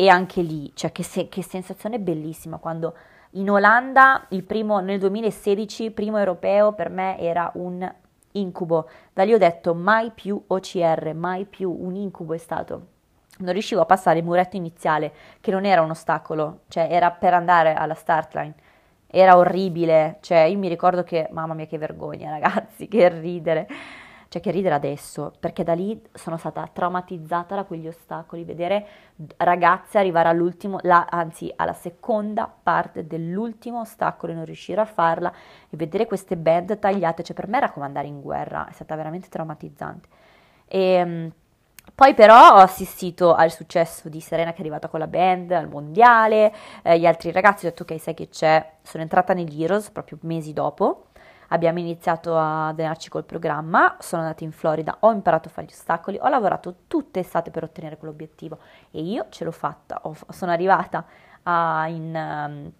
e 0.00 0.08
anche 0.08 0.40
lì, 0.40 0.72
cioè 0.72 0.92
che, 0.92 1.02
se, 1.02 1.28
che 1.28 1.42
sensazione 1.42 2.00
bellissima 2.00 2.56
quando 2.56 2.94
in 3.32 3.50
Olanda 3.50 4.24
il 4.30 4.44
primo, 4.44 4.80
nel 4.80 4.98
2016, 4.98 5.90
primo 5.90 6.16
europeo 6.16 6.72
per 6.72 6.88
me 6.88 7.18
era 7.18 7.50
un 7.56 7.86
incubo, 8.32 8.88
da 9.12 9.24
lì 9.24 9.34
ho 9.34 9.38
detto 9.38 9.74
mai 9.74 10.10
più 10.10 10.42
OCR, 10.46 11.12
mai 11.14 11.44
più 11.44 11.70
un 11.70 11.96
incubo 11.96 12.32
è 12.32 12.38
stato. 12.38 12.86
Non 13.40 13.52
riuscivo 13.52 13.82
a 13.82 13.84
passare 13.84 14.20
il 14.20 14.24
muretto 14.24 14.56
iniziale, 14.56 15.12
che 15.38 15.50
non 15.50 15.66
era 15.66 15.82
un 15.82 15.90
ostacolo, 15.90 16.60
cioè 16.68 16.88
era 16.90 17.10
per 17.10 17.34
andare 17.34 17.74
alla 17.74 17.92
start 17.92 18.34
line 18.36 18.54
era 19.12 19.36
orribile, 19.36 20.18
cioè 20.20 20.42
io 20.42 20.56
mi 20.56 20.68
ricordo 20.68 21.02
che, 21.02 21.28
mamma 21.32 21.52
mia 21.52 21.66
che 21.66 21.78
vergogna 21.78 22.30
ragazzi, 22.38 22.88
che 22.88 23.08
ridere, 23.08 23.68
cioè 24.30 24.40
che 24.40 24.52
ridere 24.52 24.76
adesso, 24.76 25.32
perché 25.40 25.64
da 25.64 25.72
lì 25.72 26.00
sono 26.12 26.36
stata 26.36 26.64
traumatizzata 26.72 27.56
da 27.56 27.64
quegli 27.64 27.88
ostacoli, 27.88 28.44
vedere 28.44 28.86
ragazze 29.38 29.98
arrivare 29.98 30.28
all'ultimo, 30.28 30.78
la, 30.82 31.04
anzi 31.10 31.52
alla 31.56 31.72
seconda 31.72 32.48
parte 32.62 33.08
dell'ultimo 33.08 33.80
ostacolo 33.80 34.30
e 34.30 34.36
non 34.36 34.44
riuscire 34.44 34.80
a 34.80 34.84
farla 34.84 35.32
e 35.68 35.76
vedere 35.76 36.06
queste 36.06 36.36
band 36.36 36.78
tagliate, 36.78 37.24
cioè 37.24 37.34
per 37.34 37.48
me 37.48 37.56
era 37.56 37.72
come 37.72 37.86
andare 37.86 38.06
in 38.06 38.20
guerra, 38.20 38.68
è 38.68 38.72
stata 38.72 38.94
veramente 38.94 39.28
traumatizzante. 39.28 40.08
E, 40.68 40.80
ehm, 40.80 41.32
poi 41.92 42.14
però 42.14 42.52
ho 42.52 42.58
assistito 42.58 43.34
al 43.34 43.50
successo 43.50 44.08
di 44.08 44.20
Serena 44.20 44.52
che 44.52 44.58
è 44.58 44.60
arrivata 44.60 44.86
con 44.86 45.00
la 45.00 45.08
band 45.08 45.50
al 45.50 45.68
mondiale, 45.68 46.54
eh, 46.82 47.00
gli 47.00 47.04
altri 47.04 47.32
ragazzi 47.32 47.66
ho 47.66 47.70
detto 47.70 47.82
ok 47.82 48.00
sai 48.00 48.14
che 48.14 48.28
c'è, 48.28 48.74
sono 48.82 49.02
entrata 49.02 49.34
negli 49.34 49.60
Heroes 49.60 49.90
proprio 49.90 50.18
mesi 50.22 50.52
dopo, 50.52 51.06
abbiamo 51.52 51.78
iniziato 51.78 52.36
a 52.36 52.68
allenarci 52.68 53.08
col 53.08 53.24
programma, 53.24 53.96
sono 54.00 54.22
andata 54.22 54.44
in 54.44 54.52
Florida, 54.52 54.96
ho 55.00 55.12
imparato 55.12 55.48
a 55.48 55.50
fare 55.50 55.66
gli 55.66 55.72
ostacoli, 55.72 56.18
ho 56.20 56.28
lavorato 56.28 56.74
tutte 56.86 57.20
estate 57.20 57.50
per 57.50 57.64
ottenere 57.64 57.96
quell'obiettivo 57.96 58.58
e 58.90 59.02
io 59.02 59.26
ce 59.30 59.44
l'ho 59.44 59.52
fatta, 59.52 60.00
ho, 60.02 60.14
sono 60.28 60.52
arrivata 60.52 61.04
a, 61.44 61.86
in, 61.88 62.14
um, 62.14 62.72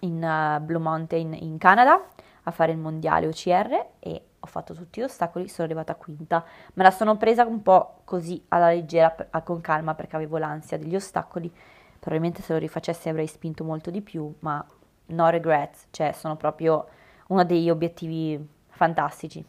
in 0.00 0.56
uh, 0.58 0.64
Blue 0.64 0.80
Mountain 0.80 1.34
in 1.34 1.58
Canada 1.58 2.00
a 2.44 2.50
fare 2.50 2.72
il 2.72 2.78
mondiale 2.78 3.26
OCR 3.26 3.86
e 3.98 4.24
ho 4.40 4.46
fatto 4.46 4.72
tutti 4.74 5.00
gli 5.00 5.04
ostacoli, 5.04 5.48
sono 5.48 5.66
arrivata 5.66 5.94
quinta. 5.94 6.42
Me 6.74 6.82
la 6.82 6.90
sono 6.90 7.16
presa 7.18 7.44
un 7.44 7.62
po' 7.62 8.00
così 8.04 8.42
alla 8.48 8.68
leggera, 8.68 9.14
con 9.44 9.60
calma, 9.60 9.94
perché 9.94 10.16
avevo 10.16 10.38
l'ansia 10.38 10.78
degli 10.78 10.96
ostacoli. 10.96 11.52
Probabilmente 11.98 12.40
se 12.40 12.54
lo 12.54 12.58
rifacessi 12.58 13.10
avrei 13.10 13.26
spinto 13.26 13.64
molto 13.64 13.90
di 13.90 14.00
più, 14.00 14.32
ma 14.38 14.64
no 15.06 15.28
regrets, 15.28 15.88
cioè 15.90 16.12
sono 16.12 16.36
proprio 16.36 16.86
uno 17.30 17.44
degli 17.44 17.70
obiettivi 17.70 18.38
fantastici. 18.68 19.44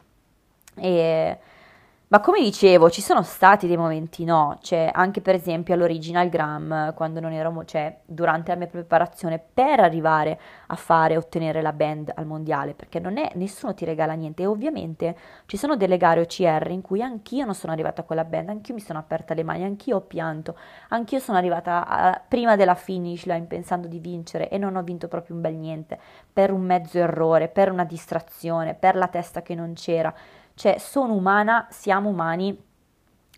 E 0.76 1.40
ma 2.12 2.20
come 2.20 2.42
dicevo, 2.42 2.90
ci 2.90 3.02
sono 3.02 3.22
stati 3.24 3.68
dei 3.68 3.78
momenti 3.78 4.26
no, 4.26 4.58
cioè 4.62 4.90
anche 4.94 5.22
per 5.22 5.34
esempio 5.34 5.74
all'Original 5.74 6.28
Gram, 6.28 6.94
quando 6.94 7.22
non 7.22 7.32
ero, 7.32 7.64
cioè 7.64 8.00
durante 8.04 8.52
la 8.52 8.58
mia 8.58 8.68
preparazione 8.68 9.40
per 9.40 9.80
arrivare 9.80 10.38
a 10.68 10.76
fare, 10.76 11.16
ottenere 11.16 11.62
la 11.62 11.72
band 11.72 12.12
al 12.14 12.26
mondiale, 12.26 12.74
perché 12.74 13.00
non 13.00 13.18
è, 13.18 13.32
nessuno 13.36 13.74
ti 13.74 13.86
regala 13.86 14.12
niente. 14.12 14.44
E 14.44 14.46
ovviamente 14.46 15.16
ci 15.46 15.56
sono 15.56 15.78
delle 15.78 15.96
gare 15.96 16.20
OCR 16.20 16.68
in 16.72 16.82
cui 16.82 17.02
anch'io 17.02 17.46
non 17.46 17.56
sono 17.56 17.72
arrivata 17.72 18.02
a 18.02 18.04
quella 18.04 18.26
band, 18.26 18.50
anch'io 18.50 18.74
mi 18.74 18.82
sono 18.82 19.00
aperta 19.00 19.34
le 19.34 19.44
mani, 19.44 19.64
anch'io 19.64 19.96
ho 19.96 20.02
pianto, 20.02 20.58
anch'io 20.90 21.20
sono 21.20 21.38
arrivata 21.38 21.88
a, 21.88 22.22
prima 22.28 22.58
della 22.58 22.76
finish 22.76 23.24
line 23.24 23.46
pensando 23.46 23.88
di 23.88 24.00
vincere 24.00 24.50
e 24.50 24.58
non 24.58 24.76
ho 24.76 24.84
vinto 24.84 25.08
proprio 25.08 25.34
un 25.34 25.42
bel 25.42 25.56
niente, 25.56 25.98
per 26.34 26.52
un 26.52 26.64
mezzo 26.64 26.98
errore, 26.98 27.48
per 27.48 27.72
una 27.72 27.86
distrazione, 27.86 28.74
per 28.74 28.98
la 28.98 29.08
testa 29.08 29.42
che 29.42 29.56
non 29.56 29.76
c'era 29.76 30.14
cioè 30.62 30.78
sono 30.78 31.16
umana, 31.16 31.66
siamo 31.72 32.10
umani, 32.10 32.56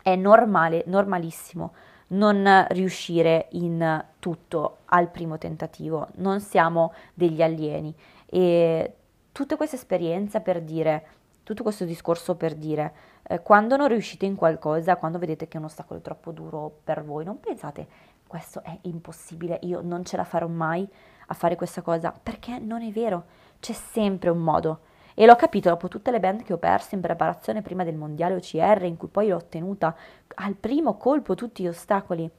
è 0.01 0.13
normale, 0.17 0.83
normalissimo 0.87 1.73
non 2.07 2.67
riuscire 2.71 3.47
in 3.51 4.05
tutto 4.19 4.79
al 4.87 5.09
primo 5.09 5.37
tentativo, 5.37 6.09
non 6.15 6.41
siamo 6.41 6.91
degli 7.13 7.41
alieni. 7.41 7.95
E 8.25 8.95
tutte 9.31 9.55
queste 9.55 9.77
esperienze 9.77 10.41
per 10.41 10.61
dire, 10.61 11.05
tutto 11.43 11.63
questo 11.63 11.85
discorso 11.85 12.35
per 12.35 12.55
dire, 12.55 12.93
eh, 13.23 13.41
quando 13.41 13.77
non 13.77 13.87
riuscite 13.87 14.25
in 14.25 14.35
qualcosa, 14.35 14.97
quando 14.97 15.17
vedete 15.17 15.47
che 15.47 15.55
è 15.55 15.59
un 15.61 15.67
ostacolo 15.67 16.01
troppo 16.01 16.31
duro 16.31 16.81
per 16.83 17.05
voi, 17.05 17.23
non 17.23 17.39
pensate 17.39 17.87
questo 18.27 18.61
è 18.63 18.77
impossibile, 18.81 19.59
io 19.61 19.79
non 19.81 20.03
ce 20.03 20.17
la 20.17 20.25
farò 20.25 20.47
mai 20.47 20.85
a 21.27 21.33
fare 21.33 21.55
questa 21.55 21.81
cosa, 21.81 22.11
perché 22.11 22.59
non 22.59 22.81
è 22.81 22.91
vero, 22.91 23.23
c'è 23.61 23.71
sempre 23.71 24.29
un 24.29 24.39
modo. 24.39 24.91
E 25.15 25.25
l'ho 25.25 25.35
capito 25.35 25.69
dopo 25.69 25.87
tutte 25.87 26.11
le 26.11 26.19
band 26.19 26.43
che 26.43 26.53
ho 26.53 26.57
perso 26.57 26.95
in 26.95 27.01
preparazione 27.01 27.61
prima 27.61 27.83
del 27.83 27.95
mondiale 27.95 28.35
OCR, 28.35 28.83
in 28.83 28.97
cui 28.97 29.07
poi 29.09 29.27
l'ho 29.27 29.37
ottenuta 29.37 29.95
al 30.35 30.55
primo 30.55 30.97
colpo 30.97 31.35
tutti 31.35 31.63
gli 31.63 31.67
ostacoli. 31.67 32.29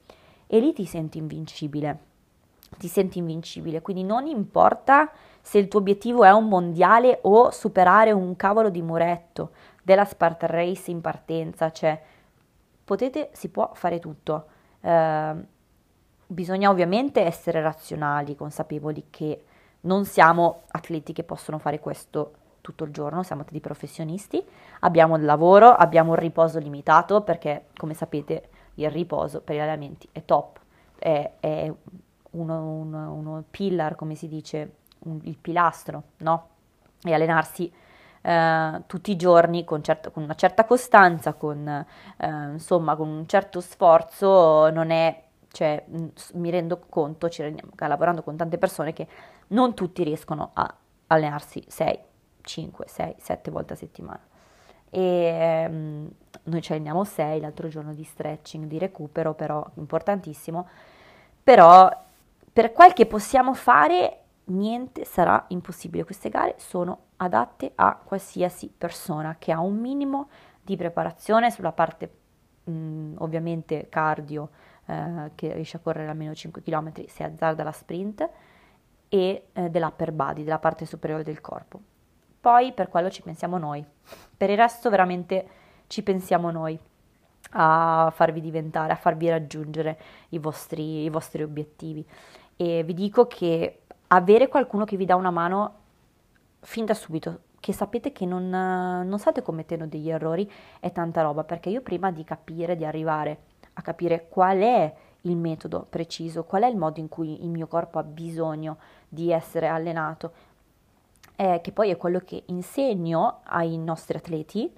E 0.46 0.58
lì 0.58 0.72
ti 0.72 0.84
senti 0.84 1.18
invincibile. 1.18 1.98
Ti 2.76 2.88
senti 2.88 3.18
invincibile. 3.18 3.80
Quindi 3.80 4.02
non 4.02 4.26
importa 4.26 5.10
se 5.40 5.58
il 5.58 5.68
tuo 5.68 5.80
obiettivo 5.80 6.24
è 6.24 6.30
un 6.30 6.48
mondiale 6.48 7.20
o 7.22 7.50
superare 7.50 8.10
un 8.10 8.34
cavolo 8.34 8.70
di 8.70 8.82
muretto 8.82 9.50
della 9.82 10.04
Spartan 10.04 10.50
Race 10.50 10.90
in 10.90 11.00
partenza. 11.00 11.70
Cioè, 11.70 12.00
potete, 12.84 13.30
si 13.32 13.50
può 13.50 13.70
fare 13.74 14.00
tutto. 14.00 14.46
Eh, 14.80 15.34
bisogna 16.26 16.70
ovviamente 16.70 17.20
essere 17.20 17.62
razionali, 17.62 18.34
consapevoli 18.34 19.06
che 19.10 19.44
non 19.82 20.04
siamo 20.04 20.62
atleti 20.68 21.12
che 21.12 21.22
possono 21.22 21.58
fare 21.58 21.78
questo 21.78 22.32
tutto 22.64 22.84
il 22.84 22.92
giorno, 22.92 23.22
siamo 23.22 23.44
tutti 23.44 23.60
professionisti, 23.60 24.42
abbiamo 24.80 25.16
il 25.16 25.24
lavoro, 25.26 25.68
abbiamo 25.68 26.14
il 26.14 26.18
riposo 26.18 26.58
limitato 26.58 27.20
perché 27.20 27.66
come 27.76 27.92
sapete 27.92 28.48
il 28.76 28.90
riposo 28.90 29.42
per 29.42 29.56
gli 29.56 29.58
allenamenti 29.58 30.08
è 30.12 30.24
top, 30.24 30.60
è, 30.98 31.30
è 31.40 31.70
uno, 32.30 32.66
uno, 32.66 33.12
uno, 33.12 33.44
pillar, 33.50 33.96
come 33.96 34.14
si 34.14 34.28
dice, 34.28 34.76
un, 35.00 35.20
il 35.24 35.36
pilastro, 35.36 36.04
no? 36.18 36.48
E 37.02 37.12
allenarsi 37.12 37.70
eh, 38.22 38.82
tutti 38.86 39.10
i 39.10 39.16
giorni 39.16 39.64
con, 39.64 39.82
certo, 39.82 40.10
con, 40.10 40.22
una 40.22 40.34
certa 40.34 40.64
costanza, 40.64 41.34
con, 41.34 41.68
eh, 41.68 42.26
insomma, 42.50 42.96
con 42.96 43.08
un 43.08 43.28
certo 43.28 43.60
sforzo 43.60 44.70
non 44.70 44.90
è 44.90 45.22
cioè, 45.52 45.84
mi 46.32 46.50
rendo 46.50 46.80
conto, 46.88 47.28
ci 47.28 47.42
rendiamo, 47.42 47.70
lavorando 47.76 48.22
con 48.22 48.36
tante 48.36 48.56
persone, 48.56 48.94
che 48.94 49.06
non 49.48 49.74
tutti 49.74 50.02
riescono 50.02 50.50
a 50.54 50.74
allenarsi 51.08 51.62
6, 51.64 51.98
5, 52.45 52.86
6, 52.86 53.14
7 53.18 53.51
volte 53.51 53.72
a 53.72 53.76
settimana. 53.76 54.20
E 54.90 55.66
um, 55.68 56.09
noi 56.45 56.62
ci 56.62 56.72
alleniamo 56.72 57.03
6, 57.03 57.40
l'altro 57.40 57.68
giorno 57.68 57.92
di 57.95 58.05
stretching, 58.05 58.66
di 58.66 58.78
recupero, 58.78 59.34
però 59.34 59.64
importantissimo. 59.74 60.68
Però 61.42 61.90
per 62.53 62.72
quel 62.72 62.92
che 62.92 63.07
possiamo 63.07 63.55
fare, 63.55 64.20
niente 64.45 65.05
sarà 65.05 65.45
impossibile. 65.49 66.05
Queste 66.05 66.28
gare 66.28 66.55
sono 66.59 66.99
adatte 67.16 67.72
a 67.74 67.99
qualsiasi 68.03 68.72
persona 68.76 69.36
che 69.38 69.51
ha 69.51 69.61
un 69.61 69.76
minimo 69.76 70.28
di 70.62 70.76
preparazione 70.76 71.51
sulla 71.51 71.72
parte 71.72 72.11
mh, 72.64 73.14
ovviamente 73.18 73.88
cardio, 73.88 74.51
eh, 74.86 75.32
che 75.34 75.53
riesce 75.53 75.76
a 75.78 75.80
correre 75.80 76.11
almeno 76.11 76.34
5 76.34 76.62
km, 76.62 77.07
si 77.07 77.22
azzarda 77.22 77.62
la 77.62 77.72
sprint, 77.72 78.28
e 79.09 79.47
eh, 79.53 79.70
dell'upper 79.70 80.12
body, 80.12 80.45
della 80.45 80.59
parte 80.59 80.86
superiore 80.86 81.22
del 81.22 81.40
corpo. 81.40 81.80
Poi 82.45 82.72
per 82.72 82.90
quello 82.90 83.09
ci 83.09 83.22
pensiamo 83.22 83.57
noi. 83.57 83.82
Per 84.36 84.51
il 84.51 84.59
resto 84.59 84.90
veramente 84.90 85.49
ci 85.86 86.03
pensiamo 86.03 86.51
noi 86.51 86.78
a 87.53 88.12
farvi 88.14 88.42
diventare, 88.42 88.92
a 88.92 88.97
farvi 88.97 89.30
raggiungere 89.30 89.99
i 90.28 90.38
vostri, 90.38 91.05
i 91.05 91.09
vostri 91.09 91.42
obiettivi. 91.42 92.07
E 92.55 92.82
vi 92.82 92.92
dico 92.92 93.26
che 93.26 93.84
avere 94.09 94.49
qualcuno 94.49 94.84
che 94.84 94.99
vi 94.99 95.07
dà 95.07 95.16
una 95.16 95.30
mano 95.30 95.74
fin 96.61 96.84
da 96.84 96.92
subito, 96.92 97.45
che 97.61 97.72
sapete 97.72 98.12
che 98.12 98.26
non, 98.26 98.51
non 98.51 99.18
state 99.18 99.40
commettendo 99.40 99.86
degli 99.86 100.11
errori, 100.11 100.47
è 100.80 100.92
tanta 100.92 101.22
roba, 101.22 101.45
perché 101.45 101.70
io 101.70 101.80
prima 101.80 102.11
di 102.11 102.24
capire, 102.24 102.76
di 102.76 102.84
arrivare 102.84 103.38
a 103.72 103.80
capire 103.80 104.28
qual 104.28 104.59
è 104.59 104.95
il 105.22 105.36
metodo 105.38 105.86
preciso, 105.88 106.45
qual 106.45 106.64
è 106.64 106.66
il 106.66 106.76
modo 106.76 107.01
in 107.01 107.09
cui 107.09 107.42
il 107.42 107.49
mio 107.49 107.68
corpo 107.68 107.99
ha 107.99 108.03
bisogno 108.03 108.76
di 109.09 109.32
essere 109.32 109.66
allenato, 109.66 110.53
eh, 111.37 111.61
che 111.62 111.72
poi 111.72 111.91
è 111.91 111.97
quello 111.97 112.20
che 112.20 112.43
insegno 112.47 113.41
ai 113.45 113.76
nostri 113.78 114.16
atleti, 114.16 114.72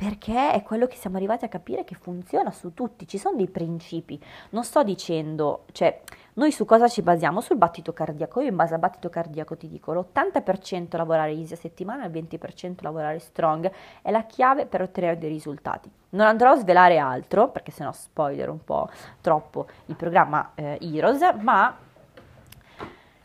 perché 0.00 0.52
è 0.52 0.62
quello 0.62 0.86
che 0.86 0.96
siamo 0.96 1.16
arrivati 1.16 1.44
a 1.44 1.48
capire 1.48 1.84
che 1.84 1.94
funziona 1.94 2.50
su 2.50 2.72
tutti, 2.72 3.06
ci 3.06 3.18
sono 3.18 3.36
dei 3.36 3.48
principi. 3.48 4.18
Non 4.50 4.64
sto 4.64 4.82
dicendo, 4.82 5.66
cioè, 5.72 6.00
noi 6.34 6.52
su 6.52 6.64
cosa 6.64 6.88
ci 6.88 7.02
basiamo? 7.02 7.42
Sul 7.42 7.58
battito 7.58 7.92
cardiaco. 7.92 8.40
Io 8.40 8.48
in 8.48 8.56
base 8.56 8.72
al 8.72 8.80
battito 8.80 9.10
cardiaco 9.10 9.58
ti 9.58 9.68
dico 9.68 9.92
l'80% 9.92 10.96
lavorare 10.96 11.32
easy 11.32 11.52
a 11.52 11.56
settimana, 11.58 12.06
il 12.06 12.12
20% 12.12 12.76
lavorare 12.80 13.18
strong 13.18 13.70
è 14.00 14.10
la 14.10 14.22
chiave 14.22 14.64
per 14.64 14.80
ottenere 14.80 15.18
dei 15.18 15.28
risultati. 15.28 15.90
Non 16.10 16.26
andrò 16.26 16.52
a 16.52 16.56
svelare 16.56 16.96
altro, 16.96 17.50
perché 17.50 17.70
sennò 17.70 17.92
spoiler 17.92 18.48
un 18.48 18.64
po' 18.64 18.88
troppo 19.20 19.66
il 19.84 19.96
programma 19.96 20.52
eh, 20.54 20.78
Heroes, 20.80 21.20
ma 21.40 21.76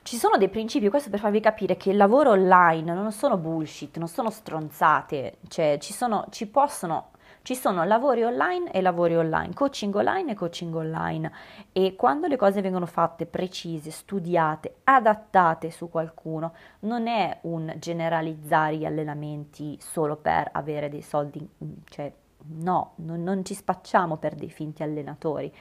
ci 0.06 0.18
sono 0.18 0.38
dei 0.38 0.50
principi, 0.50 0.88
questo 0.90 1.10
per 1.10 1.18
farvi 1.18 1.40
capire 1.40 1.78
che 1.78 1.90
il 1.90 1.98
lavoro 1.98 2.30
online 2.30 2.94
non 2.94 3.12
sono 3.12 3.38
bullshit, 3.38 3.98
non 3.98 4.08
sono 4.08 4.30
stronzate, 4.30 5.40
cioè 5.48 5.80
ci, 5.82 5.94
sono, 5.94 6.28
ci 6.30 6.46
possono 6.46 7.10
ci 7.42 7.56
sono 7.56 7.84
lavori 7.84 8.24
online 8.24 8.72
e 8.72 8.82
lavori 8.82 9.16
online, 9.16 9.54
coaching 9.54 9.94
online 9.96 10.32
e 10.32 10.36
coaching 10.36 10.76
online 10.76 11.32
e 11.72 11.96
quando 11.96 12.28
le 12.28 12.38
cose 12.38 12.62
vengono 12.62 12.86
fatte 12.86 13.26
precise, 13.26 13.90
studiate, 13.90 14.78
adattate 14.84 15.72
su 15.72 15.90
qualcuno, 15.90 16.54
non 16.82 17.08
è 17.08 17.40
un 17.42 17.74
generalizzare 17.80 18.78
gli 18.78 18.86
allenamenti 18.86 19.76
solo 19.80 20.18
per 20.18 20.50
avere 20.54 20.88
dei 20.88 21.02
soldi, 21.02 21.48
cioè 21.86 22.12
no, 22.48 22.94
non, 22.98 23.24
non 23.24 23.44
ci 23.44 23.54
spacciamo 23.54 24.18
per 24.18 24.36
dei 24.36 24.50
finti 24.50 24.84
allenatori. 24.84 25.52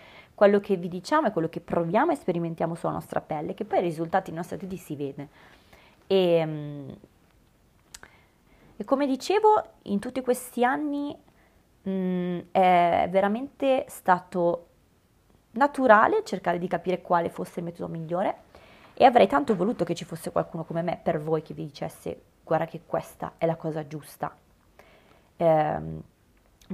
Quello 0.45 0.61
che 0.61 0.77
vi 0.77 0.89
diciamo 0.89 1.29
è 1.29 1.33
quello 1.33 1.49
che 1.49 1.61
proviamo 1.61 2.13
e 2.13 2.17
sperimentiamo 2.17 2.75
sulla 2.75 2.93
nostra 2.93 3.23
pelle, 3.23 3.55
che 3.55 3.65
poi 3.65 3.79
i 3.79 3.83
risultati 3.83 4.29
nei 4.29 4.41
nostri 4.41 4.59
stati 4.59 4.77
si 4.77 4.95
vede. 4.95 5.29
E, 6.07 6.87
e 8.77 8.85
come 8.85 9.07
dicevo, 9.07 9.63
in 9.85 9.99
tutti 10.01 10.21
questi 10.21 10.63
anni 10.63 11.17
mh, 11.81 11.91
mm, 11.91 12.39
è 12.51 13.09
veramente 13.11 13.87
stato 13.89 14.67
naturale 15.53 16.23
cercare 16.25 16.59
di 16.59 16.69
capire 16.69 17.01
quale 17.01 17.31
fosse 17.31 17.61
il 17.61 17.65
metodo 17.65 17.91
migliore 17.91 18.37
e 18.93 19.07
avrei 19.07 19.27
tanto 19.27 19.57
voluto 19.57 19.83
che 19.83 19.95
ci 19.95 20.05
fosse 20.05 20.31
qualcuno 20.31 20.65
come 20.65 20.83
me 20.83 21.01
per 21.03 21.23
voi 21.23 21.41
che 21.41 21.55
vi 21.55 21.65
dicesse 21.65 22.21
guarda 22.45 22.67
che 22.67 22.83
questa 22.85 23.33
è 23.39 23.47
la 23.47 23.57
cosa 23.57 23.87
giusta. 23.87 24.37
Eh, 25.39 25.81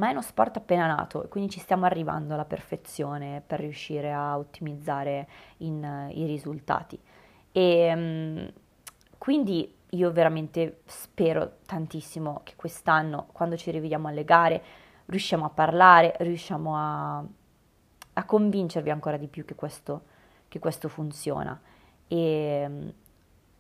ma 0.01 0.09
è 0.09 0.13
uno 0.13 0.23
sport 0.23 0.57
appena 0.57 0.87
nato 0.87 1.23
e 1.23 1.29
quindi 1.29 1.51
ci 1.51 1.61
stiamo 1.61 1.85
arrivando 1.85 2.33
alla 2.33 2.47
perfezione 2.47 3.43
per 3.47 3.61
riuscire 3.61 4.11
a 4.11 4.39
ottimizzare 4.39 5.29
in, 5.59 5.85
uh, 5.85 6.19
i 6.19 6.25
risultati. 6.25 6.99
E 7.53 7.93
um, 7.95 8.51
quindi 9.19 9.77
io 9.91 10.11
veramente 10.11 10.81
spero 10.87 11.59
tantissimo 11.67 12.41
che 12.45 12.55
quest'anno, 12.57 13.27
quando 13.33 13.59
ci 13.59 13.71
rivediamo 13.71 14.09
alle 14.09 14.25
gare, 14.25 14.63
riusciamo 15.05 15.45
a 15.45 15.51
parlare, 15.51 16.15
riusciamo 16.21 16.77
a, 16.77 17.23
a 18.15 18.25
convincervi 18.25 18.89
ancora 18.89 19.19
di 19.19 19.29
più 19.29 19.45
che 19.45 19.55
questo, 19.55 20.05
che 20.49 20.59
questo 20.59 20.89
funziona. 20.89 21.61
E, 22.09 22.65
um, 22.67 22.93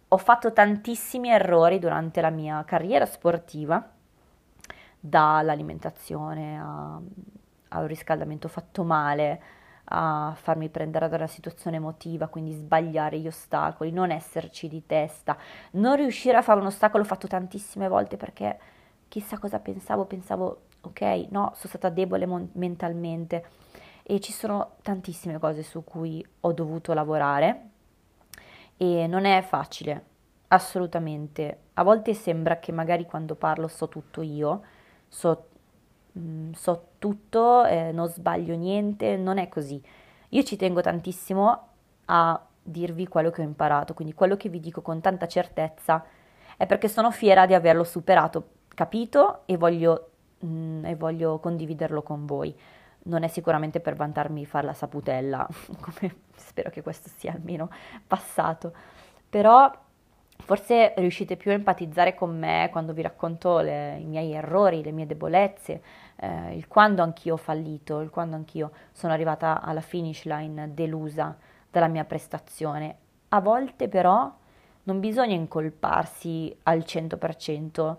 ho 0.09 0.17
fatto 0.17 0.55
tantissimi 0.55 1.29
errori 1.29 1.79
durante 1.79 2.23
la 2.23 2.31
mia 2.31 2.65
carriera 2.65 3.05
sportiva, 3.05 3.99
dall'alimentazione 5.01 6.61
a, 6.61 7.01
a 7.69 7.81
un 7.81 7.87
riscaldamento 7.87 8.49
fatto 8.49 8.85
male, 8.85 9.43
a 9.93 10.35
farmi 10.37 10.69
prendere 10.69 11.09
dalla 11.09 11.27
situazione 11.27 11.77
emotiva, 11.77 12.29
quindi 12.29 12.53
sbagliare 12.53 13.19
gli 13.19 13.27
ostacoli, 13.27 13.91
non 13.91 14.11
esserci 14.11 14.69
di 14.69 14.87
testa, 14.87 15.37
non 15.73 15.97
riuscire 15.97 16.37
a 16.37 16.43
fare 16.43 16.61
un 16.61 16.67
ostacolo 16.67 17.03
fatto 17.03 17.27
tantissime 17.27 17.89
volte 17.89 18.17
perché 18.17 18.59
chissà 19.09 19.39
cosa 19.39 19.59
pensavo, 19.59 20.05
pensavo 20.05 20.61
ok, 20.83 21.01
no, 21.31 21.53
sono 21.55 21.69
stata 21.69 21.89
debole 21.89 22.27
mon- 22.27 22.51
mentalmente 22.53 23.45
e 24.03 24.21
ci 24.21 24.33
sono 24.33 24.77
tantissime 24.83 25.39
cose 25.39 25.63
su 25.63 25.83
cui 25.83 26.25
ho 26.41 26.53
dovuto 26.53 26.93
lavorare 26.93 27.69
e 28.77 29.07
non 29.07 29.25
è 29.25 29.43
facile, 29.43 30.05
assolutamente. 30.49 31.59
A 31.75 31.83
volte 31.83 32.15
sembra 32.15 32.59
che 32.59 32.73
magari 32.73 33.05
quando 33.07 33.35
parlo 33.35 33.69
so 33.69 33.89
tutto 33.89 34.23
io, 34.23 34.63
so, 35.11 35.49
mm, 36.19 36.53
so 36.53 36.87
tutto, 36.99 37.65
eh, 37.65 37.93
non 37.93 38.09
sbaglio 38.09 38.55
niente, 38.55 39.17
non 39.17 39.37
è 39.37 39.49
così. 39.49 39.83
Io 40.31 40.43
ci 40.45 40.57
tengo 40.57 40.81
tantissimo 40.81 41.69
a 42.07 42.41
dirvi 42.63 43.09
quello 43.09 43.31
che 43.31 43.43
ho 43.43 43.45
imparato, 43.45 43.93
quindi 43.93 44.15
quello 44.15 44.37
che 44.37 44.49
vi 44.49 44.61
dico 44.61 44.81
con 44.81 45.01
tanta 45.01 45.27
certezza 45.27 46.05
è 46.57 46.67
perché 46.67 46.89
sono 46.89 47.11
fiera 47.11 47.47
di 47.47 47.55
averlo 47.55 47.85
superato, 47.85 48.49
capito 48.69 49.43
e 49.47 49.57
voglio 49.57 50.11
mh, 50.39 50.47
mm, 50.47 50.85
e 50.85 50.95
voglio 50.95 51.39
condividerlo 51.41 52.03
con 52.03 52.25
voi. 52.27 52.57
Non 53.03 53.23
è 53.25 53.29
sicuramente 53.29 53.81
per 53.81 53.97
vantarmi 53.97 54.41
di 54.41 54.47
fare 54.47 54.67
la 54.67 54.75
saputella, 54.75 55.47
come 55.81 56.17
spero 56.37 56.71
che 56.71 56.83
questo 56.83 57.09
sia 57.17 57.33
almeno 57.33 57.71
passato, 58.07 58.73
però 59.29 59.71
forse 60.45 60.95
riuscite 60.97 61.37
più 61.37 61.51
a 61.51 61.55
empatizzare 61.55 62.15
con 62.15 62.37
me 62.39 62.69
quando 62.71 62.93
vi 62.93 63.03
racconto 63.03 63.61
le, 63.61 63.97
i 63.99 64.05
miei 64.05 64.33
errori, 64.33 64.83
le 64.83 64.93
mie 64.93 65.07
debolezze, 65.07 65.83
eh, 66.17 66.55
il 66.55 66.67
quando 66.69 67.03
anch'io 67.03 67.35
ho 67.35 67.39
fallito, 67.39 68.01
il 68.01 68.11
quando 68.11 68.37
anch'io 68.37 68.71
sono 68.93 69.13
arrivata 69.13 69.63
alla 69.63 69.81
finish 69.81 70.25
line 70.25 70.75
delusa 70.75 71.37
dalla 71.71 71.89
mia 71.89 72.05
prestazione. 72.05 72.97
A 73.29 73.41
volte 73.41 73.89
però 73.89 74.33
non 74.85 75.01
bisogna 75.01 75.35
incolparsi 75.35 76.55
al 76.65 76.79
100% 76.79 77.97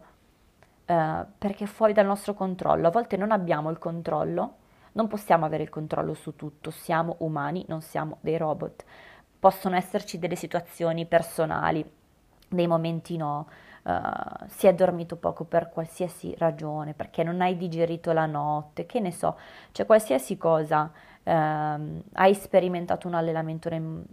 eh, 0.85 1.25
perché 1.37 1.63
è 1.63 1.67
fuori 1.67 1.93
dal 1.93 2.05
nostro 2.05 2.33
controllo. 2.33 2.87
A 2.87 2.91
volte 2.91 3.17
non 3.17 3.31
abbiamo 3.31 3.69
il 3.69 3.77
controllo, 3.77 4.55
non 4.93 5.07
possiamo 5.07 5.45
avere 5.45 5.63
il 5.63 5.69
controllo 5.69 6.13
su 6.13 6.35
tutto, 6.35 6.69
siamo 6.69 7.15
umani, 7.19 7.63
non 7.67 7.81
siamo 7.81 8.17
dei 8.21 8.37
robot. 8.37 8.83
Possono 9.39 9.75
esserci 9.75 10.19
delle 10.19 10.35
situazioni 10.35 11.05
personali, 11.05 11.89
dei 12.51 12.67
momenti 12.67 13.17
no, 13.17 13.47
uh, 13.83 13.91
si 14.47 14.67
è 14.67 14.73
dormito 14.73 15.15
poco 15.15 15.45
per 15.45 15.69
qualsiasi 15.69 16.35
ragione, 16.37 16.93
perché 16.93 17.23
non 17.23 17.41
hai 17.41 17.57
digerito 17.57 18.11
la 18.11 18.25
notte, 18.25 18.85
che 18.85 18.99
ne 18.99 19.11
so, 19.11 19.37
cioè 19.71 19.85
qualsiasi 19.85 20.37
cosa, 20.37 20.91
uh, 21.23 21.31
hai 22.13 22.33
sperimentato 22.33 23.07
un 23.07 23.13
allenamento 23.13 23.69
in, 23.73 24.03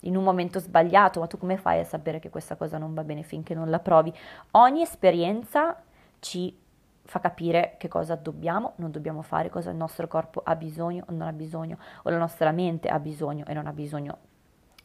in 0.00 0.16
un 0.16 0.24
momento 0.24 0.58
sbagliato, 0.58 1.20
ma 1.20 1.26
tu 1.26 1.38
come 1.38 1.56
fai 1.56 1.80
a 1.80 1.84
sapere 1.84 2.18
che 2.18 2.30
questa 2.30 2.56
cosa 2.56 2.78
non 2.78 2.94
va 2.94 3.04
bene 3.04 3.22
finché 3.22 3.54
non 3.54 3.70
la 3.70 3.78
provi? 3.78 4.12
Ogni 4.52 4.82
esperienza 4.82 5.76
ci 6.20 6.58
fa 7.04 7.18
capire 7.18 7.74
che 7.78 7.88
cosa 7.88 8.14
dobbiamo, 8.14 8.72
non 8.76 8.90
dobbiamo 8.90 9.22
fare, 9.22 9.50
cosa 9.50 9.70
il 9.70 9.76
nostro 9.76 10.06
corpo 10.06 10.40
ha 10.44 10.54
bisogno 10.56 11.04
o 11.08 11.12
non 11.12 11.26
ha 11.26 11.32
bisogno, 11.32 11.76
o 12.04 12.10
la 12.10 12.16
nostra 12.16 12.52
mente 12.52 12.88
ha 12.88 12.98
bisogno 12.98 13.44
e 13.46 13.52
non 13.54 13.66
ha 13.66 13.72
bisogno. 13.72 14.18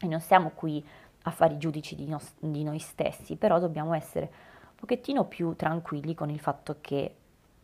E 0.00 0.06
non 0.06 0.20
siamo 0.20 0.52
qui 0.54 0.84
a 1.28 1.32
fare 1.32 1.54
i 1.54 1.58
giudici 1.58 1.94
di, 1.94 2.06
nos- 2.06 2.34
di 2.38 2.64
noi 2.64 2.78
stessi, 2.78 3.36
però 3.36 3.58
dobbiamo 3.58 3.94
essere 3.94 4.30
un 4.70 4.74
pochettino 4.76 5.24
più 5.24 5.54
tranquilli 5.54 6.14
con 6.14 6.30
il 6.30 6.40
fatto 6.40 6.78
che 6.80 7.14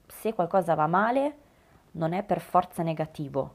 se 0.06 0.32
qualcosa 0.32 0.74
va 0.74 0.86
male 0.86 1.36
non 1.92 2.12
è 2.12 2.22
per 2.22 2.40
forza 2.40 2.82
negativo, 2.82 3.54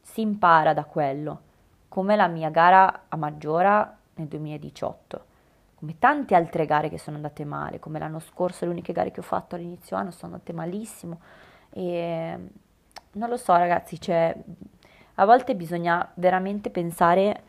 si 0.00 0.20
impara 0.20 0.74
da 0.74 0.84
quello, 0.84 1.40
come 1.88 2.16
la 2.16 2.26
mia 2.26 2.50
gara 2.50 3.04
a 3.08 3.16
Maggiora 3.16 3.96
nel 4.14 4.26
2018 4.26 5.26
come 5.78 5.96
tante 6.00 6.34
altre 6.34 6.66
gare 6.66 6.88
che 6.88 6.98
sono 6.98 7.14
andate 7.14 7.44
male, 7.44 7.78
come 7.78 8.00
l'anno 8.00 8.18
scorso 8.18 8.64
le 8.64 8.72
uniche 8.72 8.92
gare 8.92 9.12
che 9.12 9.20
ho 9.20 9.22
fatto 9.22 9.54
all'inizio 9.54 9.96
anno 9.96 10.10
sono 10.10 10.32
andate 10.32 10.52
malissimo 10.52 11.20
e 11.70 12.36
non 13.12 13.28
lo 13.28 13.36
so 13.36 13.54
ragazzi, 13.54 14.00
cioè, 14.00 14.36
a 15.14 15.24
volte 15.24 15.54
bisogna 15.54 16.10
veramente 16.14 16.70
pensare 16.70 17.42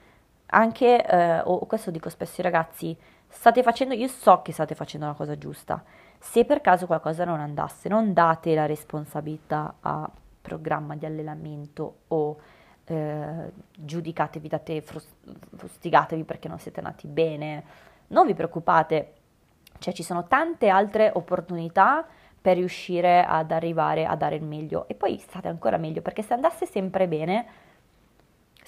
anche, 0.50 1.06
eh, 1.06 1.40
o 1.42 1.66
questo 1.66 1.92
dico 1.92 2.10
spesso 2.10 2.42
ai 2.42 2.52
ragazzi, 2.52 2.98
state 3.28 3.64
facendo, 3.64 3.94
io 3.94 4.08
so 4.08 4.42
che 4.42 4.52
state 4.52 4.76
facendo 4.76 5.06
la 5.06 5.14
cosa 5.14 5.38
giusta, 5.38 5.84
se 6.18 6.46
per 6.46 6.62
caso 6.62 6.86
qualcosa 6.86 7.24
non 7.26 7.40
andasse, 7.40 7.88
non 7.90 8.14
date 8.14 8.54
la 8.56 8.66
responsabilità 8.66 9.76
a 9.80 10.10
programma 10.42 10.96
di 10.96 11.06
allenamento 11.06 12.00
o 12.08 12.38
eh, 12.86 13.52
giudicatevi, 13.76 14.48
date, 14.48 14.84
fustigatevi 15.56 16.24
perché 16.24 16.48
non 16.48 16.60
siete 16.60 16.82
nati 16.82 17.08
bene, 17.08 17.64
non 18.08 18.26
vi 18.26 18.34
preoccupate, 18.34 19.14
cioè 19.78 19.94
ci 19.94 20.04
sono 20.04 20.28
tante 20.28 20.70
altre 20.70 21.12
opportunità 21.14 22.06
per 22.42 22.56
riuscire 22.58 23.24
ad 23.24 23.52
arrivare 23.52 24.06
a 24.06 24.16
dare 24.16 24.36
il 24.36 24.44
meglio. 24.44 24.88
E 24.88 24.96
poi 24.96 25.18
state 25.20 25.48
ancora 25.48 25.78
meglio 25.78 26.02
perché 26.02 26.22
se 26.24 26.34
andasse 26.34 26.66
sempre 26.66 27.08
bene, 27.08 27.46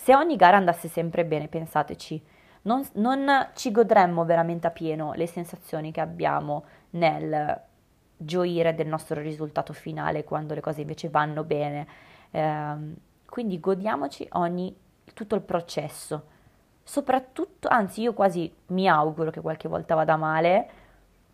se 0.01 0.15
ogni 0.15 0.35
gara 0.35 0.57
andasse 0.57 0.87
sempre 0.87 1.25
bene, 1.25 1.47
pensateci, 1.47 2.21
non, 2.63 2.83
non 2.93 3.49
ci 3.53 3.71
godremmo 3.71 4.25
veramente 4.25 4.65
a 4.65 4.71
pieno 4.71 5.13
le 5.13 5.27
sensazioni 5.27 5.91
che 5.91 6.01
abbiamo 6.01 6.65
nel 6.91 7.61
gioire 8.17 8.73
del 8.73 8.87
nostro 8.87 9.19
risultato 9.21 9.73
finale 9.73 10.23
quando 10.23 10.55
le 10.55 10.61
cose 10.61 10.81
invece 10.81 11.09
vanno 11.09 11.43
bene. 11.43 11.87
Eh, 12.31 12.75
quindi 13.25 13.59
godiamoci 13.59 14.27
ogni, 14.31 14.75
tutto 15.13 15.35
il 15.35 15.41
processo 15.41 16.25
soprattutto, 16.83 17.67
anzi 17.69 18.01
io 18.01 18.13
quasi 18.13 18.51
mi 18.67 18.89
auguro 18.89 19.29
che 19.29 19.39
qualche 19.39 19.67
volta 19.67 19.95
vada 19.95 20.15
male, 20.15 20.69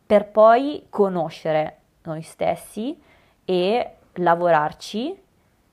per 0.05 0.29
poi 0.29 0.87
conoscere 0.89 1.77
noi 2.03 2.21
stessi 2.21 3.01
e 3.45 3.95
lavorarci 4.13 5.19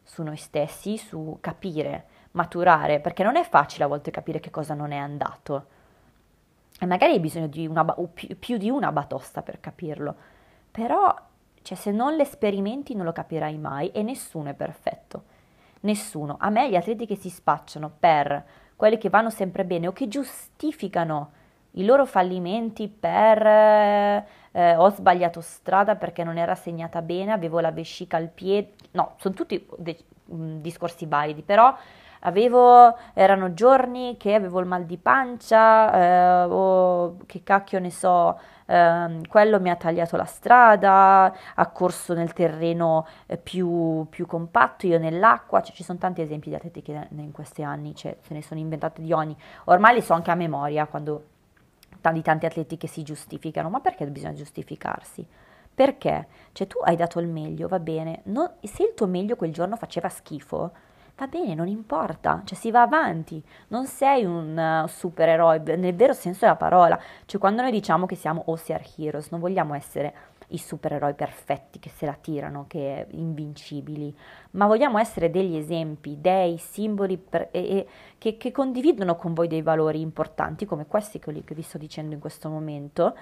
su 0.03 0.23
noi 0.23 0.37
stessi, 0.37 0.97
su 0.97 1.39
capire, 1.41 2.07
maturare, 2.35 3.01
perché 3.01 3.23
non 3.23 3.37
è 3.37 3.45
facile 3.45 3.85
a 3.85 3.89
volte 3.89 4.11
capire 4.11 4.41
che 4.41 4.51
cosa 4.51 4.75
non 4.75 4.93
è 4.93 4.97
andato. 4.97 5.67
E 6.79 6.87
magari 6.87 7.13
hai 7.13 7.21
bisogno 7.21 7.47
di 7.47 7.67
una, 7.67 7.85
più, 8.13 8.39
più 8.39 8.57
di 8.57 8.71
una 8.71 8.93
batosta 8.93 9.43
per 9.43 9.61
capirlo, 9.61 10.15
però 10.71 11.15
cioè, 11.63 11.77
se 11.77 11.91
non 11.93 12.15
le 12.15 12.25
sperimenti 12.25 12.95
non 12.95 13.05
lo 13.05 13.13
capirai 13.13 13.57
mai 13.57 13.91
e 13.91 14.03
nessuno 14.03 14.51
è 14.51 14.55
perfetto. 14.55 15.33
Nessuno. 15.81 16.37
A 16.39 16.51
me 16.51 16.69
gli 16.69 16.77
atleti 16.77 17.07
che 17.07 17.17
si 17.17 17.31
spacciano 17.31 17.91
per 17.99 18.45
quelli 18.77 18.99
che 18.99 19.09
vanno 19.09 19.31
sempre 19.31 19.65
bene 19.65 19.87
o 19.87 19.93
che 19.93 20.09
giustificano 20.09 21.31
i 21.73 21.85
loro 21.85 22.07
fallimenti 22.07 22.89
per 22.89 23.47
eh, 23.47 24.27
eh, 24.53 24.77
ho 24.77 24.89
sbagliato 24.91 25.41
strada 25.41 25.97
perché 25.97 26.23
non 26.25 26.39
era 26.39 26.55
segnata 26.55 27.03
bene, 27.03 27.33
avevo 27.33 27.61
la 27.61 27.71
vescica 27.73 28.17
al 28.17 28.29
piede, 28.29 28.73
no, 28.93 29.15
sono 29.19 29.35
tutti 29.35 29.67
de- 29.79 30.05
discorsi 30.25 31.07
validi, 31.07 31.43
però 31.43 31.75
avevo, 32.25 32.97
erano 33.13 33.55
giorni 33.55 34.17
che 34.17 34.35
avevo 34.35 34.61
il 34.61 34.67
mal 34.67 34.85
di 34.85 34.99
pancia, 34.99 35.93
eh, 35.93 36.45
o 36.51 37.17
che 37.27 37.43
cacchio 37.43 37.79
ne 37.79 37.91
so, 37.91 38.39
eh, 38.67 39.21
quello 39.29 39.61
mi 39.61 39.71
ha 39.71 39.77
tagliato 39.77 40.17
la 40.17 40.25
strada, 40.25 41.35
ha 41.55 41.67
corso 41.69 42.15
nel 42.15 42.33
terreno 42.33 43.07
eh, 43.27 43.37
più, 43.37 44.07
più, 44.11 44.27
compatto, 44.27 44.87
io 44.87 44.99
nell'acqua, 44.99 45.63
cioè, 45.63 45.75
ci 45.75 45.85
sono 45.85 45.99
tanti 45.99 46.23
esempi 46.23 46.49
di 46.49 46.55
atleti 46.55 46.83
che 46.83 47.09
in 47.11 47.33
questi 47.33 47.63
anni, 47.63 47.95
cioè, 47.95 48.17
se 48.21 48.35
ne 48.35 48.43
sono 48.43 48.61
inventate 48.61 49.03
di 49.03 49.13
ogni, 49.13 49.37
ormai 49.65 49.95
li 49.95 50.03
so 50.03 50.15
anche 50.15 50.31
a 50.31 50.35
memoria 50.35 50.87
quando 50.87 51.27
di 52.13 52.23
tanti 52.23 52.45
atleti 52.45 52.77
che 52.77 52.87
si 52.87 53.03
giustificano, 53.03 53.71
ma 53.71 53.81
perché 53.81 54.07
bisogna 54.07 54.35
giustificarsi? 54.35 55.27
Perché? 55.75 56.29
Cioè 56.53 56.67
tu 56.67 56.79
hai 56.85 56.97
dato 56.97 57.19
il 57.19 57.27
meglio, 57.27 57.67
va 57.67 57.81
bene, 57.81 58.21
non, 58.25 58.49
se 58.63 58.83
il 58.83 58.95
tuo 58.95 59.07
meglio 59.07 59.37
quel 59.37 59.53
giorno 59.53 59.77
faceva 59.77 60.09
schifo, 60.09 60.71
va 61.17 61.27
bene, 61.29 61.55
non 61.55 61.69
importa, 61.69 62.43
cioè 62.45 62.59
si 62.59 62.71
va 62.71 62.83
avanti, 62.83 63.43
non 63.69 63.87
sei 63.87 64.25
un 64.25 64.83
uh, 64.85 64.87
supereroe 64.89 65.61
nel 65.77 65.95
vero 65.95 66.13
senso 66.13 66.41
della 66.41 66.57
parola, 66.57 67.01
cioè 67.27 67.41
quando 67.41 67.63
noi 67.63 67.71
diciamo 67.71 68.05
che 68.07 68.17
siamo 68.17 68.43
OCR 68.47 68.83
Heroes 68.97 69.29
non 69.31 69.39
vogliamo 69.39 69.75
essere 69.75 70.33
i 70.49 70.59
supereroi 70.59 71.15
perfetti 71.15 71.79
che 71.79 71.89
se 71.89 72.05
la 72.05 72.17
tirano, 72.21 72.67
che 72.69 73.07
invincibili, 73.11 74.15
ma 74.53 74.67
vogliamo 74.67 74.99
essere 74.99 75.31
degli 75.31 75.57
esempi, 75.57 76.21
dei 76.21 76.59
simboli 76.59 77.17
per, 77.17 77.49
e, 77.53 77.61
e, 77.61 77.87
che, 78.19 78.37
che, 78.37 78.51
condividono 78.51 79.17
con 79.17 79.35
voi 79.35 79.49
dei 79.49 79.63
valori 79.63 80.01
importanti 80.01 80.67
come 80.67 80.87
questi 80.87 81.19
che, 81.19 81.45
che 81.45 81.55
vi 81.55 81.63
sto 81.63 81.79
dicendo 81.79 82.15
in 82.15 82.21
questo 82.21 82.49
momento 82.49 83.17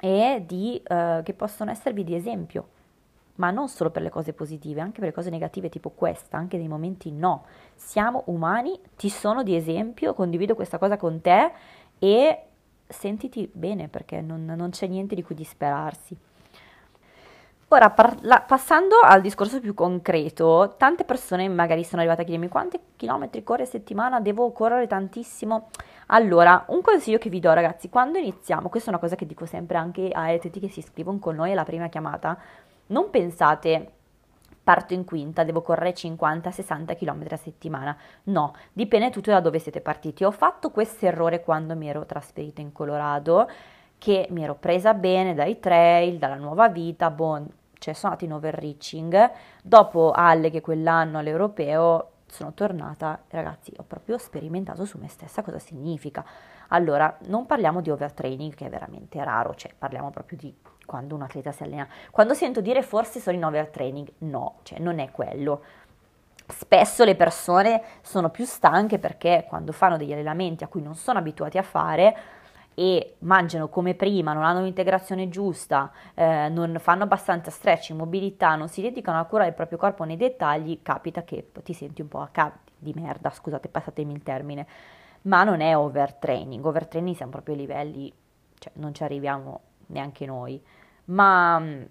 e 0.00 0.42
di, 0.46 0.82
uh, 0.88 1.22
che 1.22 1.34
possono 1.34 1.70
esservi 1.70 2.04
di 2.04 2.14
esempio 2.14 2.78
ma 3.40 3.50
non 3.50 3.68
solo 3.68 3.90
per 3.90 4.02
le 4.02 4.10
cose 4.10 4.34
positive, 4.34 4.82
anche 4.82 4.98
per 5.00 5.08
le 5.08 5.14
cose 5.14 5.30
negative 5.30 5.70
tipo 5.70 5.88
questa, 5.88 6.36
anche 6.36 6.58
nei 6.58 6.68
momenti 6.68 7.10
no. 7.10 7.46
Siamo 7.74 8.22
umani, 8.26 8.78
ti 8.96 9.08
sono 9.08 9.42
di 9.42 9.56
esempio, 9.56 10.12
condivido 10.12 10.54
questa 10.54 10.76
cosa 10.76 10.98
con 10.98 11.22
te 11.22 11.50
e 11.98 12.42
sentiti 12.86 13.50
bene 13.50 13.88
perché 13.88 14.20
non, 14.20 14.44
non 14.44 14.70
c'è 14.70 14.86
niente 14.86 15.14
di 15.14 15.22
cui 15.22 15.34
disperarsi. 15.34 16.14
Ora, 17.72 17.88
parla- 17.88 18.40
passando 18.40 18.96
al 19.00 19.22
discorso 19.22 19.60
più 19.60 19.74
concreto, 19.74 20.74
tante 20.76 21.04
persone 21.04 21.48
magari 21.48 21.84
sono 21.84 22.00
arrivate 22.00 22.22
a 22.22 22.24
chiedermi 22.24 22.48
quanti 22.50 22.78
chilometri 22.96 23.44
corri 23.44 23.62
a 23.62 23.66
settimana, 23.66 24.20
devo 24.20 24.50
correre 24.50 24.88
tantissimo. 24.88 25.68
Allora, 26.06 26.64
un 26.68 26.82
consiglio 26.82 27.18
che 27.18 27.30
vi 27.30 27.38
do 27.38 27.52
ragazzi, 27.52 27.88
quando 27.88 28.18
iniziamo, 28.18 28.68
questa 28.68 28.90
è 28.90 28.92
una 28.92 29.00
cosa 29.00 29.14
che 29.14 29.24
dico 29.24 29.46
sempre 29.46 29.78
anche 29.78 30.10
a 30.10 30.24
atleti 30.24 30.58
che 30.58 30.68
si 30.68 30.80
iscrivono 30.80 31.20
con 31.20 31.36
noi 31.36 31.52
alla 31.52 31.62
prima 31.62 31.88
chiamata, 31.88 32.36
non 32.90 33.10
pensate 33.10 33.92
parto 34.62 34.94
in 34.94 35.04
quinta, 35.04 35.42
devo 35.42 35.62
correre 35.62 35.94
50-60 35.94 36.96
km 36.96 37.26
a 37.30 37.36
settimana. 37.36 37.96
No, 38.24 38.54
dipende 38.72 39.10
tutto 39.10 39.30
da 39.30 39.40
dove 39.40 39.58
siete 39.58 39.80
partiti. 39.80 40.22
Ho 40.22 40.30
fatto 40.30 40.70
questo 40.70 41.06
errore 41.06 41.42
quando 41.42 41.74
mi 41.74 41.88
ero 41.88 42.06
trasferita 42.06 42.60
in 42.60 42.70
Colorado, 42.70 43.48
che 43.98 44.28
mi 44.30 44.44
ero 44.44 44.54
presa 44.54 44.94
bene 44.94 45.34
dai 45.34 45.58
trail, 45.58 46.18
dalla 46.18 46.36
nuova 46.36 46.68
vita, 46.68 47.10
bon, 47.10 47.48
cioè 47.78 47.94
sono 47.94 48.12
andata 48.12 48.30
in 48.30 48.36
overreaching. 48.36 49.30
Dopo 49.62 50.12
Halle, 50.12 50.50
che 50.50 50.60
quell'anno 50.60 51.18
all'europeo, 51.18 52.10
sono 52.26 52.52
tornata, 52.54 53.24
ragazzi, 53.28 53.72
ho 53.76 53.82
proprio 53.82 54.18
sperimentato 54.18 54.84
su 54.84 54.98
me 54.98 55.08
stessa 55.08 55.42
cosa 55.42 55.58
significa. 55.58 56.24
Allora, 56.68 57.18
non 57.26 57.44
parliamo 57.46 57.80
di 57.80 57.90
overtraining, 57.90 58.54
che 58.54 58.66
è 58.66 58.70
veramente 58.70 59.22
raro, 59.24 59.54
cioè 59.56 59.72
parliamo 59.76 60.10
proprio 60.10 60.38
di 60.38 60.54
quando 60.90 61.14
un 61.14 61.22
atleta 61.22 61.52
si 61.52 61.62
allena. 61.62 61.86
Quando 62.10 62.34
sento 62.34 62.60
dire 62.60 62.82
forse 62.82 63.20
sono 63.20 63.36
in 63.36 63.44
overtraining, 63.44 64.12
no, 64.18 64.56
cioè 64.64 64.80
non 64.80 64.98
è 64.98 65.12
quello. 65.12 65.62
Spesso 66.48 67.04
le 67.04 67.14
persone 67.14 67.80
sono 68.02 68.28
più 68.28 68.44
stanche 68.44 68.98
perché 68.98 69.44
quando 69.46 69.70
fanno 69.70 69.96
degli 69.96 70.12
allenamenti 70.12 70.64
a 70.64 70.66
cui 70.66 70.82
non 70.82 70.96
sono 70.96 71.20
abituati 71.20 71.58
a 71.58 71.62
fare 71.62 72.16
e 72.74 73.14
mangiano 73.18 73.68
come 73.68 73.94
prima, 73.94 74.32
non 74.32 74.42
hanno 74.42 74.62
l'integrazione 74.62 75.28
giusta, 75.28 75.92
eh, 76.14 76.48
non 76.48 76.76
fanno 76.80 77.04
abbastanza 77.04 77.52
stretch, 77.52 77.92
mobilità, 77.92 78.56
non 78.56 78.66
si 78.66 78.82
dedicano 78.82 79.20
a 79.20 79.24
curare 79.26 79.50
il 79.50 79.54
proprio 79.54 79.78
corpo 79.78 80.02
nei 80.02 80.16
dettagli, 80.16 80.80
capita 80.82 81.22
che 81.22 81.52
ti 81.62 81.72
senti 81.72 82.02
un 82.02 82.08
po' 82.08 82.20
a 82.20 82.28
cap 82.32 82.54
di 82.76 82.92
merda, 82.96 83.30
scusate, 83.30 83.68
passatemi 83.68 84.12
il 84.12 84.24
termine, 84.24 84.66
ma 85.22 85.44
non 85.44 85.60
è 85.60 85.76
overtraining, 85.76 86.64
overtraining 86.64 87.14
siamo 87.14 87.30
proprio 87.30 87.54
a 87.54 87.58
livelli, 87.58 88.12
cioè 88.58 88.72
non 88.76 88.92
ci 88.92 89.04
arriviamo 89.04 89.60
neanche 89.86 90.26
noi 90.26 90.60
ma 91.10 91.56
um, 91.56 91.86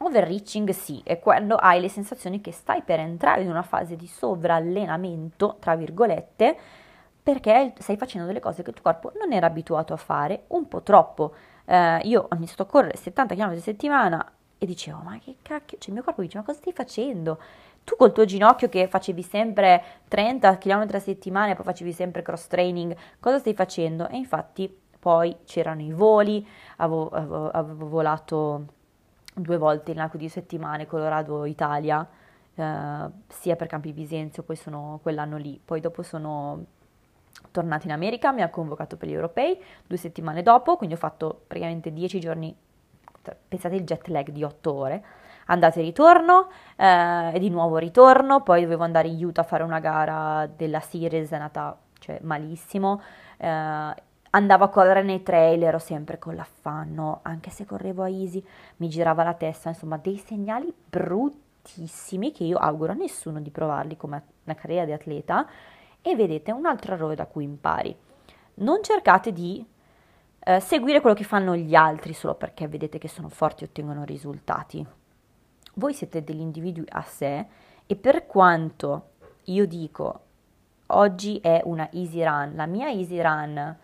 overreaching 0.00 0.70
sì, 0.70 1.00
è 1.04 1.18
quando 1.18 1.56
hai 1.56 1.80
le 1.80 1.88
sensazioni 1.88 2.40
che 2.40 2.52
stai 2.52 2.82
per 2.82 3.00
entrare 3.00 3.42
in 3.42 3.48
una 3.48 3.62
fase 3.62 3.96
di 3.96 4.06
sovrallenamento, 4.06 5.56
tra 5.58 5.74
virgolette, 5.74 6.56
perché 7.22 7.74
stai 7.78 7.96
facendo 7.96 8.26
delle 8.26 8.40
cose 8.40 8.62
che 8.62 8.70
il 8.70 8.76
tuo 8.76 8.90
corpo 8.90 9.12
non 9.18 9.32
era 9.32 9.46
abituato 9.46 9.92
a 9.92 9.96
fare, 9.96 10.44
un 10.48 10.66
po' 10.68 10.82
troppo. 10.82 11.34
Eh, 11.64 11.98
io 12.04 12.26
ho 12.30 12.34
iniziato 12.34 12.62
a 12.62 12.66
correre 12.66 12.96
70 12.96 13.34
km 13.34 13.50
a 13.50 13.56
settimana 13.58 14.32
e 14.56 14.66
dicevo, 14.66 15.00
ma 15.02 15.18
che 15.18 15.36
cacchio, 15.42 15.78
cioè 15.78 15.88
il 15.88 15.94
mio 15.94 16.02
corpo 16.02 16.22
dice, 16.22 16.38
ma 16.38 16.44
cosa 16.44 16.58
stai 16.58 16.72
facendo? 16.72 17.38
Tu 17.84 17.96
col 17.96 18.12
tuo 18.12 18.24
ginocchio 18.24 18.68
che 18.68 18.88
facevi 18.88 19.22
sempre 19.22 19.82
30 20.08 20.58
km 20.58 20.86
a 20.92 20.98
settimana 20.98 21.52
e 21.52 21.54
poi 21.54 21.64
facevi 21.64 21.92
sempre 21.92 22.22
cross 22.22 22.46
training, 22.46 22.96
cosa 23.20 23.38
stai 23.38 23.54
facendo? 23.54 24.08
E 24.08 24.16
infatti 24.16 24.86
poi 25.08 25.38
c'erano 25.46 25.80
i 25.80 25.90
voli, 25.90 26.46
avevo, 26.76 27.08
avevo, 27.08 27.48
avevo 27.48 27.88
volato 27.88 28.64
due 29.32 29.56
volte 29.56 29.92
in 29.92 30.00
arco 30.00 30.18
di 30.18 30.28
settimane 30.28 30.86
Colorado-Italia, 30.86 32.06
eh, 32.54 33.10
sia 33.26 33.56
per 33.56 33.68
Campi 33.68 33.94
Bisenzio, 33.94 34.42
poi 34.42 34.56
sono 34.56 34.98
quell'anno 35.00 35.38
lì, 35.38 35.58
poi 35.64 35.80
dopo 35.80 36.02
sono 36.02 36.62
tornata 37.50 37.86
in 37.86 37.92
America, 37.92 38.32
mi 38.32 38.42
ha 38.42 38.50
convocato 38.50 38.98
per 38.98 39.08
gli 39.08 39.14
europei 39.14 39.58
due 39.86 39.96
settimane 39.96 40.42
dopo, 40.42 40.76
quindi 40.76 40.94
ho 40.94 40.98
fatto 40.98 41.40
praticamente 41.46 41.90
dieci 41.90 42.20
giorni, 42.20 42.54
pensate 43.48 43.76
il 43.76 43.84
jet 43.84 44.08
lag 44.08 44.28
di 44.28 44.44
otto 44.44 44.74
ore, 44.74 45.02
andata 45.46 45.80
e 45.80 45.84
ritorno, 45.84 46.50
eh, 46.76 47.30
e 47.32 47.38
di 47.38 47.48
nuovo 47.48 47.78
ritorno, 47.78 48.42
poi 48.42 48.60
dovevo 48.60 48.84
andare 48.84 49.08
in 49.08 49.24
Utah 49.24 49.40
a 49.40 49.44
fare 49.44 49.62
una 49.62 49.80
gara 49.80 50.46
della 50.54 50.80
Series, 50.80 51.30
è 51.30 51.34
andata 51.34 51.78
cioè, 51.98 52.18
malissimo, 52.20 53.00
eh, 53.38 54.06
Andavo 54.30 54.64
a 54.64 54.68
correre 54.68 55.02
nei 55.02 55.22
trail, 55.22 55.62
ero 55.62 55.78
sempre 55.78 56.18
con 56.18 56.34
l'affanno, 56.34 57.20
anche 57.22 57.50
se 57.50 57.64
correvo 57.64 58.02
a 58.02 58.08
easy, 58.08 58.44
mi 58.76 58.88
girava 58.88 59.22
la 59.22 59.34
testa, 59.34 59.70
insomma, 59.70 59.96
dei 59.96 60.18
segnali 60.18 60.72
bruttissimi 60.88 62.32
che 62.32 62.44
io 62.44 62.58
auguro 62.58 62.92
a 62.92 62.96
nessuno 62.96 63.40
di 63.40 63.50
provarli 63.50 63.96
come 63.96 64.22
una 64.44 64.54
carriera 64.54 64.84
di 64.84 64.92
atleta. 64.92 65.48
E 66.02 66.14
vedete 66.14 66.52
un 66.52 66.66
altro 66.66 66.94
errore 66.94 67.14
da 67.14 67.26
cui 67.26 67.44
impari. 67.44 67.94
Non 68.54 68.82
cercate 68.82 69.32
di 69.32 69.64
eh, 70.40 70.60
seguire 70.60 71.00
quello 71.00 71.16
che 71.16 71.24
fanno 71.24 71.56
gli 71.56 71.74
altri 71.74 72.12
solo 72.12 72.34
perché 72.34 72.68
vedete 72.68 72.98
che 72.98 73.08
sono 73.08 73.28
forti 73.28 73.64
e 73.64 73.66
ottengono 73.66 74.04
risultati. 74.04 74.86
Voi 75.74 75.92
siete 75.92 76.24
degli 76.24 76.40
individui 76.40 76.86
a 76.88 77.02
sé 77.02 77.46
e 77.86 77.96
per 77.96 78.26
quanto 78.26 79.10
io 79.44 79.66
dico 79.66 80.20
oggi 80.86 81.38
è 81.40 81.60
una 81.64 81.90
easy 81.92 82.22
run, 82.24 82.52
la 82.54 82.66
mia 82.66 82.88
easy 82.88 83.20
run 83.20 83.76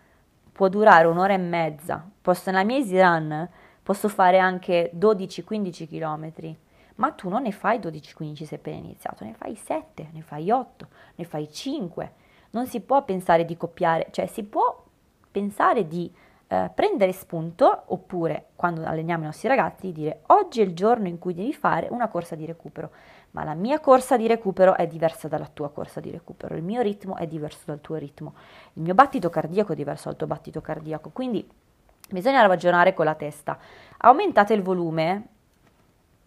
può 0.55 0.69
durare 0.69 1.05
un'ora 1.05 1.33
e 1.33 1.37
mezza, 1.37 2.09
posso, 2.21 2.49
nella 2.49 2.63
mia 2.63 2.77
easy 2.77 2.97
run 2.97 3.49
posso 3.83 4.07
fare 4.07 4.39
anche 4.39 4.89
12-15 4.95 5.85
km, 5.85 6.55
ma 6.95 7.11
tu 7.11 7.27
non 7.27 7.41
ne 7.41 7.51
fai 7.51 7.77
12-15 7.77 8.45
se 8.45 8.55
appena 8.55 8.77
iniziato, 8.77 9.25
ne 9.25 9.33
fai 9.33 9.55
7, 9.55 10.11
ne 10.13 10.21
fai 10.21 10.49
8, 10.49 10.87
ne 11.15 11.25
fai 11.25 11.51
5. 11.51 12.11
Non 12.51 12.67
si 12.67 12.79
può 12.79 13.03
pensare 13.03 13.43
di 13.43 13.57
copiare, 13.57 14.07
cioè 14.11 14.27
si 14.27 14.43
può 14.43 14.81
pensare 15.29 15.89
di 15.89 16.09
eh, 16.47 16.71
prendere 16.73 17.11
spunto 17.11 17.83
oppure 17.87 18.51
quando 18.55 18.85
alleniamo 18.85 19.23
i 19.23 19.25
nostri 19.25 19.49
ragazzi 19.49 19.91
dire 19.91 20.21
oggi 20.27 20.61
è 20.61 20.63
il 20.63 20.73
giorno 20.73 21.09
in 21.09 21.19
cui 21.19 21.33
devi 21.33 21.51
fare 21.51 21.89
una 21.91 22.07
corsa 22.07 22.35
di 22.35 22.45
recupero 22.45 22.91
ma 23.35 23.43
la 23.43 23.53
mia 23.53 23.81
corsa 23.81 24.15
di 24.15 24.27
recupero 24.27 24.77
è 24.77 24.87
diversa 24.87 25.27
dalla 25.27 25.49
tua 25.51 25.69
corsa 25.69 25.99
di 25.99 26.09
recupero, 26.09 26.55
il 26.55 26.63
mio 26.63 26.79
ritmo 26.79 27.17
è 27.17 27.27
diverso 27.27 27.63
dal 27.65 27.81
tuo 27.81 27.97
ritmo, 27.97 28.33
il 28.73 28.81
mio 28.81 28.93
battito 28.93 29.29
cardiaco 29.29 29.73
è 29.73 29.75
diverso 29.75 30.07
dal 30.07 30.15
tuo 30.15 30.27
battito 30.27 30.61
cardiaco, 30.61 31.09
quindi 31.09 31.45
bisogna 32.09 32.45
ragionare 32.45 32.93
con 32.93 33.03
la 33.03 33.15
testa. 33.15 33.57
Aumentate 33.97 34.53
il 34.53 34.61
volume, 34.61 35.27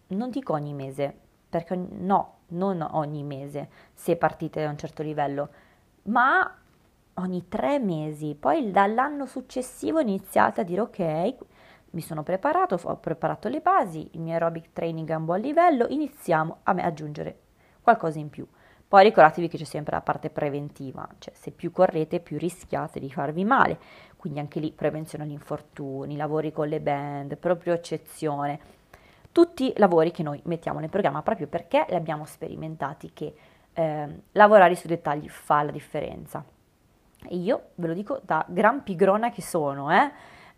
non 0.09 0.29
dico 0.29 0.53
ogni 0.53 0.75
mese, 0.75 1.11
perché 1.49 1.75
no, 1.75 2.33
non 2.49 2.87
ogni 2.91 3.23
mese 3.23 3.69
se 3.91 4.15
partite 4.15 4.61
da 4.61 4.69
un 4.69 4.77
certo 4.77 5.01
livello, 5.01 5.49
ma 6.03 6.55
ogni 7.15 7.47
tre 7.47 7.79
mesi, 7.79 8.37
poi 8.39 8.69
dall'anno 8.69 9.25
successivo 9.25 9.99
iniziate 9.99 10.61
a 10.61 10.63
dire 10.63 10.81
ok, 10.81 11.35
mi 11.91 12.01
sono 12.01 12.23
preparato, 12.23 12.79
ho 12.81 12.97
preparato 12.97 13.47
le 13.47 13.61
basi, 13.61 14.09
il 14.13 14.21
mio 14.21 14.33
aerobic 14.33 14.73
training 14.73 15.09
è 15.09 15.15
un 15.15 15.25
buon 15.25 15.39
livello, 15.39 15.87
iniziamo 15.87 16.59
a 16.63 16.71
aggiungere 16.73 17.39
qualcosa 17.81 18.19
in 18.19 18.29
più. 18.29 18.47
Poi 18.87 19.03
ricordatevi 19.03 19.47
che 19.47 19.57
c'è 19.57 19.65
sempre 19.65 19.95
la 19.95 20.01
parte 20.01 20.31
preventiva, 20.31 21.07
cioè 21.19 21.33
se 21.35 21.51
più 21.51 21.71
correte 21.71 22.19
più 22.19 22.37
rischiate 22.39 22.99
di 22.99 23.11
farvi 23.11 23.45
male, 23.45 23.77
quindi 24.17 24.39
anche 24.39 24.59
lì 24.59 24.71
prevenzione 24.71 25.25
agli 25.25 25.31
infortuni, 25.31 26.17
lavori 26.17 26.51
con 26.51 26.67
le 26.67 26.81
band, 26.81 27.37
proprio 27.37 27.73
eccezione, 27.73 28.59
tutti 29.31 29.73
lavori 29.77 30.09
che 30.09 30.23
noi 30.23 30.41
mettiamo 30.45 30.79
nel 30.79 30.89
programma 30.89 31.21
proprio 31.21 31.45
perché 31.45 31.85
li 31.87 31.95
abbiamo 31.95 32.25
sperimentati 32.25 33.11
che 33.13 33.35
eh, 33.73 34.21
lavorare 34.31 34.75
sui 34.75 34.89
dettagli 34.89 35.29
fa 35.29 35.61
la 35.61 35.71
differenza. 35.71 36.43
E 37.27 37.35
io 37.35 37.69
ve 37.75 37.87
lo 37.87 37.93
dico 37.93 38.19
da 38.23 38.43
gran 38.47 38.81
pigrona 38.81 39.29
che 39.29 39.43
sono, 39.43 39.91
eh? 39.91 40.11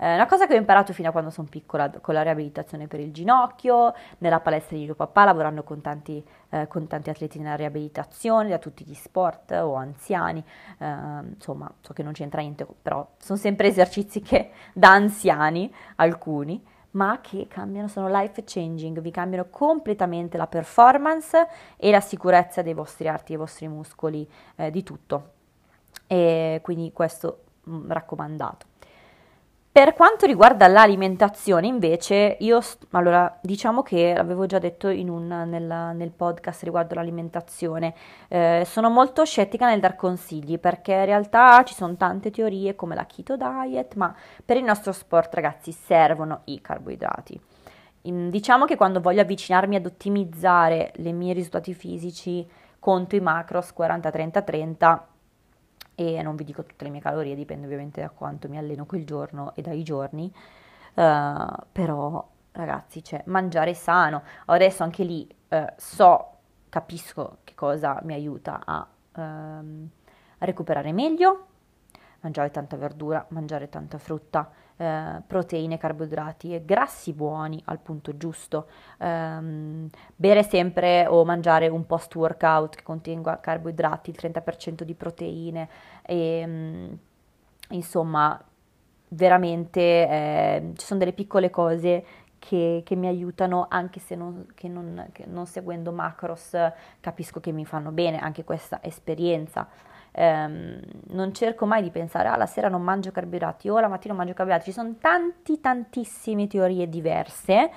Eh, 0.03 0.15
una 0.15 0.25
cosa 0.25 0.47
che 0.47 0.55
ho 0.55 0.57
imparato 0.57 0.93
fino 0.93 1.09
a 1.09 1.11
quando 1.11 1.29
sono 1.29 1.47
piccola 1.47 1.87
con 2.01 2.15
la 2.15 2.23
riabilitazione 2.23 2.87
per 2.87 2.99
il 2.99 3.11
ginocchio, 3.11 3.93
nella 4.17 4.39
palestra 4.39 4.75
di 4.75 4.85
mio 4.85 4.95
papà, 4.95 5.25
lavorando 5.25 5.61
con 5.61 5.79
tanti, 5.79 6.25
eh, 6.49 6.67
con 6.67 6.87
tanti 6.87 7.11
atleti 7.11 7.37
nella 7.37 7.55
riabilitazione, 7.55 8.49
da 8.49 8.57
tutti 8.57 8.83
gli 8.83 8.95
sport 8.95 9.51
o 9.51 9.75
anziani, 9.75 10.43
eh, 10.79 10.87
insomma, 11.35 11.71
so 11.81 11.93
che 11.93 12.01
non 12.01 12.13
c'entra 12.13 12.41
niente, 12.41 12.65
però 12.81 13.07
sono 13.19 13.37
sempre 13.37 13.67
esercizi 13.67 14.21
che 14.21 14.49
da 14.73 14.89
anziani, 14.89 15.71
alcuni, 15.97 16.65
ma 16.91 17.19
che 17.21 17.45
cambiano, 17.47 17.87
sono 17.87 18.07
life 18.09 18.41
changing, 18.43 19.01
vi 19.01 19.11
cambiano 19.11 19.49
completamente 19.51 20.35
la 20.35 20.47
performance 20.47 21.47
e 21.77 21.91
la 21.91 22.01
sicurezza 22.01 22.63
dei 22.63 22.73
vostri 22.73 23.07
arti, 23.07 23.33
dei 23.33 23.37
vostri 23.37 23.67
muscoli, 23.67 24.27
eh, 24.55 24.71
di 24.71 24.81
tutto. 24.81 25.33
E 26.07 26.59
quindi 26.63 26.91
questo 26.91 27.43
mh, 27.65 27.75
mm, 27.75 27.91
raccomandato. 27.91 28.70
Per 29.73 29.93
quanto 29.93 30.25
riguarda 30.25 30.67
l'alimentazione, 30.67 31.65
invece, 31.65 32.35
io, 32.41 32.59
allora, 32.89 33.39
diciamo 33.41 33.81
che 33.81 34.13
l'avevo 34.13 34.45
già 34.45 34.59
detto 34.59 34.89
un, 34.89 35.27
nel, 35.27 35.95
nel, 35.95 36.11
podcast 36.11 36.63
riguardo 36.63 36.95
l'alimentazione, 36.95 37.93
eh, 38.27 38.63
sono 38.65 38.89
molto 38.89 39.23
scettica 39.23 39.69
nel 39.69 39.79
dar 39.79 39.95
consigli 39.95 40.59
perché 40.59 40.91
in 40.91 41.05
realtà 41.05 41.63
ci 41.63 41.73
sono 41.73 41.95
tante 41.95 42.31
teorie 42.31 42.75
come 42.75 42.95
la 42.95 43.05
keto 43.05 43.37
diet, 43.37 43.95
ma 43.95 44.13
per 44.43 44.57
il 44.57 44.65
nostro 44.65 44.91
sport, 44.91 45.33
ragazzi, 45.35 45.71
servono 45.71 46.41
i 46.45 46.59
carboidrati. 46.59 47.39
In, 48.01 48.29
diciamo 48.29 48.65
che 48.65 48.75
quando 48.75 48.99
voglio 48.99 49.21
avvicinarmi 49.21 49.77
ad 49.77 49.85
ottimizzare 49.85 50.91
i 50.97 51.13
miei 51.13 51.33
risultati 51.33 51.73
fisici, 51.73 52.45
conto 52.77 53.15
i 53.15 53.21
macros 53.21 53.73
40-30-30 53.77 55.10
e 55.95 56.21
non 56.21 56.35
vi 56.35 56.43
dico 56.43 56.63
tutte 56.63 56.83
le 56.83 56.89
mie 56.89 57.01
calorie, 57.01 57.35
dipende 57.35 57.65
ovviamente 57.65 58.01
da 58.01 58.09
quanto 58.09 58.47
mi 58.49 58.57
alleno 58.57 58.85
quel 58.85 59.05
giorno 59.05 59.53
e 59.55 59.61
dai 59.61 59.83
giorni, 59.83 60.33
uh, 60.95 61.45
però 61.71 62.29
ragazzi, 62.53 63.03
cioè, 63.03 63.23
mangiare 63.25 63.73
sano, 63.73 64.23
adesso 64.45 64.83
anche 64.83 65.03
lì 65.03 65.27
uh, 65.49 65.65
so, 65.77 66.37
capisco 66.69 67.39
che 67.43 67.53
cosa 67.55 67.99
mi 68.03 68.13
aiuta 68.13 68.61
a, 68.65 68.87
um, 69.15 69.89
a 70.37 70.45
recuperare 70.45 70.91
meglio, 70.91 71.47
mangiare 72.21 72.51
tanta 72.51 72.77
verdura, 72.77 73.25
mangiare 73.29 73.69
tanta 73.69 73.97
frutta, 73.97 74.49
eh, 74.81 75.21
proteine, 75.27 75.77
carboidrati 75.77 76.55
e 76.55 76.65
grassi 76.65 77.13
buoni 77.13 77.61
al 77.65 77.77
punto 77.77 78.17
giusto, 78.17 78.67
ehm, 78.97 79.87
bere 80.15 80.41
sempre 80.41 81.05
o 81.07 81.23
mangiare 81.23 81.67
un 81.67 81.85
post 81.85 82.15
workout 82.15 82.77
che 82.77 82.83
contenga 82.83 83.39
carboidrati, 83.39 84.09
il 84.09 84.17
30% 84.19 84.81
di 84.81 84.95
proteine 84.95 85.69
e 86.01 86.43
mm, 86.47 86.93
insomma 87.69 88.43
veramente 89.09 89.81
eh, 89.81 90.71
ci 90.75 90.85
sono 90.85 90.99
delle 90.99 91.13
piccole 91.13 91.51
cose 91.51 92.05
che, 92.39 92.81
che, 92.83 92.95
mi 92.95 93.05
aiutano 93.05 93.67
anche 93.69 93.99
se 93.99 94.15
non, 94.15 94.47
non, 94.63 95.11
non, 95.27 95.45
seguendo 95.45 95.91
macros 95.91 96.57
capisco 96.99 97.39
che 97.39 97.51
mi 97.51 97.65
fanno 97.65 97.91
bene 97.91 98.17
anche 98.17 98.43
questa 98.43 98.81
esperienza 98.81 99.67
ehm, 100.11 100.79
non 101.09 101.33
cerco 101.33 101.65
mai 101.65 101.81
di 101.81 101.89
pensare, 101.89 102.27
ah 102.27 102.37
la 102.37 102.45
sera 102.45 102.67
non 102.67 102.81
mangio 102.81 103.11
carboidrati 103.11 103.69
o 103.69 103.79
la 103.79 103.87
mattina 103.87 104.13
non 104.13 104.23
mangio 104.23 104.35
carboidrati, 104.35 104.71
ci 104.71 104.77
sono 104.77 104.95
tanti 104.99 105.59
tantissime 105.59 106.47
teorie 106.47 106.89
diverse. 106.89 107.71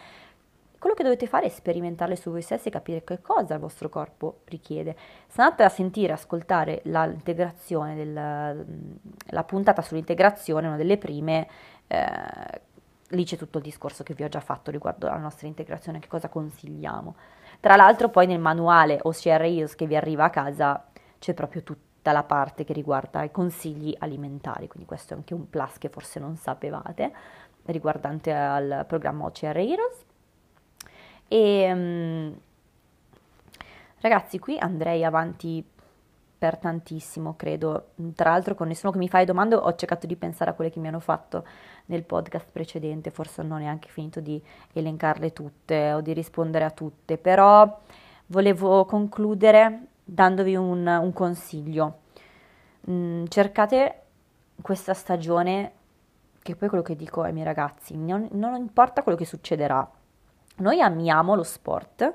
Quello 0.78 0.94
che 0.94 1.02
dovete 1.02 1.26
fare 1.26 1.46
è 1.46 1.48
sperimentarle 1.48 2.14
su 2.14 2.30
voi 2.30 2.42
stessi 2.42 2.68
e 2.68 2.70
capire 2.70 3.02
che 3.04 3.22
cosa 3.22 3.54
il 3.54 3.60
vostro 3.60 3.88
corpo 3.88 4.40
richiede. 4.44 4.94
Se 5.26 5.40
andate 5.40 5.62
a 5.62 5.70
sentire, 5.70 6.12
ascoltare 6.12 6.82
l'integrazione, 6.84 7.94
del, 7.94 9.04
la 9.28 9.44
puntata 9.44 9.80
sull'integrazione, 9.80 10.66
una 10.66 10.76
delle 10.76 10.98
prime, 10.98 11.48
eh, 11.86 12.60
lì 13.08 13.24
c'è 13.24 13.38
tutto 13.38 13.56
il 13.56 13.64
discorso 13.64 14.02
che 14.02 14.12
vi 14.12 14.24
ho 14.24 14.28
già 14.28 14.40
fatto 14.40 14.70
riguardo 14.70 15.08
alla 15.08 15.16
nostra 15.16 15.46
integrazione, 15.46 16.00
che 16.00 16.08
cosa 16.08 16.28
consigliamo. 16.28 17.14
Tra 17.60 17.76
l'altro 17.76 18.10
poi 18.10 18.26
nel 18.26 18.40
manuale 18.40 18.98
OCR 19.00 19.42
IOS 19.42 19.76
che 19.76 19.86
vi 19.86 19.96
arriva 19.96 20.24
a 20.24 20.30
casa 20.30 20.84
c'è 21.18 21.32
proprio 21.32 21.62
tutto 21.62 21.93
dalla 22.04 22.22
parte 22.22 22.64
che 22.64 22.74
riguarda 22.74 23.22
i 23.22 23.30
consigli 23.30 23.96
alimentari, 23.98 24.68
quindi 24.68 24.86
questo 24.86 25.14
è 25.14 25.16
anche 25.16 25.32
un 25.32 25.48
plus 25.48 25.78
che 25.78 25.88
forse 25.88 26.20
non 26.20 26.36
sapevate 26.36 27.10
riguardante 27.64 28.30
al 28.30 28.84
programma 28.86 29.24
OCR 29.24 29.56
Heroes. 29.56 30.04
E 31.26 31.72
um, 31.72 32.38
ragazzi, 34.00 34.38
qui 34.38 34.58
andrei 34.58 35.02
avanti 35.02 35.64
per 36.36 36.58
tantissimo, 36.58 37.36
credo. 37.36 37.92
Tra 38.14 38.32
l'altro, 38.32 38.54
con 38.54 38.68
nessuno 38.68 38.92
che 38.92 38.98
mi 38.98 39.08
fa 39.08 39.24
domande, 39.24 39.54
ho 39.54 39.74
cercato 39.74 40.06
di 40.06 40.16
pensare 40.16 40.50
a 40.50 40.52
quelle 40.52 40.70
che 40.70 40.80
mi 40.80 40.88
hanno 40.88 41.00
fatto 41.00 41.46
nel 41.86 42.02
podcast 42.02 42.50
precedente, 42.52 43.10
forse 43.10 43.40
non 43.40 43.52
ho 43.52 43.58
neanche 43.60 43.88
finito 43.88 44.20
di 44.20 44.38
elencarle 44.74 45.32
tutte 45.32 45.94
o 45.94 46.02
di 46.02 46.12
rispondere 46.12 46.66
a 46.66 46.70
tutte, 46.70 47.16
però 47.16 47.80
volevo 48.26 48.84
concludere 48.84 49.86
dandovi 50.04 50.54
un, 50.54 50.86
un 50.86 51.12
consiglio. 51.12 52.00
Mm, 52.90 53.24
cercate 53.28 54.02
questa 54.60 54.94
stagione, 54.94 55.72
che 56.42 56.54
poi 56.54 56.68
quello 56.68 56.84
che 56.84 56.94
dico 56.94 57.22
ai 57.22 57.32
miei 57.32 57.44
ragazzi, 57.44 57.96
non, 57.96 58.28
non 58.32 58.54
importa 58.56 59.02
quello 59.02 59.16
che 59.16 59.24
succederà, 59.24 59.88
noi 60.56 60.80
amiamo 60.80 61.34
lo 61.34 61.42
sport, 61.42 62.12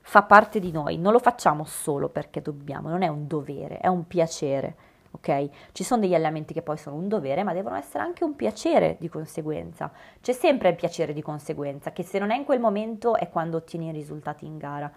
fa 0.00 0.22
parte 0.22 0.58
di 0.58 0.72
noi, 0.72 0.98
non 0.98 1.12
lo 1.12 1.20
facciamo 1.20 1.64
solo 1.64 2.08
perché 2.08 2.42
dobbiamo, 2.42 2.88
non 2.88 3.02
è 3.02 3.08
un 3.08 3.26
dovere, 3.26 3.78
è 3.78 3.86
un 3.86 4.06
piacere, 4.06 4.74
ok? 5.12 5.48
Ci 5.72 5.84
sono 5.84 6.00
degli 6.00 6.14
allenamenti 6.14 6.52
che 6.52 6.62
poi 6.62 6.76
sono 6.76 6.96
un 6.96 7.08
dovere, 7.08 7.44
ma 7.44 7.52
devono 7.52 7.76
essere 7.76 8.02
anche 8.02 8.24
un 8.24 8.34
piacere 8.34 8.96
di 8.98 9.08
conseguenza. 9.08 9.90
C'è 10.20 10.32
sempre 10.32 10.70
il 10.70 10.74
piacere 10.74 11.12
di 11.12 11.22
conseguenza, 11.22 11.92
che 11.92 12.02
se 12.02 12.18
non 12.18 12.30
è 12.30 12.36
in 12.36 12.44
quel 12.44 12.60
momento 12.60 13.16
è 13.16 13.30
quando 13.30 13.58
ottieni 13.58 13.88
i 13.88 13.92
risultati 13.92 14.44
in 14.44 14.58
gara. 14.58 14.90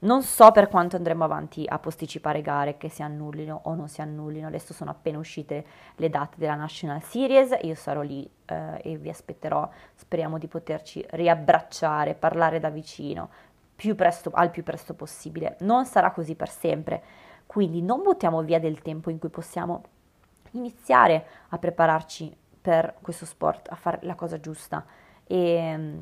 Non 0.00 0.22
so 0.22 0.52
per 0.52 0.68
quanto 0.68 0.96
andremo 0.96 1.24
avanti 1.24 1.64
a 1.66 1.78
posticipare 1.78 2.42
gare 2.42 2.76
che 2.76 2.88
si 2.88 3.02
annullino 3.02 3.60
o 3.64 3.74
non 3.74 3.88
si 3.88 4.02
annullino. 4.02 4.46
Adesso 4.46 4.74
sono 4.74 4.90
appena 4.90 5.18
uscite 5.18 5.64
le 5.96 6.10
date 6.10 6.36
della 6.38 6.54
National 6.54 7.02
Series, 7.02 7.56
io 7.62 7.74
sarò 7.74 8.02
lì 8.02 8.28
eh, 8.44 8.80
e 8.82 8.96
vi 8.96 9.08
aspetterò. 9.08 9.68
Speriamo 9.94 10.38
di 10.38 10.48
poterci 10.48 11.04
riabbracciare, 11.10 12.14
parlare 12.14 12.60
da 12.60 12.68
vicino 12.68 13.28
più 13.76 13.94
presto, 13.94 14.30
al 14.32 14.50
più 14.50 14.62
presto 14.62 14.94
possibile. 14.94 15.56
Non 15.60 15.84
sarà 15.84 16.10
così 16.10 16.34
per 16.34 16.48
sempre, 16.48 17.02
quindi 17.46 17.82
non 17.82 18.02
buttiamo 18.02 18.42
via 18.42 18.58
del 18.58 18.82
tempo 18.82 19.10
in 19.10 19.18
cui 19.18 19.28
possiamo 19.28 19.82
iniziare 20.52 21.26
a 21.48 21.58
prepararci 21.58 22.34
per 22.60 22.94
questo 23.00 23.26
sport, 23.26 23.70
a 23.70 23.76
fare 23.76 24.00
la 24.02 24.14
cosa 24.14 24.40
giusta 24.40 24.84
e 25.24 25.76
mm, 25.76 25.98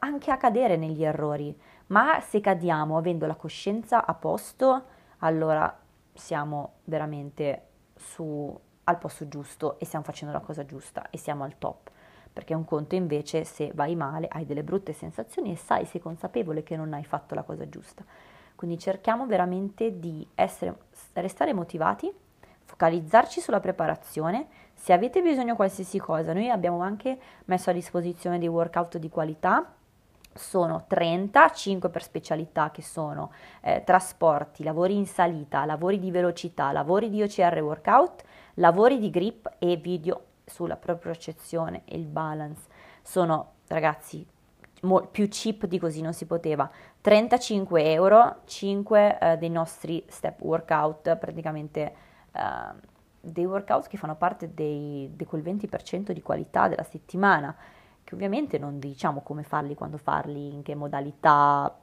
anche 0.00 0.30
a 0.30 0.36
cadere 0.36 0.76
negli 0.76 1.04
errori 1.04 1.56
ma 1.88 2.20
se 2.20 2.40
cadiamo 2.40 2.96
avendo 2.96 3.26
la 3.26 3.36
coscienza 3.36 4.04
a 4.04 4.14
posto, 4.14 4.84
allora 5.18 5.78
siamo 6.12 6.74
veramente 6.84 7.66
su, 7.94 8.58
al 8.84 8.98
posto 8.98 9.28
giusto 9.28 9.78
e 9.78 9.84
stiamo 9.84 10.04
facendo 10.04 10.32
la 10.32 10.40
cosa 10.40 10.64
giusta 10.64 11.10
e 11.10 11.18
siamo 11.18 11.44
al 11.44 11.58
top. 11.58 11.90
Perché 12.32 12.54
un 12.54 12.64
conto 12.64 12.94
invece 12.94 13.44
se 13.44 13.70
vai 13.74 13.94
male, 13.94 14.28
hai 14.30 14.44
delle 14.44 14.62
brutte 14.62 14.92
sensazioni 14.92 15.52
e 15.52 15.56
sai, 15.56 15.86
sei 15.86 16.00
consapevole 16.00 16.62
che 16.62 16.76
non 16.76 16.92
hai 16.92 17.04
fatto 17.04 17.34
la 17.34 17.42
cosa 17.42 17.68
giusta. 17.68 18.04
Quindi 18.54 18.78
cerchiamo 18.78 19.26
veramente 19.26 19.98
di 19.98 20.26
essere, 20.34 20.76
restare 21.14 21.54
motivati, 21.54 22.12
focalizzarci 22.64 23.40
sulla 23.40 23.60
preparazione. 23.60 24.48
Se 24.74 24.92
avete 24.92 25.22
bisogno 25.22 25.52
di 25.52 25.56
qualsiasi 25.56 25.98
cosa, 25.98 26.32
noi 26.32 26.50
abbiamo 26.50 26.80
anche 26.80 27.18
messo 27.46 27.70
a 27.70 27.72
disposizione 27.72 28.38
dei 28.38 28.48
workout 28.48 28.98
di 28.98 29.08
qualità 29.08 29.75
sono 30.36 30.84
30, 30.86 31.50
5 31.50 31.88
per 31.88 32.02
specialità 32.02 32.70
che 32.70 32.82
sono 32.82 33.32
eh, 33.60 33.82
trasporti, 33.84 34.62
lavori 34.62 34.96
in 34.96 35.06
salita, 35.06 35.64
lavori 35.64 35.98
di 35.98 36.10
velocità, 36.10 36.72
lavori 36.72 37.10
di 37.10 37.22
OCR 37.22 37.60
workout, 37.60 38.24
lavori 38.54 38.98
di 38.98 39.10
grip 39.10 39.50
e 39.58 39.76
video 39.76 40.24
sulla 40.44 40.76
propriocezione 40.76 41.82
e 41.84 41.96
il 41.96 42.06
balance. 42.06 42.62
Sono 43.02 43.52
ragazzi 43.66 44.26
mo- 44.82 45.06
più 45.06 45.28
cheap 45.28 45.66
di 45.66 45.78
così 45.78 46.00
non 46.00 46.12
si 46.12 46.26
poteva. 46.26 46.70
35 47.00 47.92
euro, 47.92 48.40
5 48.44 49.18
eh, 49.18 49.36
dei 49.36 49.50
nostri 49.50 50.04
step 50.08 50.40
workout, 50.42 51.16
praticamente 51.16 51.94
eh, 52.32 52.94
dei 53.20 53.44
workout 53.44 53.88
che 53.88 53.96
fanno 53.96 54.16
parte 54.16 54.54
dei, 54.54 55.10
di 55.14 55.24
quel 55.24 55.42
20% 55.42 56.12
di 56.12 56.22
qualità 56.22 56.68
della 56.68 56.84
settimana 56.84 57.54
che 58.06 58.14
ovviamente 58.14 58.56
non 58.56 58.78
diciamo 58.78 59.20
come 59.20 59.42
farli, 59.42 59.74
quando 59.74 59.98
farli, 59.98 60.54
in 60.54 60.62
che 60.62 60.76
modalità. 60.76 61.76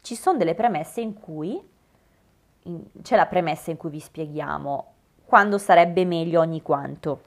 Ci 0.00 0.16
sono 0.16 0.36
delle 0.36 0.56
premesse 0.56 1.00
in 1.00 1.14
cui 1.14 1.56
in, 2.62 2.82
c'è 3.00 3.14
la 3.14 3.26
premessa 3.26 3.70
in 3.70 3.76
cui 3.76 3.90
vi 3.90 4.00
spieghiamo 4.00 4.92
quando 5.24 5.56
sarebbe 5.56 6.04
meglio 6.04 6.40
ogni 6.40 6.62
quanto. 6.62 7.22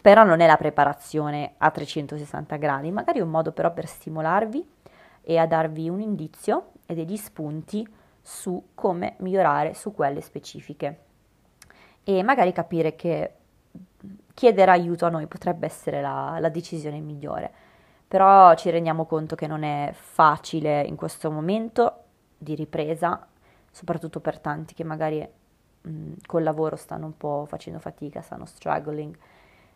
Però 0.00 0.24
non 0.24 0.40
è 0.40 0.46
la 0.46 0.56
preparazione 0.56 1.56
a 1.58 1.70
360 1.70 2.56
gradi, 2.56 2.90
magari 2.90 3.18
è 3.18 3.22
un 3.22 3.28
modo 3.28 3.52
però 3.52 3.70
per 3.70 3.86
stimolarvi 3.86 4.66
e 5.20 5.36
a 5.36 5.46
darvi 5.46 5.90
un 5.90 6.00
indizio 6.00 6.70
e 6.86 6.94
degli 6.94 7.18
spunti 7.18 7.86
su 8.22 8.68
come 8.74 9.16
migliorare 9.18 9.74
su 9.74 9.92
quelle 9.92 10.22
specifiche. 10.22 11.00
E 12.02 12.22
magari 12.22 12.52
capire 12.52 12.96
che 12.96 13.34
chiedere 14.32 14.70
aiuto 14.70 15.04
a 15.04 15.10
noi 15.10 15.26
potrebbe 15.26 15.66
essere 15.66 16.00
la, 16.00 16.38
la 16.40 16.48
decisione 16.48 16.98
migliore. 17.00 17.68
Però 18.10 18.56
ci 18.56 18.70
rendiamo 18.70 19.06
conto 19.06 19.36
che 19.36 19.46
non 19.46 19.62
è 19.62 19.92
facile 19.94 20.82
in 20.82 20.96
questo 20.96 21.30
momento 21.30 21.94
di 22.36 22.56
ripresa, 22.56 23.24
soprattutto 23.70 24.18
per 24.18 24.40
tanti 24.40 24.74
che 24.74 24.82
magari 24.82 25.24
mh, 25.82 26.14
col 26.26 26.42
lavoro 26.42 26.74
stanno 26.74 27.06
un 27.06 27.16
po' 27.16 27.44
facendo 27.46 27.78
fatica, 27.78 28.20
stanno 28.20 28.46
struggling, 28.46 29.16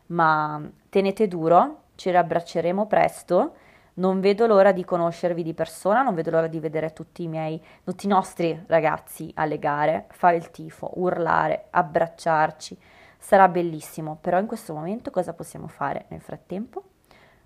ma 0.07 0.61
tenete 0.89 1.29
duro, 1.29 1.83
ci 1.95 2.11
riabbracceremo 2.11 2.89
presto. 2.89 3.55
Non 3.95 4.19
vedo 4.19 4.49
l'ora 4.49 4.73
di 4.73 4.85
conoscervi 4.85 5.45
di 5.45 5.55
persona, 5.55 6.03
non 6.03 6.17
vedo 6.17 6.33
l'ora 6.33 6.49
di 6.49 6.59
vedere 6.59 6.93
tutti 6.93 7.23
i 7.23 7.29
miei, 7.29 7.63
tutti 7.85 8.07
i 8.07 8.09
nostri 8.09 8.65
ragazzi 8.67 9.31
alle 9.37 9.61
gare, 9.61 10.07
fare 10.11 10.35
il 10.35 10.51
tifo, 10.51 10.91
urlare, 10.97 11.67
abbracciarci. 11.71 12.77
Sarà 13.17 13.47
bellissimo, 13.47 14.19
però 14.21 14.41
in 14.41 14.47
questo 14.47 14.75
momento 14.75 15.13
cosa 15.13 15.35
possiamo 15.35 15.69
fare 15.69 16.07
nel 16.09 16.21
frattempo? 16.21 16.83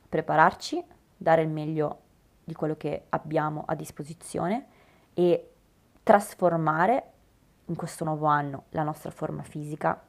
Prepararci, 0.09 0.83
dare 1.17 1.43
il 1.43 1.49
meglio 1.49 1.99
di 2.45 2.55
quello 2.55 2.77
che 2.77 3.05
abbiamo 3.11 3.65
a 3.67 3.75
disposizione 3.75 4.67
e 5.13 5.53
trasformare 6.03 7.13
in 7.67 7.77
questo 7.77 8.05
nuovo 8.05 8.27
anno 8.27 8.65
la 8.71 8.83
nostra 8.83 9.11
forma 9.11 9.43
fisica, 9.43 10.01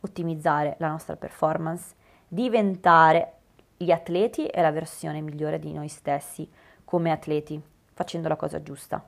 ottimizzare 0.00 0.76
la 0.78 0.88
nostra 0.88 1.16
performance, 1.16 1.94
diventare 2.28 3.32
gli 3.76 3.90
atleti 3.90 4.46
e 4.46 4.60
la 4.60 4.70
versione 4.70 5.20
migliore 5.20 5.58
di 5.58 5.72
noi 5.72 5.88
stessi 5.88 6.46
come 6.84 7.10
atleti, 7.10 7.60
facendo 7.94 8.28
la 8.28 8.36
cosa 8.36 8.62
giusta. 8.62 9.02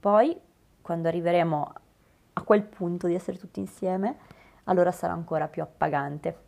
Poi, 0.00 0.38
quando 0.82 1.08
arriveremo 1.08 1.72
a 2.34 2.42
quel 2.42 2.62
punto 2.62 3.06
di 3.06 3.14
essere 3.14 3.38
tutti 3.38 3.60
insieme, 3.60 4.18
allora 4.64 4.92
sarà 4.92 5.14
ancora 5.14 5.48
più 5.48 5.62
appagante. 5.62 6.42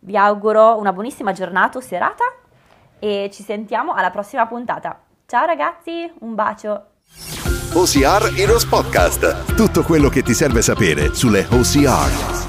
Vi 0.00 0.16
auguro 0.16 0.78
una 0.78 0.92
buonissima 0.92 1.32
giornata 1.32 1.78
o 1.78 1.80
serata 1.80 2.24
e 3.04 3.28
ci 3.30 3.42
sentiamo 3.42 3.92
alla 3.92 4.10
prossima 4.10 4.46
puntata. 4.46 4.98
Ciao 5.26 5.44
ragazzi, 5.44 6.10
un 6.20 6.34
bacio! 6.34 6.86
OCR 7.74 8.32
Heroes 8.34 8.64
Podcast. 8.64 9.54
Tutto 9.54 9.82
quello 9.82 10.08
che 10.08 10.22
ti 10.22 10.32
serve 10.32 10.62
sapere 10.62 11.12
sulle 11.12 11.46
OCR. 11.50 12.43